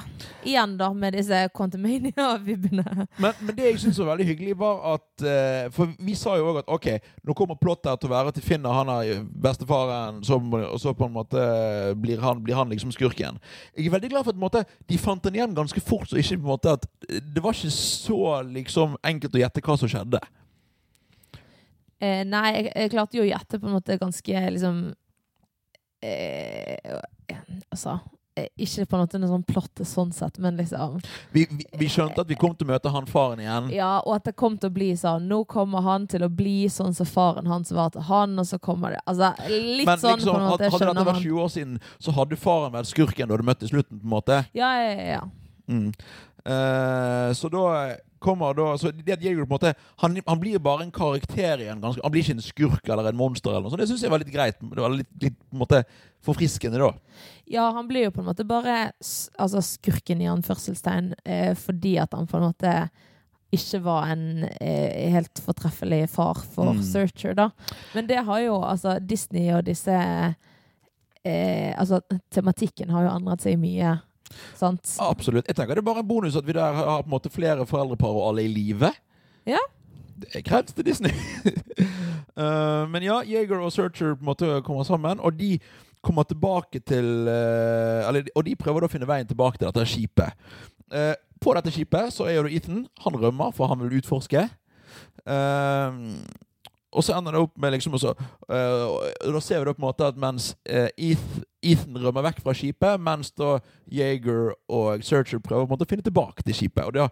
Igjen, 0.47 0.77
da, 0.79 0.93
med 0.95 1.17
disse 1.17 1.39
Quantumania-vibbene. 1.57 2.85
Men, 3.19 3.33
men 3.41 3.57
det 3.57 3.67
jeg 3.67 3.81
syns 3.83 3.99
var 3.99 4.13
veldig 4.13 4.27
hyggelig, 4.29 4.55
var 4.61 4.85
at 4.93 5.25
uh, 5.27 5.73
For 5.75 5.91
vi 5.99 6.15
sa 6.19 6.37
jo 6.39 6.53
òg 6.53 6.61
at 6.63 6.71
OK, 6.71 6.87
nå 7.27 7.35
kommer 7.35 7.59
plottet 7.59 7.99
til 7.99 8.11
å 8.11 8.15
være 8.15 8.35
de 8.37 8.45
finner 8.45 8.77
han 8.77 8.93
her 8.93 9.25
bestefaren, 9.47 10.23
som, 10.27 10.47
og 10.61 10.79
så 10.83 10.95
på 10.95 11.09
en 11.09 11.17
måte 11.17 11.43
blir 11.99 12.23
han, 12.23 12.43
blir 12.45 12.59
han 12.59 12.71
liksom 12.71 12.95
skurken. 12.95 13.41
Jeg 13.75 13.89
er 13.89 13.97
veldig 13.97 14.13
glad 14.15 14.29
for 14.29 14.37
at 14.37 14.45
måte, 14.47 14.65
de 14.91 15.01
fant 15.01 15.27
den 15.27 15.41
igjen 15.41 15.59
ganske 15.59 15.83
fort, 15.83 16.07
så 16.11 16.21
ikke 16.21 16.39
på 16.39 16.47
en 16.47 16.55
måte 16.55 16.79
at 16.79 16.89
det 17.09 17.43
var 17.43 17.57
ikke 17.57 17.75
så 17.75 18.23
liksom 18.47 18.99
enkelt 19.03 19.35
å 19.35 19.43
gjette 19.43 19.65
hva 19.65 19.79
som 19.81 19.91
skjedde. 19.91 20.23
Eh, 21.99 22.23
nei, 22.27 22.49
jeg, 22.57 22.71
jeg 22.71 22.95
klarte 22.95 23.19
jo 23.19 23.25
å 23.25 23.31
gjette 23.31 23.59
på 23.59 23.69
en 23.71 23.77
måte 23.79 23.99
ganske 24.01 24.49
liksom 24.55 24.83
eh, 26.05 27.01
Altså 27.73 27.95
eh, 27.97 28.11
ikke 28.35 28.87
på 28.91 28.97
en 28.97 29.03
måte 29.05 29.19
noe 29.23 29.31
sånn 29.31 29.45
plott 29.47 29.83
sånn 29.87 30.11
sett, 30.14 30.38
men 30.43 30.57
liksom 30.59 30.97
Vi, 31.35 31.45
vi, 31.50 31.67
vi 31.79 31.88
skjønte 31.91 32.25
at 32.25 32.31
vi 32.31 32.38
kom 32.38 32.57
til 32.59 32.67
å 32.67 32.73
møte 32.73 32.91
han 32.91 33.07
faren 33.07 33.43
igjen. 33.45 33.69
Ja, 33.75 33.93
og 34.03 34.17
at 34.17 34.26
det 34.26 34.35
kom 34.41 34.57
til 34.59 34.73
å 34.73 34.75
bli 34.75 34.91
sånn 34.99 35.29
Nå 35.31 35.45
kommer 35.50 35.85
han 35.87 36.09
til 36.11 36.26
å 36.26 36.31
bli 36.33 36.67
sånn 36.73 36.97
som 36.97 37.07
faren 37.07 37.47
hans 37.50 37.71
var 37.75 37.95
til 37.95 38.03
han, 38.09 38.35
og 38.41 38.49
så 38.49 38.59
kommer 38.59 38.97
det 38.97 39.03
Altså 39.07 39.31
litt 39.47 39.87
Men 39.87 40.03
sånn 40.03 40.19
liksom, 40.19 40.35
på 40.35 40.41
en 40.41 40.49
måte. 40.50 40.71
hadde 40.75 40.91
dette 40.91 41.07
vært 41.07 41.21
man. 41.21 41.23
20 41.23 41.45
år 41.45 41.55
siden, 41.55 41.79
så 42.03 42.17
hadde 42.19 42.41
faren 42.41 42.75
vært 42.75 42.91
skurken 42.91 43.31
da 43.31 43.38
du 43.38 43.47
møtte 43.47 43.71
slutten, 43.71 44.00
på 44.00 44.09
en 44.09 44.14
måte. 44.17 44.41
Ja, 44.57 44.73
ja, 44.83 44.91
ja, 44.91 45.07
ja. 45.19 45.23
Mm. 45.71 45.93
Uh, 46.45 47.31
så 47.33 47.49
da 47.49 47.62
kommer 48.25 48.57
da 48.57 48.71
så 48.81 48.90
det 48.97 49.14
at 49.19 49.23
Jaeger 49.25 49.45
på 49.45 49.50
en 49.50 49.54
måte 49.54 49.75
han, 50.02 50.16
han 50.26 50.40
blir 50.43 50.59
bare 50.64 50.87
en 50.87 50.93
karakter 50.95 51.62
igjen. 51.62 51.83
Ganske, 51.85 52.02
han 52.02 52.14
blir 52.14 52.25
ikke 52.25 52.37
en 52.38 52.45
skurk 52.49 52.88
eller 52.90 53.11
en 53.12 53.21
monster. 53.21 53.52
eller 53.52 53.66
noe 53.69 53.75
sånt. 53.75 53.85
Det 53.85 53.90
syns 53.93 54.04
jeg 54.07 54.12
var 54.14 54.25
litt 54.25 54.33
greit. 54.35 54.59
Det 54.61 54.83
var 54.83 54.97
litt, 54.97 55.11
litt 55.23 55.38
på 55.38 55.57
en 55.59 55.62
måte 55.64 55.83
forfriskende 56.25 56.81
da. 56.81 56.90
Ja, 57.52 57.69
han 57.76 57.88
blir 57.90 58.07
jo 58.09 58.14
på 58.16 58.23
en 58.25 58.31
måte 58.31 58.47
bare 58.49 58.76
altså 59.38 59.61
skurken 59.64 60.23
i 60.25 60.31
anførselstegn 60.33 61.12
eh, 61.25 61.52
fordi 61.61 61.99
at 62.00 62.16
han 62.16 62.26
på 62.31 62.40
en 62.40 62.49
måte 62.49 62.76
ikke 63.54 63.78
var 63.85 64.09
en 64.11 64.47
eh, 64.59 65.11
helt 65.14 65.38
fortreffelig 65.45 66.09
far 66.11 66.40
for 66.57 66.73
Mm. 66.75 66.81
Searcher, 66.83 67.35
da. 67.38 67.50
Men 67.95 68.09
det 68.09 68.25
har 68.26 68.40
jo 68.43 68.57
altså 68.64 68.97
Disney 68.99 69.52
og 69.54 69.62
disse 69.69 69.95
eh, 69.95 71.71
Altså 71.78 72.00
tematikken 72.35 72.90
har 72.90 73.07
jo 73.07 73.12
endret 73.14 73.45
seg 73.45 73.59
mye, 73.61 73.95
sant? 74.59 74.97
Absolutt. 75.03 75.49
Jeg 75.49 75.57
tenker 75.59 75.79
Det 75.79 75.85
er 75.85 75.88
bare 75.88 76.05
en 76.05 76.09
bonus 76.09 76.37
at 76.37 76.47
vi 76.47 76.57
der 76.57 76.76
har 76.79 77.03
på 77.03 77.09
en 77.09 77.14
måte 77.14 77.33
flere 77.33 77.67
foreldrepar 77.69 78.12
og 78.12 78.29
alle 78.31 78.47
i 78.47 78.53
live. 78.53 78.93
Ja. 79.49 79.62
Det 80.14 80.31
er 80.38 80.45
kreds 80.47 80.73
til 80.73 80.87
Disney. 80.87 81.12
uh, 82.38 82.85
men 82.93 83.03
ja, 83.03 83.21
Jaeger 83.26 83.61
og 83.61 83.73
Searcher 83.75 84.14
på 84.14 84.23
en 84.23 84.31
måte 84.31 84.61
kommer 84.67 84.87
sammen, 84.87 85.21
og 85.21 85.38
de 85.38 85.59
kommer 86.05 86.23
tilbake 86.29 86.81
til 86.87 87.29
uh, 87.29 88.09
eller, 88.09 88.29
Og 88.35 88.45
de 88.47 88.57
prøver 88.57 88.85
da 88.85 88.91
å 88.91 88.93
finne 88.93 89.09
veien 89.09 89.26
tilbake 89.26 89.59
til 89.59 89.71
dette 89.71 89.87
skipet. 89.91 90.37
Uh, 90.93 91.14
på 91.43 91.55
dette 91.57 91.73
skipet 91.75 92.12
så 92.14 92.29
er 92.31 92.38
jo 92.38 92.49
Ethan. 92.49 92.87
Han 93.05 93.17
rømmer, 93.21 93.53
for 93.53 93.69
han 93.69 93.83
vil 93.83 93.99
utforske. 93.99 94.47
Eh, 95.25 95.93
og 96.95 97.03
så 97.05 97.17
ender 97.19 97.35
det 97.35 97.41
opp 97.43 97.57
med 97.59 97.75
liksom 97.75 97.97
også, 97.99 98.15
eh, 98.49 99.33
Da 99.35 99.41
ser 99.43 99.59
vi 99.61 99.65
det 99.69 99.75
på 99.77 99.83
en 99.83 99.89
måte 99.89 100.07
at 100.07 100.17
mens 100.21 100.53
eh, 100.65 100.89
Eth- 100.99 101.43
Ethan 101.65 101.97
rømmer 101.97 102.27
vekk 102.27 102.43
fra 102.45 102.53
skipet, 102.53 103.01
mens 103.01 103.31
da 103.33 103.55
Jaeger 103.91 104.51
og 104.69 105.01
Searcher 105.03 105.41
prøver 105.41 105.65
på 105.65 105.71
en 105.73 105.79
måte 105.79 105.87
å 105.87 105.89
finne 105.89 106.05
tilbake 106.05 106.45
til 106.45 106.53
skipet. 106.59 106.85
Og 106.85 106.99
har, 107.01 107.09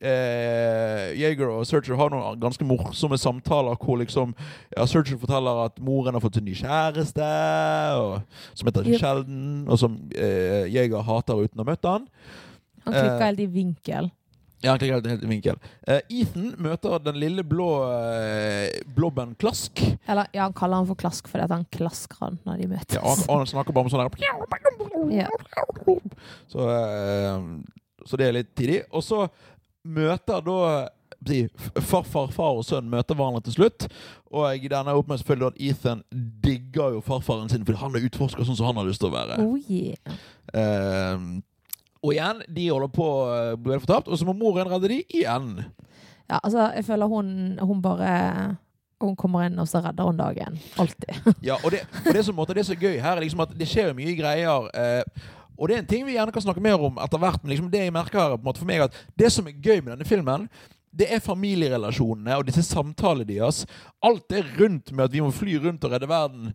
eh, 0.00 1.10
Jaeger 1.18 1.50
og 1.50 1.64
Searcher 1.66 1.98
har 1.98 2.12
noen 2.14 2.38
ganske 2.40 2.62
morsomme 2.68 3.18
samtaler 3.18 3.74
hvor 3.82 3.98
liksom 3.98 4.34
ja, 4.76 4.86
Searcher 4.86 5.18
forteller 5.18 5.64
at 5.66 5.80
moren 5.82 6.14
har 6.14 6.22
fått 6.22 6.38
en 6.38 6.46
ny 6.46 6.54
kjæreste, 6.54 7.30
og, 7.98 8.22
som 8.54 8.70
heter 8.70 8.86
Yep. 8.92 9.00
Sheldon, 9.02 9.66
og 9.68 9.78
som 9.82 9.98
eh, 10.14 10.68
Jaeger 10.70 11.02
hater 11.02 11.42
uten 11.42 11.58
å 11.60 11.66
ha 11.66 11.70
møtt 11.72 11.90
han. 11.90 12.06
Han 12.86 12.94
klikker 12.94 13.18
eh, 13.18 13.26
helt 13.26 13.42
i 13.42 13.46
vinkel. 13.50 14.12
Ja, 14.66 14.74
han 14.74 14.80
klikker 14.82 14.98
helt, 15.06 15.24
vinkel. 15.30 15.58
Uh, 15.86 16.00
Ethan 16.10 16.48
møter 16.62 16.98
den 17.04 17.20
lille 17.22 17.44
blå 17.46 17.68
uh, 17.86 18.66
blobben 18.96 19.36
Klask. 19.38 19.78
Eller 20.08 20.26
ja, 20.34 20.48
han 20.48 20.56
kaller 20.56 20.82
han 20.82 20.88
for 20.88 20.98
klask 20.98 21.30
fordi 21.30 21.46
han 21.52 21.66
klasker 21.70 22.24
han 22.24 22.40
når 22.48 22.62
de 22.62 22.68
møtes. 22.74 22.98
Ja, 22.98 23.04
og 23.06 23.38
han 23.38 23.46
snakker 23.50 23.76
bare 23.76 23.86
om 23.86 23.94
sånn 23.94 24.02
der 24.02 24.10
Ja. 25.14 25.28
så, 26.50 26.66
uh, 26.66 28.02
så 28.06 28.18
det 28.18 28.26
er 28.26 28.38
litt 28.40 28.52
tidlig. 28.58 28.82
Og 28.90 29.06
så 29.06 29.26
møter 29.86 30.42
da 30.42 30.60
farfar, 31.80 32.30
far 32.34 32.58
og 32.58 32.64
sønn 32.66 32.90
møter 32.90 33.16
hverandre 33.18 33.44
til 33.46 33.56
slutt. 33.56 33.86
Og 34.34 34.66
denne 34.70 34.94
opp 34.98 35.08
med 35.10 35.22
selvfølgelig 35.22 35.52
at 35.52 35.60
Ethan 35.70 36.02
digger 36.42 36.96
jo 36.96 37.02
farfaren 37.06 37.50
sin, 37.50 37.64
fordi 37.66 37.80
han 37.80 37.96
er 37.96 38.06
utforsker 38.08 38.46
sånn 38.46 38.58
som 38.58 38.70
han 38.70 38.80
har 38.80 38.88
lyst 38.88 39.02
til 39.02 39.10
å 39.10 39.14
være. 39.14 39.38
Oh, 39.42 39.56
yeah. 39.70 40.18
Eh, 42.06 42.08
og 42.08 42.14
igjen, 42.14 42.44
de 42.56 42.68
holder 42.70 42.92
på 42.94 43.06
å 43.06 43.56
bli 43.58 43.80
fortapt, 43.82 44.08
og 44.08 44.18
så 44.18 44.28
må 44.28 44.34
moren 44.36 44.70
redde 44.70 44.92
de 44.92 45.00
igjen. 45.08 45.50
Ja, 46.26 46.38
altså, 46.42 46.70
jeg 46.74 46.86
føler 46.86 47.06
hun, 47.06 47.28
hun 47.62 47.82
bare 47.82 48.56
Hun 48.98 49.12
kommer 49.14 49.44
inn, 49.44 49.58
og 49.60 49.68
så 49.68 49.82
redder 49.84 50.06
hun 50.08 50.16
dagen. 50.16 50.54
Alltid. 50.80 51.18
Ja, 51.44 51.58
og 51.62 51.70
det, 51.74 51.82
og 52.06 52.14
det, 52.14 52.22
som, 52.24 52.34
måte, 52.34 52.54
det 52.56 52.62
er 52.62 52.70
så 52.70 52.78
gøy 52.80 52.96
her, 52.96 53.16
er 53.18 53.26
liksom 53.26 53.42
at 53.44 53.52
det 53.52 53.68
skjer 53.68 53.92
mye 53.92 54.14
greier. 54.16 54.70
Eh, 54.72 55.26
og 55.56 55.68
det 55.68 55.76
er 55.76 55.82
en 55.82 55.90
ting 55.90 56.06
vi 56.06 56.14
gjerne 56.16 56.32
kan 56.32 56.44
snakke 56.44 56.62
mer 56.64 56.80
om 56.80 56.96
etter 57.04 57.20
hvert, 57.20 57.42
men 57.42 57.52
liksom 57.52 57.68
det 57.72 57.82
jeg 57.84 57.92
merker 57.92 58.22
her, 58.22 58.38
måte 58.40 58.62
for 58.62 58.68
meg, 58.68 58.86
at 58.86 58.96
det 59.20 59.28
som 59.32 59.48
er 59.48 59.60
gøy 59.60 59.82
med 59.82 59.92
denne 59.92 60.08
filmen, 60.08 60.48
det 60.96 61.10
er 61.12 61.20
familierelasjonene 61.20 62.38
og 62.40 62.46
disse 62.48 62.64
samtalene 62.64 63.28
deres. 63.28 63.66
Alt 64.04 64.24
det 64.32 64.46
rundt 64.56 64.92
med 64.92 65.04
at 65.04 65.12
vi 65.12 65.20
må 65.20 65.28
fly 65.34 65.58
rundt 65.60 65.84
og 65.84 65.92
redde 65.92 66.08
verden. 66.08 66.54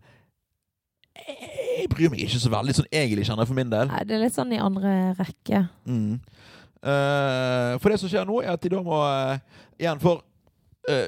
Jeg 1.72 1.88
bryr 1.92 2.12
meg 2.12 2.24
ikke 2.24 2.42
så 2.42 2.52
veldig, 2.52 2.76
sånn 2.78 2.90
egentlig, 2.90 3.26
kjenner 3.28 3.44
jeg 3.44 3.50
for 3.52 3.58
min 3.58 3.72
del. 3.72 3.90
Nei, 3.92 4.04
det 4.08 4.16
er 4.16 4.22
litt 4.24 4.36
sånn 4.36 4.52
i 4.54 4.60
andre 4.62 4.92
rekke. 5.18 5.64
Mm. 5.88 6.20
Uh, 6.82 7.78
for 7.78 7.92
det 7.92 7.98
som 8.02 8.10
skjer 8.10 8.26
nå, 8.28 8.40
er 8.42 8.56
at 8.56 8.62
de 8.64 8.72
da 8.72 8.80
må 8.82 8.96
uh, 9.06 9.36
Igjen, 9.78 10.00
for 10.02 10.24
uh, 10.90 11.06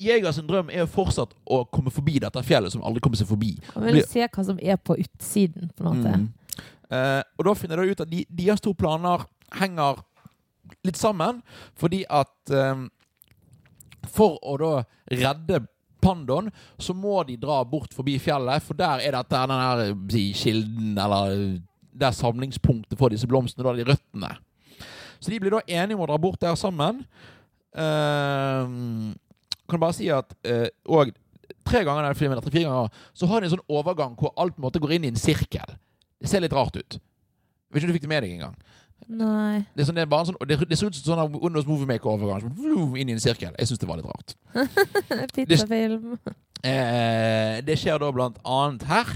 Jegers 0.00 0.40
drøm 0.48 0.70
er 0.72 0.82
jo 0.82 0.88
fortsatt 0.90 1.34
å 1.44 1.60
komme 1.70 1.92
forbi 1.94 2.16
dette 2.22 2.42
fjellet 2.44 2.72
som 2.72 2.82
aldri 2.84 3.02
kommer 3.04 3.20
seg 3.20 3.28
forbi. 3.28 3.52
Han 3.74 3.86
vil 3.86 4.00
se 4.08 4.24
hva 4.24 4.44
som 4.46 4.58
er 4.58 4.80
på 4.80 4.96
utsiden, 5.00 5.70
på 5.76 5.84
en 5.84 5.90
måte. 5.90 6.16
Mm. 6.18 6.64
Uh, 6.90 7.22
og 7.38 7.46
da 7.48 7.54
finner 7.58 7.80
de 7.80 7.94
ut 7.94 8.02
at 8.04 8.10
de, 8.10 8.24
deres 8.28 8.64
to 8.64 8.74
planer 8.76 9.24
henger 9.60 10.02
litt 10.84 10.98
sammen, 11.00 11.40
fordi 11.78 12.02
at 12.10 12.34
um, 12.50 12.88
For 14.10 14.36
å 14.44 14.56
da 14.60 14.72
redde 15.08 15.62
pandaen, 16.04 16.50
så 16.78 16.94
må 16.96 17.16
de 17.26 17.38
dra 17.40 17.62
bort 17.68 17.94
forbi 17.96 18.18
fjellet, 18.22 18.62
for 18.64 18.78
der 18.78 19.02
er 19.02 19.16
dette 19.16 19.44
den 19.50 19.64
her 19.64 19.84
kilden, 20.38 20.98
eller 21.00 21.36
det 21.94 22.08
er 22.08 22.16
samlingspunktet 22.16 22.98
for 23.00 23.12
disse 23.14 23.28
blomstene, 23.30 23.66
da, 23.66 23.74
de 23.78 23.88
røttene. 23.88 24.32
Så 25.22 25.32
de 25.32 25.40
blir 25.40 25.54
da 25.54 25.62
enige 25.64 25.96
om 25.96 26.04
å 26.04 26.08
dra 26.10 26.20
bort 26.20 26.42
der 26.42 26.56
sammen. 26.60 27.04
Uh, 27.74 29.14
kan 29.70 29.80
bare 29.82 29.96
si 29.96 30.06
at 30.12 30.28
uh, 30.46 30.68
Og 30.94 31.10
tre 31.66 31.80
ganger 31.82 32.04
den 32.06 32.18
filmen, 32.18 32.38
tre-fire 32.44 32.68
ganger, 32.68 32.92
så 33.16 33.26
har 33.26 33.40
de 33.40 33.48
en 33.48 33.54
sånn 33.56 33.64
overgang 33.72 34.14
hvor 34.20 34.34
alt 34.38 34.54
på 34.54 34.68
en 34.68 34.84
går 34.84 34.94
inn 34.98 35.08
i 35.08 35.12
en 35.14 35.18
sirkel. 35.18 35.74
Det 36.20 36.30
ser 36.30 36.44
litt 36.44 36.54
rart 36.54 36.76
ut. 36.76 36.98
Vet 37.72 37.82
ikke 37.82 37.88
om 37.88 37.94
du 37.94 37.96
fikk 37.96 38.06
det 38.06 38.12
med 38.12 38.26
deg 38.26 38.36
engang. 38.36 38.54
Nei. 39.04 39.64
Det, 39.76 39.84
sånn, 39.84 39.98
det, 39.98 40.06
en 40.08 40.28
sånn, 40.30 40.38
det, 40.48 40.58
det 40.70 40.78
ser 40.80 40.88
ut 40.88 40.96
som 40.96 41.12
sånn 41.12 41.34
Windows 41.36 41.66
Movie. 41.68 41.98
Sånn, 42.00 42.96
inn 42.96 43.10
i 43.10 43.16
en 43.16 43.22
sirkel. 43.22 43.52
Jeg 43.58 43.70
syns 43.70 43.82
det 43.82 43.88
var 43.90 44.00
litt 44.00 44.08
rart. 44.08 44.36
Pizzafilm. 45.36 46.14
Eh, 46.64 47.60
det 47.66 47.76
skjer 47.80 48.00
da 48.00 48.12
blant 48.14 48.40
annet 48.48 48.86
her. 48.88 49.10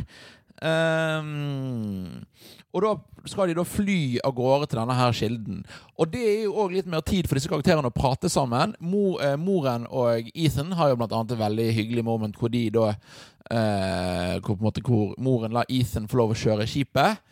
Um, 0.58 2.26
og 2.74 2.82
da 2.82 2.90
skal 3.30 3.48
de 3.48 3.54
da 3.56 3.64
fly 3.66 4.18
av 4.26 4.34
gårde 4.36 4.68
til 4.68 4.80
denne 4.80 4.96
her 4.98 5.14
kilden. 5.16 5.62
Og 5.96 6.10
det 6.12 6.24
er 6.26 6.42
jo 6.44 6.56
òg 6.64 6.74
litt 6.76 6.90
mer 6.90 7.04
tid 7.06 7.28
for 7.28 7.38
disse 7.38 7.50
karakterene 7.50 7.88
å 7.88 7.94
prate 7.94 8.28
sammen. 8.32 8.74
Mor, 8.84 9.22
eh, 9.24 9.38
moren 9.40 9.86
og 9.88 10.28
Ethan 10.34 10.74
har 10.76 10.92
jo 10.92 10.98
blant 11.00 11.14
annet 11.16 11.34
et 11.34 11.42
veldig 11.42 11.68
hyggelig 11.78 12.04
moment 12.04 12.36
hvor 12.36 12.52
de 12.52 12.66
da 12.74 12.90
eh, 12.92 14.36
hvor, 14.42 14.54
på 14.54 14.58
en 14.58 14.68
måte, 14.68 14.84
hvor 14.84 15.14
moren 15.16 15.56
lar 15.56 15.68
Ethan 15.72 16.08
få 16.10 16.20
lov 16.20 16.34
å 16.34 16.38
kjøre 16.38 16.68
skipet. 16.68 17.24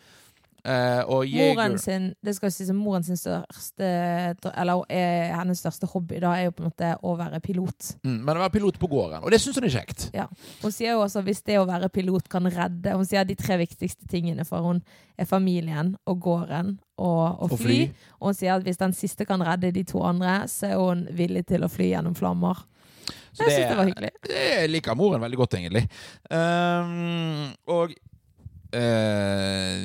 Eh, 0.67 1.01
og 1.07 1.29
Moren 1.31 1.77
sin, 1.79 2.09
det 2.25 2.33
skal 2.35 2.51
si 2.51 2.65
som 2.67 2.75
moren 2.75 3.05
sin 3.07 3.15
største 3.15 3.87
Eller 4.51 4.81
er, 4.91 5.29
hennes 5.37 5.61
største 5.63 5.87
hobby 5.87 6.17
da 6.19 6.33
er 6.35 6.49
jo 6.49 6.55
på 6.57 6.65
en 6.65 6.67
måte 6.67 6.89
å 7.07 7.13
være 7.15 7.39
pilot. 7.39 7.93
mm, 8.03 8.17
Men 8.19 8.35
å 8.35 8.41
være 8.43 8.55
pilot 8.57 8.79
på 8.81 8.89
gården. 8.91 9.23
Og 9.23 9.31
det 9.31 9.39
syns 9.39 9.55
hun 9.61 9.63
er 9.69 9.71
kjekt. 9.77 10.09
Hun 10.61 10.73
sier 10.75 10.91
jo 10.97 11.05
også 11.05 11.23
hvis 11.23 11.39
det 11.47 11.55
å 11.61 11.65
være 11.69 11.87
pilot 11.93 12.27
kan 12.29 12.43
redde 12.51 12.97
Hun 12.97 13.05
sier 13.07 13.23
de 13.23 13.35
tre 13.39 13.55
viktigste 13.61 14.09
tingene 14.11 14.43
for 14.47 14.59
hun 14.65 14.81
er 15.17 15.25
familien 15.29 15.93
og 16.05 16.19
gården 16.21 16.73
og, 16.97 17.39
og 17.39 17.51
Og 17.51 17.59
fly. 17.61 17.65
fly. 17.67 18.09
Og 18.19 18.27
hun 18.31 18.33
sier 18.41 18.55
at 18.57 18.63
hvis 18.67 18.77
den 18.81 18.93
siste 18.97 19.25
kan 19.29 19.41
redde 19.47 19.71
de 19.71 19.83
to 19.87 20.01
andre, 20.03 20.41
så 20.51 20.73
er 20.73 20.75
hun 20.81 21.07
villig 21.15 21.45
til 21.47 21.63
å 21.63 21.69
fly 21.71 21.93
gjennom 21.93 22.15
flammer. 22.17 22.65
Så 23.31 23.45
Jeg 23.45 23.53
syns 23.53 23.69
det 23.69 23.77
var 23.77 23.85
hyggelig. 23.87 24.11
Det 24.27 24.69
liker 24.71 24.95
moren 24.97 25.21
veldig 25.21 25.37
godt, 25.37 25.53
egentlig. 25.59 25.83
Um, 26.33 27.53
og 27.69 27.93
uh, 28.73 29.77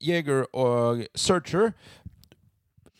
Jeger 0.00 0.46
og 0.56 1.04
Searcher 1.18 1.72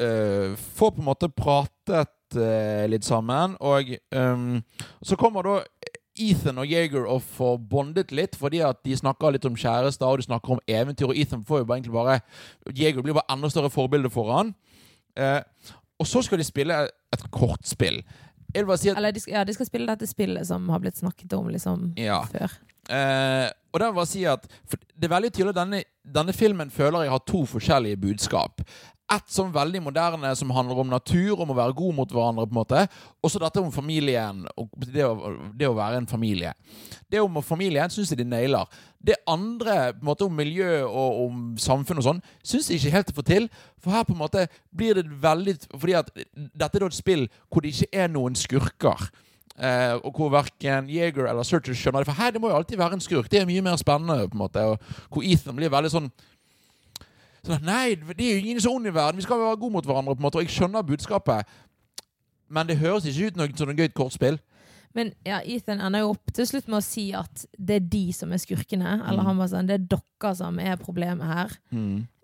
uh, 0.00 0.56
får 0.56 0.94
på 0.96 1.02
en 1.02 1.08
måte 1.08 1.30
pratet 1.32 2.36
uh, 2.36 2.84
litt 2.90 3.06
sammen, 3.06 3.56
og 3.60 3.94
um, 4.14 4.60
så 5.02 5.18
kommer 5.20 5.46
da 5.46 5.56
Ethan 6.20 6.58
og 6.60 6.68
Jaeger 6.68 7.06
og 7.08 7.22
får 7.24 7.58
bondet 7.70 8.12
litt, 8.12 8.36
fordi 8.36 8.60
at 8.66 8.80
de 8.84 8.96
snakker 8.98 9.32
litt 9.32 9.46
om 9.48 9.56
kjærester 9.56 10.08
og 10.08 10.20
de 10.20 10.26
snakker 10.26 10.56
om 10.56 10.64
eventyr. 10.68 11.08
Og 11.08 11.16
Ethan 11.16 11.44
får 11.46 11.62
jo 11.62 11.68
bare 11.68 11.78
egentlig 11.80 11.94
bare 11.94 12.16
Jaeger 12.76 13.06
blir 13.06 13.16
bare 13.16 13.30
enda 13.32 13.48
større 13.52 13.70
forbilde 13.72 14.10
for 14.12 14.32
han. 14.34 14.52
Uh, 15.16 15.40
og 16.00 16.08
så 16.08 16.22
skal 16.24 16.40
de 16.40 16.44
spille 16.48 16.76
et 17.12 17.24
kortspill. 17.32 18.02
Si 18.50 18.90
at 18.90 18.96
Eller 18.96 19.14
de 19.14 19.20
ja, 19.30 19.44
de 19.46 19.54
skal 19.54 19.68
spille 19.68 19.86
dette 19.86 20.08
spillet 20.10 20.46
som 20.48 20.68
har 20.72 20.80
blitt 20.82 20.98
snakket 20.98 21.32
om 21.38 21.48
liksom 21.48 21.92
Ja. 21.96 22.24
før. 22.26 22.50
Eh, 22.90 23.48
og 23.70 23.80
der 23.80 23.92
bare 23.94 24.08
si 24.10 24.24
at 24.26 24.46
Det 24.66 25.06
er 25.06 25.12
veldig 25.14 25.32
tydelig 25.32 25.52
at 25.54 25.60
denne, 25.62 25.84
denne 26.04 26.32
filmen 26.34 26.70
føler 26.70 27.06
jeg 27.06 27.12
har 27.14 27.22
to 27.26 27.44
forskjellige 27.46 27.96
budskap. 27.96 28.60
Ett 29.10 29.30
som 29.30 29.48
veldig 29.50 29.80
moderne, 29.82 30.36
som 30.36 30.50
handler 30.50 30.78
om 30.78 30.90
natur, 30.90 31.40
om 31.40 31.50
å 31.50 31.56
være 31.56 31.74
god 31.74 31.94
mot 31.94 32.12
hverandre. 32.12 32.46
på 32.46 32.52
en 32.52 32.60
måte 32.60 32.88
Og 33.22 33.30
så 33.30 33.38
dette 33.38 33.60
om 33.60 33.72
familien, 33.72 34.46
og 34.56 34.68
det 34.86 35.04
å, 35.04 35.32
det 35.58 35.66
å 35.66 35.74
være 35.74 35.96
en 35.96 36.06
familie. 36.06 36.52
Det 37.10 37.20
om 37.20 37.42
familien 37.42 37.90
syns 37.90 38.10
jeg 38.10 38.18
de 38.18 38.24
nailer. 38.24 38.66
Det 39.00 39.16
andre 39.26 39.94
på 39.94 40.04
en 40.04 40.10
måte 40.10 40.24
om 40.24 40.36
miljø 40.36 40.84
og 40.84 41.24
om 41.24 41.56
samfunn 41.58 41.98
og 41.98 42.04
sånn 42.06 42.22
syns 42.42 42.70
jeg 42.70 42.78
ikke 42.78 42.94
helt 42.96 43.08
de 43.08 43.16
får 43.16 43.28
til. 43.32 43.48
For 43.78 43.90
her 43.90 44.04
på 44.04 44.14
en 44.14 44.22
måte 44.22 44.46
blir 44.70 44.94
det 44.94 45.08
veldig 45.22 45.56
Fordi 45.74 45.92
at 45.92 46.10
dette 46.36 46.78
er 46.78 46.86
et 46.86 46.94
spill 46.94 47.28
hvor 47.48 47.62
det 47.62 47.74
ikke 47.74 48.04
er 48.04 48.08
noen 48.08 48.34
skurker. 48.34 49.10
Eh, 49.60 49.92
og 50.04 50.14
hvor 50.16 50.30
verken 50.32 50.88
Yeager 50.88 51.26
eller 51.28 51.42
Searcher 51.44 51.74
skjønner 51.76 52.00
det. 52.00 52.06
For 52.06 52.16
her 52.16 52.30
det 52.32 52.40
må 52.40 52.48
jo 52.48 52.56
alltid 52.56 52.78
være 52.78 52.94
en 52.96 53.00
skurk. 53.04 53.28
Det 53.28 53.42
er 53.42 53.46
mye 53.46 53.60
mer 53.62 53.76
spennende. 53.76 54.28
på 54.30 54.32
en 54.32 54.38
måte 54.48 54.56
Og 54.64 54.78
Hvor 55.10 55.22
Ethan 55.22 55.56
blir 55.56 55.68
veldig 55.68 55.90
sånn 55.92 56.10
sånn, 57.44 57.62
Nei, 57.62 57.94
det 57.94 58.20
er 58.24 58.38
jo 58.40 58.46
ingen 58.46 58.60
så 58.60 58.72
ond 58.74 58.86
i 58.86 58.90
verden. 58.94 59.16
Vi 59.20 59.22
skal 59.26 59.38
være 59.38 59.58
gode 59.60 59.72
mot 59.72 59.84
hverandre. 59.84 60.14
på 60.16 60.20
en 60.20 60.26
måte 60.30 60.36
Og 60.40 60.44
jeg 60.46 60.54
skjønner 60.54 60.82
budskapet, 60.82 61.44
men 62.48 62.66
det 62.66 62.78
høres 62.78 63.04
ikke 63.04 63.26
ut 63.26 63.36
noe 63.36 63.56
som 63.56 63.68
et 63.68 63.76
gøy 63.76 63.88
kortspill. 63.92 64.38
Men 64.94 65.12
ja, 65.26 65.38
Ethan 65.44 65.80
ender 65.80 66.00
jo 66.00 66.08
opp 66.16 66.32
til 66.34 66.46
slutt 66.46 66.66
med 66.66 66.78
å 66.80 66.82
si 66.82 67.12
at 67.14 67.44
det 67.58 67.76
er 67.76 67.84
de 67.92 68.12
som 68.12 68.32
er 68.32 68.38
skurkene. 68.42 68.96
Eller 69.06 69.22
Mm. 69.22 69.26
han 69.26 69.36
bare 69.38 69.48
sånn, 69.48 69.66
det 69.68 69.74
er 69.80 69.86
dere 69.96 70.34
som 70.34 70.58
er 70.58 70.76
problemet 70.76 71.26
her. 71.26 71.50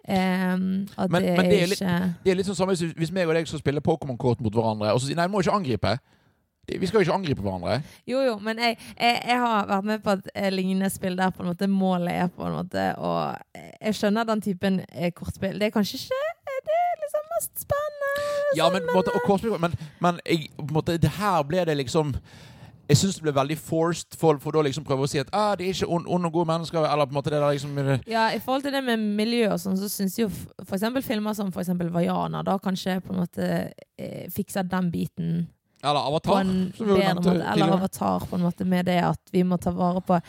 Ehm, 0.08 0.88
at 0.98 1.10
Men- 1.10 1.22
det, 1.22 1.36
men 1.36 1.46
er 1.46 1.50
det 1.50 1.62
er 1.62 1.66
litt- 1.66 1.78
Det 2.24 2.30
er 2.32 2.34
litt 2.36 2.46
sånn 2.46 2.56
samme 2.56 2.72
hvis- 2.74 2.94
hvis 2.94 3.12
meg 3.12 3.28
og 3.28 3.34
deg 3.34 3.46
skal 3.46 3.58
spille 3.60 3.80
Pokémon-kort 3.80 4.40
mot 4.40 4.52
hverandre, 4.52 4.92
og 4.92 5.00
så 5.00 5.06
sier 5.06 5.16
nei, 5.16 5.26
vi 5.26 5.32
må 5.34 5.42
ikke 5.42 5.54
angripe. 5.54 5.98
Vi 6.66 6.86
skal 6.86 6.98
jo 6.98 7.06
ikke 7.06 7.14
angripe 7.14 7.44
hverandre. 7.44 7.80
Jo, 8.10 8.20
jo, 8.26 8.38
men 8.42 8.58
jeg, 8.58 8.78
jeg, 8.98 9.20
jeg 9.28 9.38
har 9.38 9.68
vært 9.70 9.84
med 9.86 10.02
på 10.02 10.16
et 10.16 10.30
eh, 10.34 10.50
lignende 10.50 10.90
spill 10.90 11.18
der 11.18 11.30
på 11.30 11.44
en 11.44 11.52
måte 11.52 11.68
målet 11.70 12.14
er 12.24 12.32
på 12.32 12.46
en 12.46 12.56
måte 12.58 12.88
Og 12.98 13.36
jeg 13.54 13.94
skjønner 13.94 14.26
den 14.26 14.42
typen 14.42 14.80
eh, 14.92 15.12
kortspill. 15.14 15.60
Det 15.60 15.70
er 15.70 15.76
kanskje 15.76 16.00
ikke 16.00 16.24
det 16.66 16.74
er 16.74 16.98
liksom 17.04 17.30
mest 17.36 17.64
spennende. 17.66 18.12
Ja, 18.56 18.66
men, 18.72 18.82
på 18.88 18.96
måte, 18.96 19.14
og 19.14 19.22
kortspill, 19.26 19.60
men, 19.60 19.74
men 20.00 20.20
jeg, 20.26 20.50
måte, 20.72 20.98
det 20.98 21.14
her 21.18 21.42
ble 21.42 21.64
det 21.64 21.76
liksom 21.76 22.14
Jeg 22.88 22.96
syns 23.00 23.16
det 23.18 23.24
ble 23.26 23.32
veldig 23.34 23.56
forced 23.58 24.14
for, 24.18 24.38
for 24.38 24.54
da 24.54 24.60
liksom 24.62 24.84
prøve 24.86 25.06
å 25.06 25.10
si 25.10 25.18
at 25.18 25.30
ah, 25.34 25.56
det 25.58 25.66
er 25.66 25.74
ikke 25.74 25.88
onde 25.90 26.06
ond 26.06 26.28
og 26.28 26.36
gode 26.36 26.46
mennesker. 26.52 26.84
Eller 26.86 27.08
på 27.08 27.14
en 27.14 27.18
måte 27.18 27.32
det 27.34 27.40
der 27.42 27.56
liksom 27.56 27.78
Ja, 28.06 28.28
I 28.30 28.38
forhold 28.38 28.62
til 28.62 28.76
det 28.76 28.84
med 28.86 29.02
miljø 29.18 29.48
og 29.50 29.58
sånn, 29.58 29.78
så 29.78 29.90
syns 29.90 30.18
jo 30.20 30.28
f.eks. 30.30 30.86
filmer 31.06 31.34
som 31.34 31.50
eksempel 31.50 31.90
Vaiana 31.90 32.44
da 32.46 32.58
kanskje 32.62 33.00
på 33.02 33.14
en 33.14 33.24
måte 33.24 33.50
eh, 33.98 34.30
fikser 34.34 34.66
den 34.70 34.90
biten 34.94 35.46
Eller 35.86 36.00
på 36.02 36.10
Avatar. 36.10 36.40
en 36.40 36.72
som 36.76 36.86
vi 36.86 36.98
bedre 37.00 37.14
måte. 37.14 37.34
Eller. 37.52 37.72
Avatar, 37.78 38.26
på 38.30 38.36
en 38.38 38.42
måte, 38.48 38.64
med 38.66 38.86
det 38.90 38.98
at 39.04 39.20
vi 39.32 39.42
må 39.46 39.58
ta 39.62 39.70
vare 39.76 40.02
på 40.02 40.20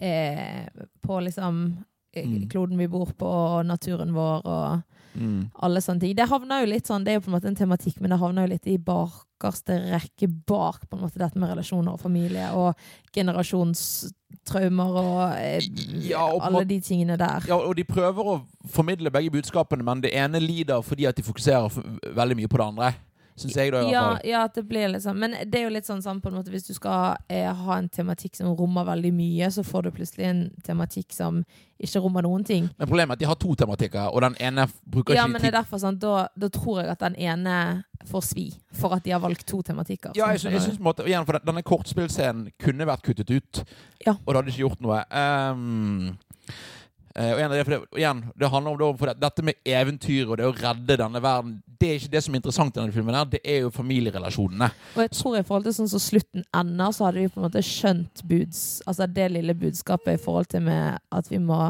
eh, 0.00 0.66
På 1.02 1.20
liksom 1.22 1.64
eh, 2.14 2.26
Mm. 2.26 2.48
kloden 2.50 2.78
vi 2.78 2.86
bor 2.88 3.06
på, 3.18 3.26
og 3.26 3.66
naturen 3.66 4.12
vår 4.14 4.42
og 4.46 4.82
Mm. 5.14 5.50
alle 5.62 5.78
sånne 5.80 6.00
ting. 6.00 6.14
Det 6.16 6.26
havner 6.28 6.64
jo 6.64 6.66
litt 6.72 6.86
sånn, 6.90 7.04
det 7.04 7.12
er 7.12 7.20
jo 7.20 7.20
på 7.20 7.30
en 7.30 7.34
måte 7.36 7.46
en 7.46 7.54
tematikk, 7.54 8.00
men 8.00 8.10
det 8.10 8.18
havner 8.18 8.48
jo 8.48 8.50
litt 8.50 8.66
i 8.66 8.76
bakerste 8.82 9.76
rekke 9.92 10.26
bak 10.46 10.88
på 10.90 10.96
en 10.96 11.04
måte 11.04 11.18
dette 11.22 11.38
med 11.38 11.50
relasjoner 11.52 11.92
og 11.94 12.00
familie 12.02 12.48
og 12.52 12.74
generasjonstraumer 13.14 14.98
og 15.00 15.36
eh, 15.38 15.60
Ja, 16.08 16.24
og 16.32 16.42
alle 16.48 16.64
de 16.68 16.80
tingene 16.80 17.16
der. 17.20 17.46
Ja, 17.48 17.56
og 17.60 17.76
de 17.78 17.84
prøver 17.84 18.24
å 18.34 18.36
formidle 18.70 19.12
begge 19.14 19.30
budskapene, 19.34 19.84
men 19.86 20.02
det 20.04 20.12
ene 20.14 20.40
lider 20.42 20.82
fordi 20.82 21.06
at 21.08 21.16
de 21.18 21.22
fokuserer 21.26 21.70
veldig 22.14 22.36
mye 22.42 22.50
på 22.50 22.58
det 22.60 22.66
andre. 22.66 22.92
Syns 23.36 23.56
jeg, 23.58 23.72
da, 23.74 23.80
i 23.80 23.86
hvert 23.88 23.92
Ja, 23.92 24.02
fall. 24.14 24.20
ja, 24.30 24.40
at 24.46 24.54
det 24.54 24.62
blir 24.68 24.88
litt 24.92 25.02
sånn. 25.02 25.16
Men 25.18 25.32
det 25.50 25.58
er 25.58 25.64
jo 25.64 25.70
litt 25.74 25.86
sånn 25.88 26.02
sånn 26.04 26.20
på 26.22 26.28
en 26.30 26.36
måte 26.38 26.52
Hvis 26.54 26.68
du 26.68 26.74
skal 26.76 27.16
eh, 27.28 27.48
ha 27.50 27.78
en 27.80 27.88
tematikk 27.90 28.36
som 28.38 28.52
rommer 28.54 28.84
veldig 28.86 29.10
mye, 29.12 29.48
så 29.50 29.64
får 29.66 29.82
du 29.82 29.90
plutselig 29.96 30.28
en 30.28 30.42
tematikk 30.62 31.10
som 31.12 31.40
ikke 31.82 32.00
rommer 32.04 32.22
noen 32.22 32.44
ting. 32.46 32.68
Men 32.78 32.86
problemet 32.86 33.10
er 33.10 33.18
at 33.18 33.18
de 33.24 33.26
har 33.26 33.34
to 33.42 33.54
tematikker, 33.58 34.06
og 34.14 34.20
den 34.22 34.36
ene 34.38 34.68
bruker 34.86 35.14
Ja, 35.18 35.24
ikke 35.26 35.32
men 35.32 35.42
det 35.42 35.48
er 35.50 35.56
derfor 35.58 35.82
sånn 35.82 35.98
Da, 35.98 36.28
da 36.38 36.48
tror 36.48 36.78
jeg 36.84 36.92
at 36.94 37.02
den 37.02 37.16
ene 37.18 37.56
får 38.06 38.22
svi, 38.22 38.46
for 38.72 38.94
at 38.94 39.02
de 39.02 39.10
har 39.10 39.20
valgt 39.20 39.46
to 39.50 39.62
tematikker. 39.66 40.12
Ja, 40.14 40.28
jeg, 40.30 40.44
jeg 40.52 40.62
synes 40.62 40.78
måte, 40.78 41.02
igjen, 41.08 41.26
for 41.26 41.40
Denne 41.42 41.62
kortspillscenen 41.66 42.52
kunne 42.62 42.86
vært 42.86 43.02
kuttet 43.02 43.30
ut, 43.34 43.64
Ja. 44.06 44.12
og 44.14 44.26
det 44.30 44.36
hadde 44.44 44.54
ikke 44.54 44.68
gjort 44.68 44.80
noe. 44.80 45.02
Eh, 45.10 46.54
og 47.14 47.38
igjen, 47.38 47.52
det, 47.52 47.78
igjen, 47.94 48.20
det 48.34 48.48
handler 48.50 48.82
om 48.88 48.96
det, 48.98 49.12
dette 49.22 49.44
med 49.46 49.54
eventyr 49.70 50.32
og 50.32 50.40
det 50.40 50.48
å 50.48 50.54
redde 50.56 50.96
denne 50.98 51.20
verden 51.22 51.52
Det 51.66 51.86
er 51.86 52.00
ikke 52.00 52.10
det 52.10 52.22
som 52.26 52.34
er 52.34 52.40
interessant 52.40 52.74
i 52.74 52.80
denne 52.80 52.94
filmen. 52.96 53.14
her 53.14 53.28
Det 53.30 53.40
er 53.44 53.60
jo 53.62 53.70
familierelasjonene. 53.70 54.70
Og 54.96 55.00
jeg 55.04 55.12
tror 55.14 55.38
i 55.38 55.44
forhold 55.46 55.68
til 55.68 55.76
sånn 55.76 55.92
som 55.92 56.02
slutten 56.02 56.42
ender, 56.50 56.90
så 56.96 57.06
hadde 57.06 57.22
vi 57.22 57.30
på 57.30 57.38
en 57.38 57.46
måte 57.46 57.62
skjønt 57.62 58.24
buds, 58.26 58.64
altså 58.86 59.06
det 59.06 59.28
lille 59.30 59.54
budskapet 59.54 60.18
i 60.18 60.22
forhold 60.24 60.50
til 60.50 60.66
med 60.66 60.98
at 61.14 61.30
vi 61.30 61.38
må 61.38 61.62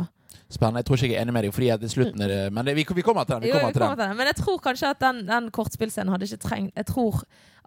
Spennende. 0.55 0.83
Jeg 0.83 0.87
tror 0.87 0.99
ikke 1.01 1.09
jeg 1.09 1.17
er 1.17 1.25
enig 1.25 1.35
med 1.35 1.45
deg, 1.47 1.55
fordi 1.57 1.69
at 1.73 1.85
slutten 1.91 2.23
er 2.23 2.31
det 2.31 2.41
Men 2.53 2.67
det, 2.69 2.75
vi, 2.77 2.85
vi 2.95 3.03
kommer 3.03 3.25
til 3.25 3.35
den. 3.35 3.43
Vi 3.47 3.49
Jo, 3.49 3.55
vi 3.59 3.73
til 3.73 3.81
kommer 3.81 3.97
den. 3.97 4.05
til 4.05 4.11
den. 4.11 4.17
Men 4.21 4.29
jeg 4.29 4.37
tror 4.39 4.59
kanskje 4.63 4.91
at 4.93 5.01
den, 5.01 5.21
den 5.27 5.51
kortspillscenen 5.51 6.13
hadde 6.13 6.29
ikke 6.29 6.43
trengt 6.45 6.77
Jeg 6.77 6.87
tror 6.93 7.23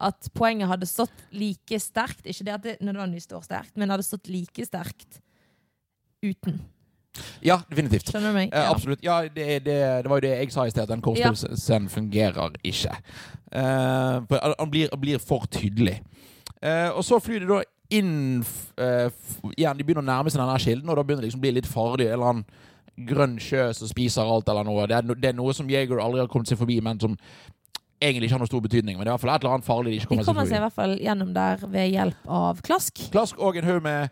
at 0.07 0.29
poenget 0.37 0.69
hadde 0.69 0.85
stått 0.89 1.23
like 1.33 1.79
sterkt. 1.81 2.23
Ikke 2.29 2.45
det 2.45 2.53
at 2.53 2.63
det 2.63 2.75
nødvendigvis 2.85 3.25
står 3.27 3.43
sterkt, 3.49 3.73
men 3.75 3.89
hadde 3.89 4.05
stått 4.05 4.29
like 4.29 4.65
sterkt 4.69 5.19
uten. 6.23 6.61
Ja, 7.45 7.59
definitivt. 7.69 8.11
Skjønner 8.11 8.33
du 8.33 8.37
meg? 8.39 8.53
Eh, 8.53 8.69
absolutt. 8.71 9.03
Ja, 9.05 9.21
det, 9.27 9.47
det, 9.65 9.77
det 10.03 10.11
var 10.11 10.21
jo 10.21 10.25
det 10.27 10.33
jeg 10.39 10.51
sa 10.55 10.65
i 10.67 10.73
sted, 10.73 10.83
at 10.87 10.91
den 10.93 11.01
kortspillscenen 11.05 11.89
fungerer 11.93 12.55
ikke. 12.63 12.93
Eh, 13.51 14.19
for 14.29 14.53
han- 14.59 14.71
blir, 14.71 14.89
blir 14.99 15.19
for 15.23 15.45
tydelig. 15.51 15.99
Eh, 16.61 16.89
og 16.89 17.03
så 17.05 17.19
flyr 17.21 17.43
de 17.45 17.51
da 17.51 17.59
inn 17.93 18.43
eh, 18.77 19.09
igjen, 19.55 19.77
De 19.77 19.83
begynner 19.85 20.03
å 20.03 20.09
nærme 20.09 20.31
seg 20.33 20.41
denne 20.41 20.57
kilden, 20.59 20.89
og 20.89 20.97
da 20.97 21.03
begynner 21.03 21.23
det 21.23 21.29
liksom 21.29 21.39
å 21.43 21.45
bli 21.45 21.53
litt 21.55 21.69
farlig. 21.69 22.07
En 22.09 22.17
eller 22.17 22.31
annen 22.33 23.07
grønn 23.07 23.37
sjø 23.39 23.67
som 23.77 23.87
spiser 23.87 24.25
alt, 24.25 24.49
eller 24.49 24.65
noe. 24.65 24.87
Det 24.89 24.97
er, 24.97 25.05
no, 25.05 25.13
det 25.13 25.29
er 25.29 25.37
noe 25.37 25.53
som 25.53 25.69
Jaeger 25.69 26.01
aldri 26.01 26.23
har 26.23 26.27
kommet 26.31 26.49
seg 26.49 26.57
forbi, 26.59 26.79
men 26.83 26.99
som 26.99 27.13
egentlig 28.01 28.27
ikke 28.27 28.35
har 28.37 28.41
noen 28.43 28.49
stor 28.51 28.63
betydning. 28.65 28.97
Men 28.97 29.05
det 29.05 29.09
er 29.09 29.13
i 29.13 29.15
hvert 29.15 29.23
fall 29.25 29.35
et 29.35 29.43
eller 29.45 29.53
annet 29.55 29.67
farlig 29.67 29.91
de 29.93 29.97
ikke 30.01 30.07
De 30.07 30.09
kommer, 30.11 30.25
kommer 30.27 30.45
seg 30.45 30.51
seg 30.51 30.57
i 30.57 30.65
hvert 30.65 30.75
fall 30.77 30.95
gjennom 31.01 31.33
der 31.37 31.63
ved 31.77 31.91
hjelp 31.93 32.31
av 32.39 32.59
klask. 32.65 33.03
Klask 33.13 33.39
og 33.41 33.57
en 33.61 33.69
haug 33.69 33.79
med 33.85 34.09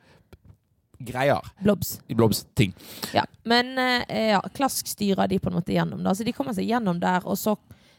greier 0.99 1.41
Blobs. 1.63 1.99
blobs-ting. 2.08 2.73
Ja. 3.13 3.23
Men 3.45 3.77
eh, 3.79 4.31
ja, 4.31 4.41
klask 4.55 4.88
styrer 4.88 5.27
de 5.27 5.39
på 5.39 5.49
en 5.51 5.58
måte 5.60 5.73
gjennom. 5.75 6.03
Da. 6.03 6.13
Så 6.15 6.23
de 6.27 6.34
kommer 6.36 6.53
seg 6.58 6.67
gjennom 6.69 6.99
der, 7.01 7.25
og 7.25 7.38
så 7.38 7.55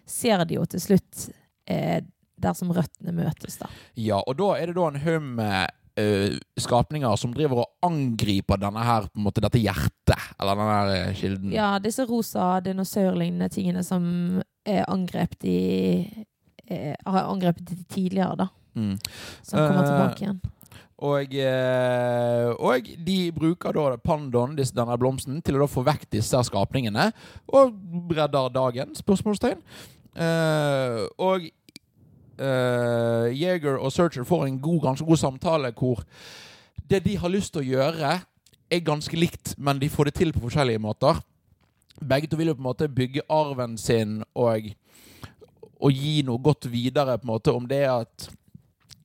ser 0.06 0.44
de 0.46 0.54
jo 0.60 0.64
til 0.70 0.80
slutt 0.80 1.28
eh, 1.70 2.00
der 2.36 2.52
som 2.54 2.70
røttene 2.76 3.14
møtes, 3.16 3.56
da. 3.58 3.66
Ja, 3.96 4.20
og 4.20 4.36
da 4.38 4.52
er 4.60 4.68
det 4.70 4.76
da 4.76 4.88
en 4.90 5.00
haug 5.00 5.22
med 5.38 5.70
eh, 5.96 6.36
skapninger 6.60 7.16
som 7.16 7.32
driver 7.34 7.62
og 7.64 7.70
angriper 7.88 8.60
denne 8.60 8.82
her, 8.84 9.06
på 9.08 9.18
en 9.20 9.24
måte, 9.24 9.40
dette 9.40 9.62
hjertet, 9.62 10.20
eller 10.36 10.58
denne 10.60 10.74
her 10.76 10.92
eh, 10.98 11.14
kilden. 11.16 11.54
Ja, 11.56 11.70
disse 11.82 12.04
rosa 12.06 12.58
dinosaurlignende 12.66 13.48
tingene 13.54 13.82
som 13.86 14.04
er 14.66 14.84
angrep 14.90 15.38
de 15.40 15.56
eh, 16.68 16.92
Har 17.06 17.28
angrepet 17.30 17.64
de 17.70 17.76
tidligere, 17.88 18.36
da. 18.44 18.48
Mm. 18.76 18.98
Som 19.42 19.56
kommer 19.62 19.82
Eh, 19.82 19.88
tilbake 19.88 20.24
igjen. 20.26 20.40
Og, 20.96 21.34
eh, 21.36 22.48
og 22.56 22.86
de 23.04 23.16
bruker 23.36 23.76
da 23.76 23.98
pandaen, 24.00 24.54
denne 24.56 24.96
blomsten, 24.96 25.42
til 25.44 25.60
å 25.60 25.68
få 25.68 25.84
vekk 25.84 26.06
disse 26.16 26.40
skapningene, 26.48 27.10
og 27.52 27.76
redder 28.16 28.48
dagen? 28.54 28.94
Spørsmålstegn. 28.96 29.60
Eh, 30.16 31.02
og 31.20 31.44
uh, 32.40 33.28
Jeger 33.28 33.76
og 33.76 33.92
Searcher 33.92 34.24
får 34.24 34.46
en 34.46 34.60
god, 34.60 34.80
ganske 34.86 35.04
god 35.04 35.20
samtale 35.20 35.72
hvor 35.76 36.00
det 36.88 37.02
de 37.04 37.16
har 37.20 37.32
lyst 37.32 37.52
til 37.52 37.64
å 37.64 37.68
gjøre, 37.68 38.14
er 38.66 38.86
ganske 38.86 39.18
likt, 39.18 39.54
men 39.58 39.80
de 39.82 39.90
får 39.92 40.08
det 40.08 40.16
til 40.16 40.32
på 40.32 40.46
forskjellige 40.46 40.82
måter. 40.82 41.20
Begge 42.00 42.30
to 42.30 42.40
vil 42.40 42.50
jo 42.50 42.56
på 42.56 42.64
en 42.64 42.70
måte 42.70 42.88
bygge 42.92 43.24
arven 43.32 43.76
sin 43.80 44.22
og, 44.34 44.70
og 45.76 45.92
gi 45.92 46.22
noe 46.26 46.40
godt 46.42 46.70
videre, 46.72 47.18
på 47.18 47.28
en 47.28 47.34
måte, 47.34 47.54
om 47.54 47.68
det 47.68 47.84
er 47.84 48.08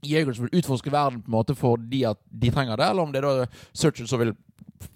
at 0.01 0.35
som 0.35 0.47
vil 0.47 0.59
utforske 0.59 0.91
verden 0.91 1.21
på 1.21 1.29
en 1.29 1.37
måte 1.37 1.55
fordi 1.55 2.03
at 2.09 2.19
de 2.29 2.51
trenger 2.51 2.77
det, 2.77 2.87
eller 2.89 3.03
om 3.03 3.11
det 3.11 3.21
er 3.21 3.27
da 3.27 3.45
searchers 3.73 4.09
som 4.09 4.21
vil 4.21 4.33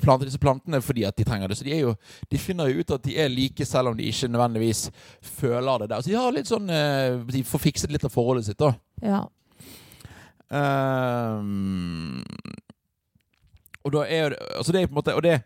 plante 0.02 0.26
disse 0.26 0.41
plantene 0.41 0.82
fordi 0.82 1.06
at 1.06 1.18
de 1.18 1.26
trenger 1.28 1.48
det. 1.48 1.58
Så 1.58 1.65
de, 1.68 1.74
er 1.76 1.84
jo, 1.86 1.96
de 2.32 2.41
finner 2.41 2.70
jo 2.70 2.82
ut 2.82 2.94
at 2.96 3.06
de 3.06 3.18
er 3.22 3.32
like, 3.32 3.65
selv 3.65 3.91
om 3.91 3.98
de 3.98 4.10
ikke 4.10 4.30
nødvendigvis 4.32 4.89
føler 5.22 5.84
det 5.84 5.89
der. 5.89 6.02
Så 6.02 6.12
de 6.12 6.20
har 6.20 6.36
litt 6.36 6.50
sånn 6.50 6.70
eh, 6.70 7.18
De 7.32 7.44
får 7.46 7.63
fikset 7.68 7.94
litt 7.94 8.06
av 8.06 8.13
forholdet 8.13 8.50
sitt, 8.50 8.62
da. 8.62 8.74
Ja. 9.06 9.26
Um, 10.46 12.22
og 13.82 13.94
da 13.96 14.04
er 14.06 14.20
jo 14.22 14.28
det 14.30 14.38
Altså 14.56 14.72
det 14.72 14.82
er 14.84 14.86
på 14.86 14.94
en 14.94 15.00
måte 15.00 15.15
Og 15.18 15.24
det 15.26 15.39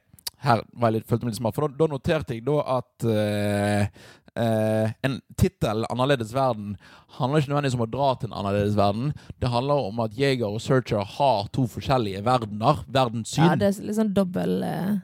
her 0.44 0.62
var 0.76 0.92
jeg 0.92 0.98
litt, 0.98 1.06
følte 1.08 1.26
meg 1.26 1.34
litt 1.34 1.40
smart, 1.40 1.56
for 1.56 1.68
da, 1.68 1.78
da 1.80 1.88
noterte 1.92 2.36
jeg 2.36 2.46
da 2.48 2.60
at 2.78 3.06
eh, 3.12 4.06
eh, 4.40 4.92
en 5.04 5.20
tittel, 5.38 5.84
'Annerledes 5.90 6.32
verden', 6.34 6.78
handler 7.20 7.42
ikke 7.42 7.52
nødvendigvis 7.52 7.76
om 7.80 7.86
å 7.86 7.92
dra 7.92 8.10
til 8.16 8.30
en 8.32 8.38
annerledes 8.40 8.76
verden. 8.78 9.14
Det 9.42 9.50
handler 9.52 9.88
om 9.90 10.00
at 10.06 10.16
Jeger 10.18 10.48
og 10.48 10.62
Searcher 10.64 11.04
har 11.18 11.48
to 11.54 11.68
forskjellige 11.68 12.24
verdener. 12.26 12.84
Verdenssyn. 12.88 13.44
Ja, 13.46 13.56
det 13.60 13.68
er 13.74 13.84
litt 13.86 14.00
sånn 14.00 14.14
dobbel 14.16 14.64
eh, 14.64 15.00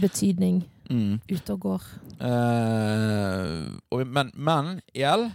betydning 0.00 0.62
Mm. 0.90 1.20
ute 1.30 1.52
og 1.54 1.60
går. 1.60 1.82
Eh, 2.20 3.66
og, 3.94 4.06
men, 4.10 4.32
men 4.34 4.80
igjen 4.94 5.28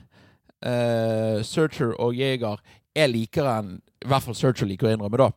eh, 0.62 1.40
Searcher 1.48 1.94
og 2.02 2.16
Jeger 2.18 2.60
er 2.96 3.08
likere 3.12 3.60
enn 3.62 3.70
I 4.04 4.10
hvert 4.12 4.26
fall 4.28 4.36
Searcher 4.38 4.68
liker 4.70 4.90
å 4.90 4.92
innrømme, 4.94 5.18
da. 5.18 5.30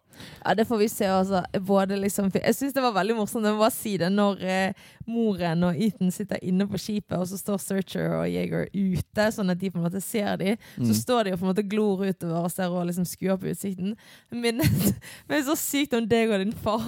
Ja, 0.44 0.54
det 0.58 0.68
får 0.68 0.82
vi 0.82 0.88
se. 0.92 1.08
Altså. 1.12 1.42
Både 1.60 1.98
liksom, 2.00 2.30
jeg 2.34 2.56
syns 2.56 2.76
det 2.76 2.84
var 2.84 2.96
veldig 2.96 3.18
morsomt 3.18 3.46
jeg 3.46 3.56
må 3.56 3.64
bare 3.64 3.74
si 3.74 3.96
det, 4.00 4.10
når 4.12 4.42
eh, 4.44 4.86
moren 5.08 5.64
og 5.68 5.78
Ethan 5.80 6.12
sitter 6.14 6.40
inne 6.44 6.66
på 6.68 6.80
skipet, 6.80 7.16
og 7.16 7.26
så 7.30 7.38
står 7.40 7.60
Searcher 7.62 8.14
og 8.18 8.26
Jaeger 8.28 8.68
ute, 8.74 9.28
sånn 9.34 9.52
at 9.52 9.60
de 9.60 9.70
på 9.72 9.80
en 9.80 9.86
måte 9.86 10.02
ser 10.04 10.36
dem. 10.40 10.58
Mm. 10.76 10.88
Så 10.90 10.98
står 11.00 11.28
de 11.28 11.34
og 11.34 11.40
på 11.40 11.46
en 11.46 11.52
måte 11.52 11.66
glor 11.68 12.04
utover 12.04 12.44
og 12.44 12.52
ser 12.52 12.74
og 12.74 12.86
liksom 12.90 13.06
skuer 13.08 13.38
på 13.40 13.50
utsikten. 13.52 13.94
Minnet 14.34 14.90
meg 15.30 15.46
så 15.46 15.56
sykt 15.58 15.96
om 15.96 16.08
deg 16.08 16.32
og 16.32 16.44
din 16.44 16.54
far. 16.64 16.84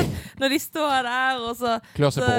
Når 0.40 0.54
de 0.54 0.60
står 0.62 1.08
der, 1.08 1.42
og 1.42 1.58
så, 1.58 1.76
så 2.14 2.30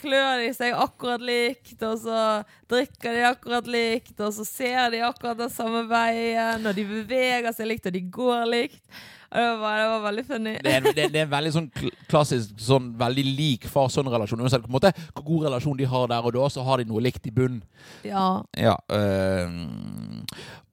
klør 0.00 0.42
de 0.42 0.50
seg 0.56 0.74
akkurat 0.76 1.24
likt, 1.24 1.76
og 1.86 1.96
så 2.02 2.24
drikker 2.70 3.16
de 3.16 3.24
akkurat 3.30 3.70
likt, 3.70 4.16
og 4.18 4.34
så 4.34 4.46
ser 4.46 4.90
de 4.94 5.04
akkurat 5.06 5.38
den 5.38 5.52
samme 5.52 5.86
veien, 5.90 6.66
og 6.66 6.76
de 6.76 6.86
beveger 6.88 7.54
seg 7.56 7.70
likt, 7.70 7.88
og 7.90 7.96
de 7.96 8.04
går 8.18 8.46
likt. 8.50 8.84
Det 9.30 9.42
var, 9.60 9.76
det 9.78 9.88
var 9.92 10.00
veldig 10.08 10.24
funny. 10.26 10.52
Det 10.64 10.70
er, 10.74 10.86
det, 10.90 11.04
det 11.14 11.20
er 11.20 11.26
en 11.28 11.34
veldig 11.34 11.52
sånn 11.54 11.68
klassisk, 12.10 12.54
sånn 12.58 12.88
veldig 12.98 13.24
lik 13.28 13.68
far-sønn-relasjon. 13.70 14.42
Uansett 14.42 14.64
på 14.64 14.70
en 14.72 14.74
måte, 14.74 14.90
hvor 15.14 15.26
god 15.28 15.44
relasjon 15.46 15.78
de 15.78 15.86
har 15.92 16.08
der 16.10 16.26
og 16.26 16.34
da, 16.34 16.48
så 16.50 16.64
har 16.66 16.82
de 16.82 16.88
noe 16.90 17.04
likt 17.04 17.28
i 17.30 17.34
bunn. 17.34 17.60
Ja. 18.02 18.24
Ja, 18.58 18.74
øh, 18.90 19.54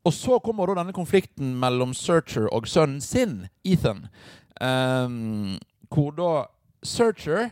og 0.08 0.14
så 0.16 0.40
kommer 0.42 0.70
da 0.72 0.80
denne 0.80 0.96
konflikten 0.96 1.54
mellom 1.60 1.94
Searcher 1.98 2.48
og 2.50 2.68
sønnen 2.72 3.02
sin, 3.04 3.42
Ethan. 3.68 4.06
Ehm, 4.64 5.58
hvor 5.92 6.14
da 6.16 6.32
Searcher 6.84 7.50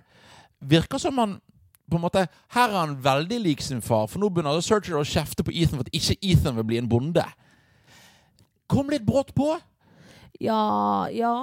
virker 0.66 1.02
som 1.02 1.20
han 1.22 1.40
på 1.92 2.00
en 2.00 2.02
måte, 2.02 2.28
Her 2.50 2.70
er 2.72 2.80
han 2.80 2.98
veldig 3.04 3.38
lik 3.44 3.62
sin 3.62 3.82
far, 3.82 4.08
for 4.08 4.20
nå 4.20 4.32
begynner 4.34 4.56
da 4.58 4.64
Searcher 4.64 4.98
å 4.98 5.06
kjefte 5.06 5.46
på 5.46 5.54
Ethan 5.54 5.78
for 5.78 5.86
at 5.86 5.94
ikke 5.94 6.18
Ethan 6.24 6.56
vil 6.58 6.66
bli 6.72 6.80
en 6.82 6.90
bonde. 6.90 7.26
Kom 8.72 8.90
litt 8.90 9.06
brått 9.06 9.36
på. 9.38 9.52
Ja, 10.42 11.08
ja. 11.14 11.36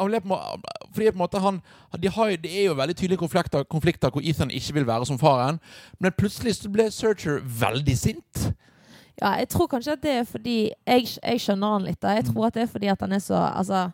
Fordi 0.00 1.10
på 1.10 1.12
en 1.12 1.18
måte 1.18 1.38
han 1.38 1.60
de 2.00 2.08
har, 2.08 2.30
Det 2.40 2.50
er 2.60 2.64
jo 2.70 2.74
veldig 2.74 2.96
tydelige 2.96 3.18
konflikter, 3.18 3.62
konflikter 3.64 4.10
hvor 4.10 4.22
Ethan 4.24 4.50
ikke 4.50 4.74
vil 4.74 4.86
være 4.86 5.06
som 5.06 5.18
faren. 5.18 5.60
Men 6.00 6.12
plutselig 6.16 6.54
så 6.56 6.70
ble 6.72 6.90
Searcher 6.90 7.40
veldig 7.44 7.96
sint. 7.98 8.52
Ja, 9.20 9.34
jeg 9.36 9.48
tror 9.52 9.66
kanskje 9.68 9.92
at 9.92 10.02
det 10.02 10.10
er 10.10 10.24
fordi 10.24 10.70
Jeg, 10.86 11.08
jeg 11.22 11.40
skjønner 11.40 11.74
han 11.74 11.82
litt. 11.84 12.00
da 12.02 12.14
Jeg 12.16 12.24
tror 12.30 12.46
at 12.46 12.54
det 12.54 12.62
er 12.62 12.70
fordi 12.72 12.88
at 12.88 13.00
han 13.00 13.12
er 13.12 13.18
så 13.20 13.36
Altså 13.36 13.90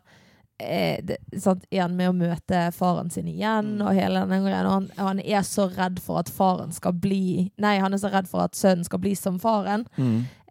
eh, 0.61 1.01
det, 1.03 1.17
sant, 1.43 1.65
Igjen 1.71 1.97
med 1.97 2.09
å 2.09 2.15
møte 2.15 2.61
faren 2.73 3.11
sin 3.11 3.27
igjen 3.27 3.81
og 3.83 3.91
hele 3.95 4.23
den 4.31 4.45
greia. 4.47 4.63
Han, 4.71 4.87
han 4.97 5.19
er 5.21 5.43
så 5.43 5.67
redd 5.75 5.99
for 5.99 6.21
at 6.23 6.31
faren 6.31 6.71
skal 6.73 6.95
bli 6.95 7.51
Nei, 7.59 7.79
han 7.83 7.93
er 7.93 7.99
så 7.99 8.13
redd 8.13 8.31
for 8.31 8.47
at 8.47 8.55
sønnen 8.55 8.87
skal 8.87 9.03
bli 9.03 9.17
som 9.19 9.41
faren. 9.43 9.89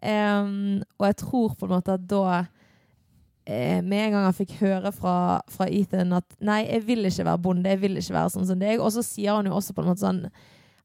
Em, 0.02 0.82
og 0.98 1.06
jeg 1.08 1.16
tror 1.24 1.56
på 1.56 1.66
en 1.66 1.72
måte 1.78 1.96
at 1.96 2.04
da 2.10 2.44
Med 3.46 4.00
en 4.06 4.12
gang 4.12 4.24
han 4.26 4.34
fikk 4.34 4.56
høre 4.60 4.90
fra, 4.92 5.40
fra 5.48 5.68
Ethan 5.70 6.12
at 6.12 6.24
nei, 6.40 6.64
jeg 6.66 6.82
vil 6.86 7.04
ikke 7.06 7.24
være 7.28 7.38
bonde, 7.44 7.68
jeg 7.70 7.80
vil 7.80 7.96
ikke 8.00 8.14
være 8.16 8.32
sånn 8.34 8.46
som 8.48 8.58
deg. 8.58 8.80
Og 8.82 8.90
så 8.92 9.04
sier 9.06 9.36
han 9.38 9.46
jo 9.46 9.54
også 9.54 9.72
på 9.76 9.84
en 9.84 9.88
måte 9.92 10.02
sånn 10.02 10.24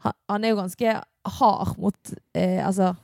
Han, 0.05 0.13
han 0.29 0.43
er 0.45 0.49
jo 0.53 0.59
ganske 0.61 0.93
hard 1.39 1.77
mot 1.77 2.13
eh, 2.33 2.59
Altså 2.65 2.95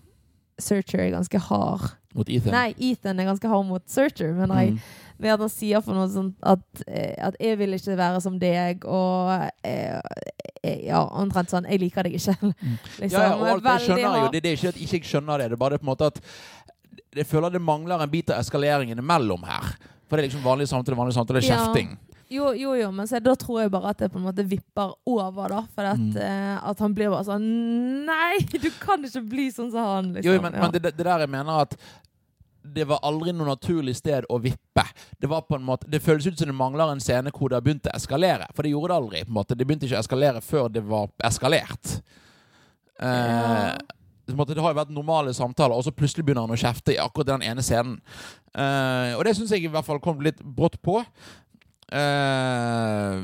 Searcher 0.59 0.99
er 1.03 1.11
ganske 1.13 1.37
hard. 1.37 1.91
Mot 2.17 2.29
Ethan. 2.33 2.53
Nei, 2.55 2.71
Ethan 2.81 3.19
er 3.21 3.27
ganske 3.29 3.49
hard 3.51 3.67
mot 3.69 3.83
Searcher, 3.89 4.31
men 4.33 4.49
jeg, 4.49 4.71
Mm. 4.71 4.79
med 5.19 5.33
at 5.33 5.39
han 5.39 5.49
sier 5.49 5.81
for 5.85 5.93
noe 5.93 6.07
sånt 6.09 6.35
at, 6.41 6.83
eh, 6.87 7.13
at 7.17 7.35
'jeg 7.39 7.57
vil 7.59 7.73
ikke 7.73 7.97
være 7.97 8.21
som 8.21 8.39
deg', 8.39 8.85
og 8.85 9.51
eh, 9.63 10.01
eh, 10.63 10.85
ja, 10.87 11.03
omtrent 11.05 11.49
sånn 11.49 11.65
'jeg 11.69 11.79
liker 11.79 12.03
deg 12.03 12.13
ikke'. 12.13 12.53
liksom. 13.01 13.21
Ja, 13.21 13.29
ja, 13.29 13.35
og 13.35 13.47
alt, 13.47 13.63
jeg 13.63 13.81
skjønner 13.89 14.21
jo 14.25 14.31
det, 14.31 14.43
det 14.43 14.49
er 14.51 14.55
ikke 14.57 14.67
at 14.69 14.75
jeg 14.81 14.89
ikke 15.01 15.11
skjønner 15.13 15.37
det. 15.37 15.49
Det 15.49 15.53
er 15.53 15.57
bare 15.57 15.69
det 15.77 15.81
på 15.81 15.85
en 15.85 15.93
måte 15.93 16.05
at 16.09 16.21
jeg 17.15 17.25
føler 17.27 17.49
det 17.55 17.61
mangler 17.61 18.01
en 18.03 18.09
bit 18.11 18.29
av 18.29 18.39
eskaleringen 18.43 18.97
imellom 18.99 19.43
her. 19.47 19.75
For 20.07 20.17
det 20.17 20.23
er 20.25 20.29
liksom 20.29 20.43
vanlig 20.45 20.67
samtale, 20.67 20.97
vanlig 20.97 21.13
samtale, 21.15 21.41
kjefting. 21.43 21.97
Jo, 22.29 22.49
jo, 22.53 22.73
jo, 22.75 22.89
men 22.91 23.07
så, 23.07 23.21
da 23.23 23.35
tror 23.39 23.61
jeg 23.61 23.71
bare 23.71 23.93
at 23.93 23.97
det 24.03 24.09
på 24.11 24.19
en 24.19 24.25
måte 24.27 24.43
vipper 24.43 24.91
over, 25.07 25.47
da. 25.47 25.61
For 25.75 25.83
at, 25.87 25.97
Mm. 25.97 26.17
eh, 26.17 26.57
at 26.69 26.79
han 26.79 26.93
blir 26.93 27.09
bare 27.09 27.23
sånn 27.23 27.45
Nei, 28.05 28.37
du 28.51 28.69
kan 28.83 28.99
ikke 29.03 29.21
bli 29.29 29.47
sånn 29.51 29.71
som 29.71 29.79
han, 29.85 30.13
liksom. 30.13 30.33
Jo, 30.35 30.41
men, 30.41 30.51
ja. 30.53 30.59
men 30.61 30.71
det, 30.75 30.81
det 30.83 31.05
der 31.07 31.19
jeg 31.23 31.29
mener 31.31 31.61
at 31.63 31.77
det 32.67 32.83
var 32.87 32.99
aldri 33.07 33.31
noe 33.31 33.47
naturlig 33.47 33.95
sted 33.95 34.25
å 34.29 34.41
vippe. 34.43 34.83
Det 35.21 35.27
var 35.31 35.45
på 35.47 35.55
en 35.55 35.63
måte, 35.63 35.87
det 35.87 36.01
føles 36.03 36.27
ut 36.27 36.37
som 36.37 36.47
det 36.51 36.55
mangler 36.55 36.91
en 36.91 36.99
scene 36.99 37.31
hvor 37.31 37.47
det 37.49 37.55
har 37.55 37.63
begynt 37.63 37.87
å 37.87 37.95
eskalere. 37.95 38.43
For 38.53 38.63
det 38.67 38.73
gjorde 38.73 38.91
det 38.91 38.97
aldri. 38.97 39.21
på 39.23 39.31
en 39.31 39.37
måte. 39.39 39.55
Det 39.55 39.65
begynte 39.65 39.87
ikke 39.87 39.95
å 39.95 40.03
eskalere 40.03 40.41
før 40.43 40.67
det 40.69 40.83
var 40.83 41.07
eskalert. 41.23 42.01
Eh, 42.99 43.07
Ja. 43.07 43.77
Det 44.27 44.59
har 44.59 44.73
jo 44.73 44.79
vært 44.81 44.93
normale 44.93 45.33
samtaler, 45.33 45.75
og 45.75 45.85
så 45.85 45.93
plutselig 45.95 46.25
begynner 46.25 46.47
han 46.47 46.55
å 46.55 46.59
kjefte 46.59 46.93
i 46.93 46.99
akkurat 47.01 47.31
den 47.31 47.45
ene 47.47 47.63
scenen. 47.63 47.97
Uh, 48.51 49.15
og 49.17 49.23
det 49.27 49.35
syns 49.37 49.53
jeg 49.53 49.63
i 49.63 49.71
hvert 49.71 49.87
fall 49.87 50.01
kom 50.03 50.21
litt 50.23 50.41
brått 50.41 50.79
på. 50.83 50.99
Uh, 51.87 53.23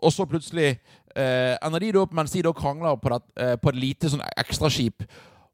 og 0.00 0.10
så 0.14 0.26
plutselig 0.26 0.72
uh, 1.14 1.54
ender 1.60 1.84
de 1.84 1.92
da 1.94 2.02
opp 2.02 2.14
mens 2.16 2.34
de 2.34 2.42
da 2.42 2.54
krangler 2.56 2.98
på, 2.98 3.12
det, 3.14 3.50
på 3.62 3.72
et 3.72 3.80
lite 3.80 4.10
sånn 4.10 4.24
ekstraskip, 4.40 5.06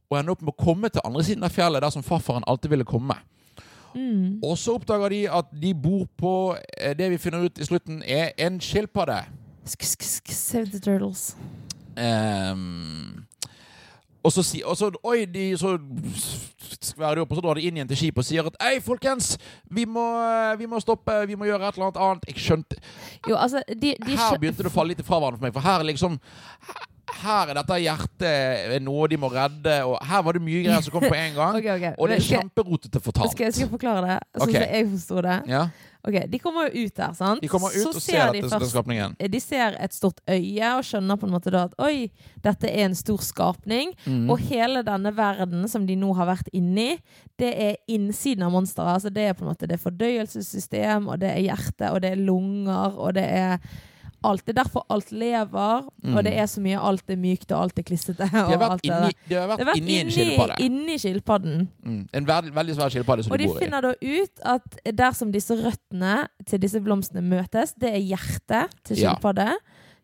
og 0.06 0.20
ender 0.20 0.36
opp 0.36 0.44
med 0.46 0.54
å 0.54 0.64
komme 0.64 0.92
til 0.92 1.04
andre 1.04 1.24
siden 1.26 1.44
av 1.44 1.52
fjellet, 1.52 1.82
der 1.84 1.92
som 1.92 2.06
farfaren 2.06 2.46
alltid 2.46 2.72
ville 2.72 2.88
komme. 2.88 3.18
mm. 3.92 4.40
Og 4.46 4.56
så 4.60 4.78
oppdager 4.78 5.12
de 5.12 5.22
at 5.28 5.52
de 5.52 5.74
bor 5.74 6.06
på 6.16 6.32
det 6.96 7.10
vi 7.10 7.20
finner 7.20 7.44
ut 7.44 7.58
i 7.58 7.68
slutten, 7.68 8.02
er 8.06 8.32
en 8.38 8.60
skilpadde. 8.62 9.24
sk 9.66 9.82
sk 9.82 10.02
sk 10.02 10.32
Save 10.32 10.70
the 10.70 10.80
turtles. 10.80 11.34
Ehm, 11.96 13.25
og 14.26 14.32
så, 14.34 14.42
si, 14.42 14.62
og 14.66 14.74
så 14.78 14.90
Oi, 15.06 15.20
de 15.30 15.52
så 15.58 15.76
skværer 16.80 17.18
de 17.18 17.22
opp, 17.22 17.30
og 17.32 17.38
så 17.38 17.44
drar 17.44 17.58
de 17.58 17.68
inn 17.68 17.78
igjen 17.78 17.90
til 17.90 18.00
skipet 18.00 18.24
og 18.24 18.26
sier 18.26 18.50
at 18.50 18.58
Hei, 18.62 18.80
folkens, 18.84 19.36
vi 19.70 19.86
må, 19.86 20.04
vi 20.58 20.68
må 20.70 20.80
stoppe, 20.82 21.20
vi 21.30 21.38
må 21.38 21.48
gjøre 21.48 21.68
et 21.68 21.78
eller 21.78 21.90
annet 21.90 22.02
annet. 22.08 22.28
Jeg 22.32 22.44
skjønte 22.48 22.80
Jo, 23.28 23.38
altså, 23.38 23.62
de, 23.70 23.94
de 24.02 24.18
Her 24.18 24.36
begynte 24.42 24.66
det 24.66 24.72
å 24.72 24.74
falle 24.74 24.94
litt 24.94 25.06
fra 25.06 25.20
hverandre 25.20 25.40
for 25.40 25.48
meg, 25.48 25.56
for 25.56 25.66
her 25.66 25.82
er 25.84 25.90
liksom 25.92 26.20
her 27.16 27.50
er 27.50 27.56
dette 27.56 27.76
hjertet 27.80 28.82
noe 28.84 29.06
de 29.08 29.16
må 29.20 29.30
redde, 29.32 29.76
og 29.88 29.94
her 30.04 30.24
var 30.26 30.36
det 30.36 30.42
mye 30.44 30.62
greier 30.66 30.82
som 30.84 30.92
kom 30.92 31.06
på 31.06 31.16
en 31.16 31.36
gang. 31.36 31.56
okay, 31.58 31.72
okay. 31.78 31.92
Og 31.96 32.10
det 32.10 32.18
er 32.18 32.26
kjemperotete 32.26 33.00
fortalt. 33.00 33.32
Skal, 33.32 33.52
skal 33.54 33.64
jeg 33.64 33.72
forklare 33.72 34.02
det? 34.04 34.16
Sånn 34.34 34.50
okay. 34.50 34.58
som 34.58 34.66
jeg 34.66 34.88
forsto 34.90 35.22
det. 35.24 35.36
Ja, 35.54 35.62
Ok, 36.06 36.16
De 36.30 36.38
kommer 36.38 36.68
jo 36.68 36.86
ut 36.86 36.94
der, 36.94 37.14
sant? 37.18 37.42
De 37.42 37.48
kommer 37.50 37.74
ut 37.74 37.82
Så 37.82 37.90
og 37.90 38.02
ser 38.02 38.30
de 38.34 38.42
dette 38.44 38.68
skapningen. 38.70 39.16
De 39.18 39.40
ser 39.42 39.74
et 39.82 39.94
stort 39.94 40.20
øye 40.30 40.70
og 40.76 40.84
skjønner 40.86 41.18
på 41.18 41.26
en 41.26 41.34
måte 41.34 41.50
da 41.50 41.64
at 41.66 41.74
oi, 41.82 42.12
dette 42.44 42.70
er 42.70 42.86
en 42.86 42.94
stor 42.94 43.24
skapning. 43.26 43.90
Mm. 44.06 44.30
Og 44.30 44.38
hele 44.46 44.84
denne 44.86 45.10
verden 45.16 45.66
som 45.70 45.88
de 45.88 45.98
nå 45.98 46.12
har 46.18 46.30
vært 46.30 46.52
inni, 46.54 46.92
det 47.42 47.50
er 47.50 47.74
innsiden 47.90 48.46
av 48.46 48.54
monsteret. 48.54 48.94
Altså 49.00 49.10
det 49.10 49.26
er 49.26 49.36
på 49.36 49.44
en 49.44 49.50
måte 49.50 49.66
det 49.66 49.80
er 49.80 49.82
fordøyelsessystem, 49.82 51.10
og 51.10 51.20
det 51.24 51.32
er 51.34 51.44
hjerte, 51.48 51.90
og 51.90 52.00
det 52.04 52.14
er 52.14 52.22
lunger, 52.22 52.94
og 52.94 53.16
det 53.18 53.26
er 53.26 53.58
alt. 54.24 54.44
Det 54.46 54.56
er 54.58 54.62
derfor 54.64 54.86
alt 54.90 55.10
lever, 55.12 55.84
Mm. 56.04 56.16
og 56.16 56.24
det 56.24 56.32
er 56.38 56.46
så 56.46 56.60
mye 56.60 56.78
alt 56.78 57.02
er 57.10 57.16
mykt, 57.16 57.50
og 57.52 57.62
alt 57.62 57.78
er 57.78 57.82
klissete. 57.82 58.16
Det 58.18 58.28
har 58.30 58.56
vært 58.58 58.82
det 58.82 58.90
inni, 58.90 59.00
der. 59.00 59.12
de 59.28 59.34
har 59.34 59.40
Det 59.46 59.48
vært 59.48 59.58
har 59.58 59.66
vært 59.66 59.76
inni 59.76 59.94
en 60.00 60.06
inni, 60.06 60.12
skilpadde. 60.12 60.56
inni 60.64 60.98
skilpadden. 60.98 61.68
Mm. 61.84 62.08
En 62.14 62.26
veld, 62.26 62.52
veldig 62.54 62.74
svær 62.76 62.90
skilpadde 62.90 63.24
som 63.24 63.32
Og 63.32 63.38
de 63.38 63.44
de 63.44 63.48
bor 63.48 63.56
i. 63.56 63.64
finner 63.64 63.80
da 63.82 63.94
ut 64.02 64.40
at 64.44 64.96
der 64.96 65.10
som 65.12 65.32
disse 65.32 65.50
røttene 65.54 66.28
til 66.46 66.58
disse 66.60 66.80
blomstene 66.80 67.22
møtes, 67.22 67.74
det 67.78 67.90
er 67.94 67.98
hjertet 68.00 68.70
til 68.84 68.96
Ja. 68.98 69.14
skilpadde. 69.14 69.52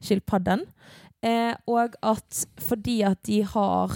Skilpadden. 0.03 0.62
Eh, 1.22 1.55
og 1.68 1.94
at 2.03 2.46
fordi 2.59 3.03
at 3.03 3.22
de 3.22 3.42
har 3.44 3.88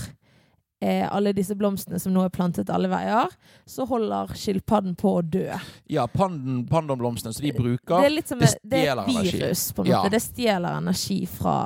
alle 1.11 1.33
disse 1.37 1.55
blomstene 1.59 1.99
som 2.03 2.13
nå 2.15 2.25
er 2.27 2.33
plantet 2.35 2.71
alle 2.73 2.89
veier, 2.93 3.33
så 3.67 3.87
holder 3.89 4.33
skilpadden 4.39 4.95
på 4.99 5.17
å 5.19 5.23
dø. 5.23 5.47
Ja, 5.93 6.07
panden, 6.07 6.63
pandomblomstene 6.71 7.35
som 7.37 7.45
de 7.47 7.53
bruker. 7.57 7.97
Det 8.01 8.09
er 8.11 8.15
litt 8.15 8.29
som 8.33 8.43
det 8.43 8.51
et, 8.53 8.63
det 8.63 8.81
er 8.81 8.87
stjeler 8.87 9.03
et 9.03 9.15
energi. 9.15 9.37
virus, 9.41 9.65
på 9.73 9.85
en 9.85 9.91
Ja. 9.91 10.03
Det 10.17 10.23
stjeler 10.23 10.79
energi 10.81 11.19
fra, 11.27 11.57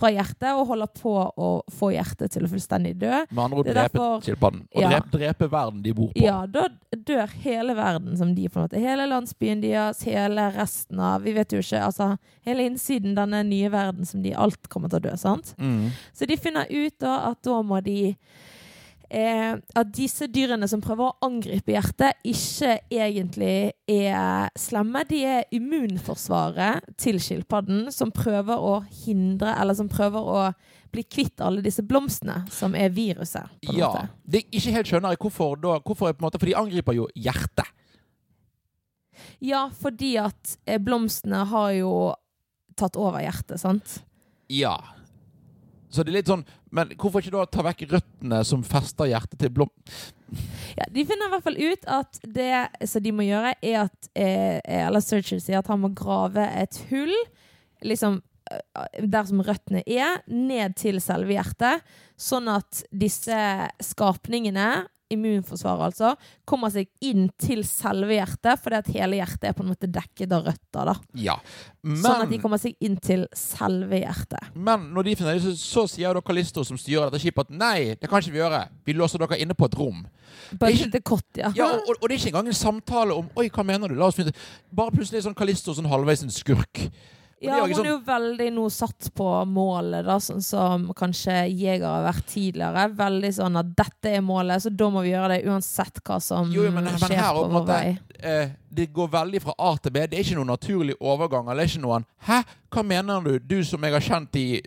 fra 0.00 0.10
hjertet 0.10 0.50
og 0.54 0.66
holder 0.72 0.92
på 1.00 1.14
å 1.36 1.50
få 1.70 1.92
hjertet 1.94 2.32
til 2.32 2.46
å 2.46 2.50
fullstendig 2.50 2.94
dø. 2.98 3.12
Med 3.30 3.42
andre 3.44 3.58
ord 3.62 3.70
drepe 3.70 4.08
skilpadden. 4.24 4.66
Og 4.74 4.82
Ja. 4.82 4.88
drepe, 4.94 5.10
drepe 5.18 5.50
verden 5.50 5.82
de 5.82 5.92
bor 5.92 6.08
på. 6.12 6.20
Ja, 6.24 6.46
da 6.46 6.68
dør 6.96 7.28
hele 7.44 7.74
verden 7.74 8.16
som 8.16 8.34
de 8.34 8.48
på 8.48 8.58
en 8.60 8.68
måte. 8.68 8.80
Hele 8.80 9.06
landsbyen 9.06 9.60
deres, 9.62 10.02
hele 10.04 10.50
resten 10.56 10.98
av 11.00 11.22
Vi 11.22 11.32
vet 11.36 11.52
jo 11.52 11.58
ikke, 11.60 11.82
altså 11.84 12.18
Hele 12.46 12.64
innsiden 12.64 13.14
denne 13.14 13.42
nye 13.44 13.68
verden 13.70 14.06
som 14.06 14.22
de 14.22 14.32
alt 14.32 14.68
kommer 14.72 14.88
til 14.88 14.98
å 14.98 15.02
dø, 15.10 15.16
sant? 15.20 15.54
Mm. 15.58 15.90
Så 16.16 16.26
de 16.26 16.36
finner 16.40 16.64
ut 16.70 16.94
da 16.98 17.30
at 17.30 17.42
da 17.44 17.58
må 17.62 17.82
de 17.84 18.16
eh, 19.10 19.56
at 19.76 19.92
disse 19.94 20.28
dyrene 20.32 20.68
som 20.70 20.82
prøver 20.82 21.08
å 21.08 21.26
angripe 21.26 21.74
hjertet, 21.74 22.18
ikke 22.26 22.76
egentlig 22.94 23.72
er 23.90 24.50
slemme. 24.58 25.02
De 25.08 25.22
er 25.26 25.48
immunforsvaret 25.56 26.86
til 27.00 27.20
skilpadden, 27.22 27.88
som 27.94 28.12
prøver 28.14 28.60
å 28.60 28.76
hindre, 29.04 29.54
eller 29.58 29.76
som 29.78 29.90
prøver 29.90 30.30
å 30.34 30.44
bli 30.90 31.04
kvitt 31.06 31.42
alle 31.44 31.62
disse 31.62 31.84
blomstene, 31.86 32.44
som 32.50 32.74
er 32.74 32.90
viruset. 32.90 33.50
på 33.66 33.74
Ja. 33.76 33.90
måte. 33.90 34.08
Det 34.26 34.44
er 34.44 34.58
ikke 34.58 34.72
helt 34.78 34.86
skjønner, 34.86 35.10
jeg 35.14 35.18
hvorfor 35.18 35.60
da 35.60 35.78
hvorfor 35.80 36.12
på 36.12 36.18
en 36.18 36.26
måte, 36.26 36.38
For 36.40 36.46
de 36.46 36.54
angriper 36.54 36.96
jo 36.96 37.08
hjertet. 37.14 37.66
Ja, 39.40 39.68
fordi 39.68 40.16
at 40.20 40.56
eh, 40.66 40.78
blomstene 40.78 41.44
har 41.50 41.70
jo 41.76 42.14
tatt 42.76 42.96
over 42.96 43.20
hjertet, 43.20 43.60
sant? 43.60 44.00
Ja. 44.48 44.78
Så 45.90 46.04
det 46.04 46.12
er 46.12 46.20
litt 46.20 46.30
sånn 46.30 46.44
Men 46.74 46.92
hvorfor 46.94 47.22
ikke 47.22 47.34
da 47.34 47.46
ta 47.50 47.64
vekk 47.66 47.84
røttene 47.90 48.40
som 48.46 48.62
fester 48.66 49.10
hjertet 49.10 49.40
til 49.42 49.52
blom... 49.54 49.70
Ja, 50.78 50.86
de 50.86 51.02
finner 51.02 51.26
i 51.26 51.32
hvert 51.32 51.42
fall 51.42 51.58
ut 51.58 51.86
at 51.90 52.20
det 52.22 52.86
som 52.86 53.02
de 53.02 53.10
må 53.10 53.24
gjøre, 53.26 53.56
er 53.66 53.80
at 53.88 54.10
eh, 54.14 54.60
Eller 54.62 55.02
Searcher 55.02 55.40
sier 55.42 55.58
at 55.58 55.70
han 55.72 55.82
må 55.82 55.90
grave 55.98 56.44
et 56.54 56.78
hull 56.92 57.10
liksom 57.82 58.20
eh, 58.52 59.00
der 59.02 59.26
som 59.26 59.42
røttene 59.42 59.82
er, 59.82 60.20
ned 60.30 60.78
til 60.78 61.02
selve 61.02 61.34
hjertet. 61.34 61.82
Sånn 62.14 62.46
at 62.52 62.84
disse 62.94 63.40
skapningene, 63.82 64.84
immunforsvaret 65.10 65.90
altså, 65.90 66.12
kommer 66.48 66.72
seg 66.72 66.88
inn 67.04 67.28
til 67.40 67.62
selve 67.66 68.14
hjertet, 68.16 68.60
fordi 68.62 68.78
at 68.78 68.90
hele 68.94 69.18
hjertet 69.18 69.48
er 69.50 69.56
på 69.56 69.64
en 69.64 69.72
måte 69.72 69.90
dekket 69.90 70.32
av 70.36 70.46
røtter. 70.46 70.90
da. 70.92 70.94
Ja. 71.18 71.36
Sånn 71.82 72.24
at 72.26 72.30
de 72.30 72.40
kommer 72.42 72.60
seg 72.62 72.76
inn 72.84 72.96
til 73.02 73.26
selve 73.36 74.02
hjertet. 74.02 74.50
men 74.54 74.90
når 74.94 75.08
de 75.08 75.16
finner 75.18 75.36
det, 75.36 75.44
så, 75.44 75.54
så 75.58 75.86
sier 75.90 76.10
dere 76.10 76.24
Kalisto, 76.26 76.64
som 76.66 76.78
styrer 76.80 77.08
dette 77.08 77.22
skipet, 77.22 77.50
at 77.50 77.60
nei, 77.60 77.94
det 78.00 78.10
kan 78.10 78.22
ikke 78.22 78.34
vi 78.36 78.42
gjøre. 78.42 78.64
Vi 78.86 78.96
låser 78.96 79.22
dere 79.22 79.40
inne 79.42 79.56
på 79.56 79.70
et 79.70 79.78
rom. 79.78 80.02
Bare 80.60 80.74
et 80.74 80.84
lite 80.86 81.02
kott, 81.02 81.28
ja. 81.38 81.52
Ja, 81.56 81.72
og, 81.78 81.94
og 81.96 82.04
det 82.06 82.16
er 82.16 82.20
ikke 82.20 82.34
engang 82.34 82.50
en 82.50 82.58
samtale 82.58 83.16
om 83.16 83.30
Oi, 83.38 83.48
hva 83.52 83.64
mener 83.66 83.90
du? 83.90 83.96
La 83.98 84.10
oss 84.10 84.18
finne. 84.18 84.34
Bare 84.74 84.94
plutselig 84.94 85.24
sånn 85.26 85.36
Kalisto 85.38 85.74
sånn 85.74 85.90
halvveis 85.90 86.22
en 86.26 86.34
skurk. 86.34 86.84
Ja, 87.40 87.56
er 87.56 87.66
hun 87.66 87.74
sånn... 87.74 87.86
er 87.86 87.90
jo 87.94 88.00
veldig 88.04 88.48
nå 88.52 88.64
satt 88.70 89.08
på 89.16 89.26
målet, 89.48 90.04
da, 90.04 90.16
sånn 90.20 90.42
som 90.44 90.82
kanskje 90.96 91.38
Jeger 91.56 91.86
har 91.88 92.02
vært 92.12 92.26
tidligere. 92.28 92.82
Veldig 92.98 93.30
sånn 93.38 93.56
at 93.56 93.70
dette 93.78 94.12
er 94.18 94.20
målet, 94.20 94.60
så 94.64 94.72
da 94.76 94.90
må 94.92 95.00
vi 95.06 95.14
gjøre 95.14 95.28
det 95.38 95.44
uansett 95.48 96.02
hva 96.04 96.18
som 96.20 96.50
Jo, 96.52 96.64
jo, 96.66 96.70
men- 96.70 96.84
men 96.84 96.98
skjer 97.00 97.16
her 97.16 97.32
på 97.34 97.46
vår 97.54 97.66
vei. 97.66 97.98
eh, 98.22 98.50
det 98.70 98.92
går 98.92 99.08
veldig 99.08 99.40
fra 99.42 99.54
A 99.58 99.76
til 99.76 99.90
B. 99.90 100.06
Det 100.06 100.18
er 100.18 100.22
ikke 100.24 100.36
noen 100.36 100.52
naturlig 100.52 100.94
overgang. 101.00 101.48
Eller 101.50 101.64
ikke 101.64 101.80
noen 101.80 102.04
Hæ, 102.28 102.42
hva 102.70 102.84
mener 102.84 103.20
du, 103.24 103.38
du 103.38 103.64
som 103.64 103.80
jeg 103.82 103.92
har 103.92 104.00
kjent 104.00 104.36
i 104.36 104.60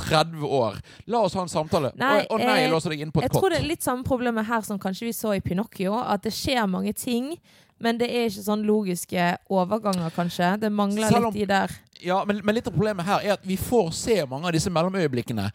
30 0.00 0.42
år? 0.44 0.78
La 1.06 1.20
oss 1.26 1.34
ha 1.34 1.42
en 1.42 1.48
samtale. 1.52 1.90
Å 1.92 1.98
Nei, 2.00 2.22
å 2.30 2.38
nei, 2.38 2.46
jeg 2.62 2.68
eh, 2.68 2.72
låser 2.72 2.90
deg 2.94 3.00
inn 3.04 3.12
på 3.12 3.20
et 3.20 3.26
Jeg 3.28 3.32
kott. 3.34 3.42
tror 3.42 3.50
det 3.54 3.60
er 3.60 3.68
litt 3.68 3.82
samme 3.84 4.04
problemet 4.04 4.46
her 4.48 4.60
som 4.66 4.78
kanskje 4.78 5.06
vi 5.10 5.12
så 5.16 5.34
i 5.36 5.40
Pinocchio. 5.44 5.94
At 6.00 6.22
det 6.26 6.32
skjer 6.34 6.66
mange 6.70 6.92
ting, 6.96 7.36
men 7.82 7.98
det 7.98 8.08
er 8.10 8.28
ikke 8.30 8.44
sånn 8.46 8.64
logiske 8.66 9.26
overganger, 9.50 10.10
kanskje. 10.16 10.54
Det 10.60 10.70
mangler 10.72 11.12
om- 11.18 11.28
litt 11.32 11.42
i 11.42 11.46
der. 11.46 11.70
Ja, 12.02 12.24
men, 12.24 12.40
men 12.44 12.54
litt 12.54 12.66
av 12.66 12.74
problemet 12.74 13.04
her 13.06 13.20
er 13.22 13.32
at 13.36 13.44
vi 13.46 13.56
får 13.56 13.92
se 13.94 14.24
mange 14.26 14.46
av 14.46 14.52
disse 14.52 14.70
mellomøyeblikkene, 14.70 15.50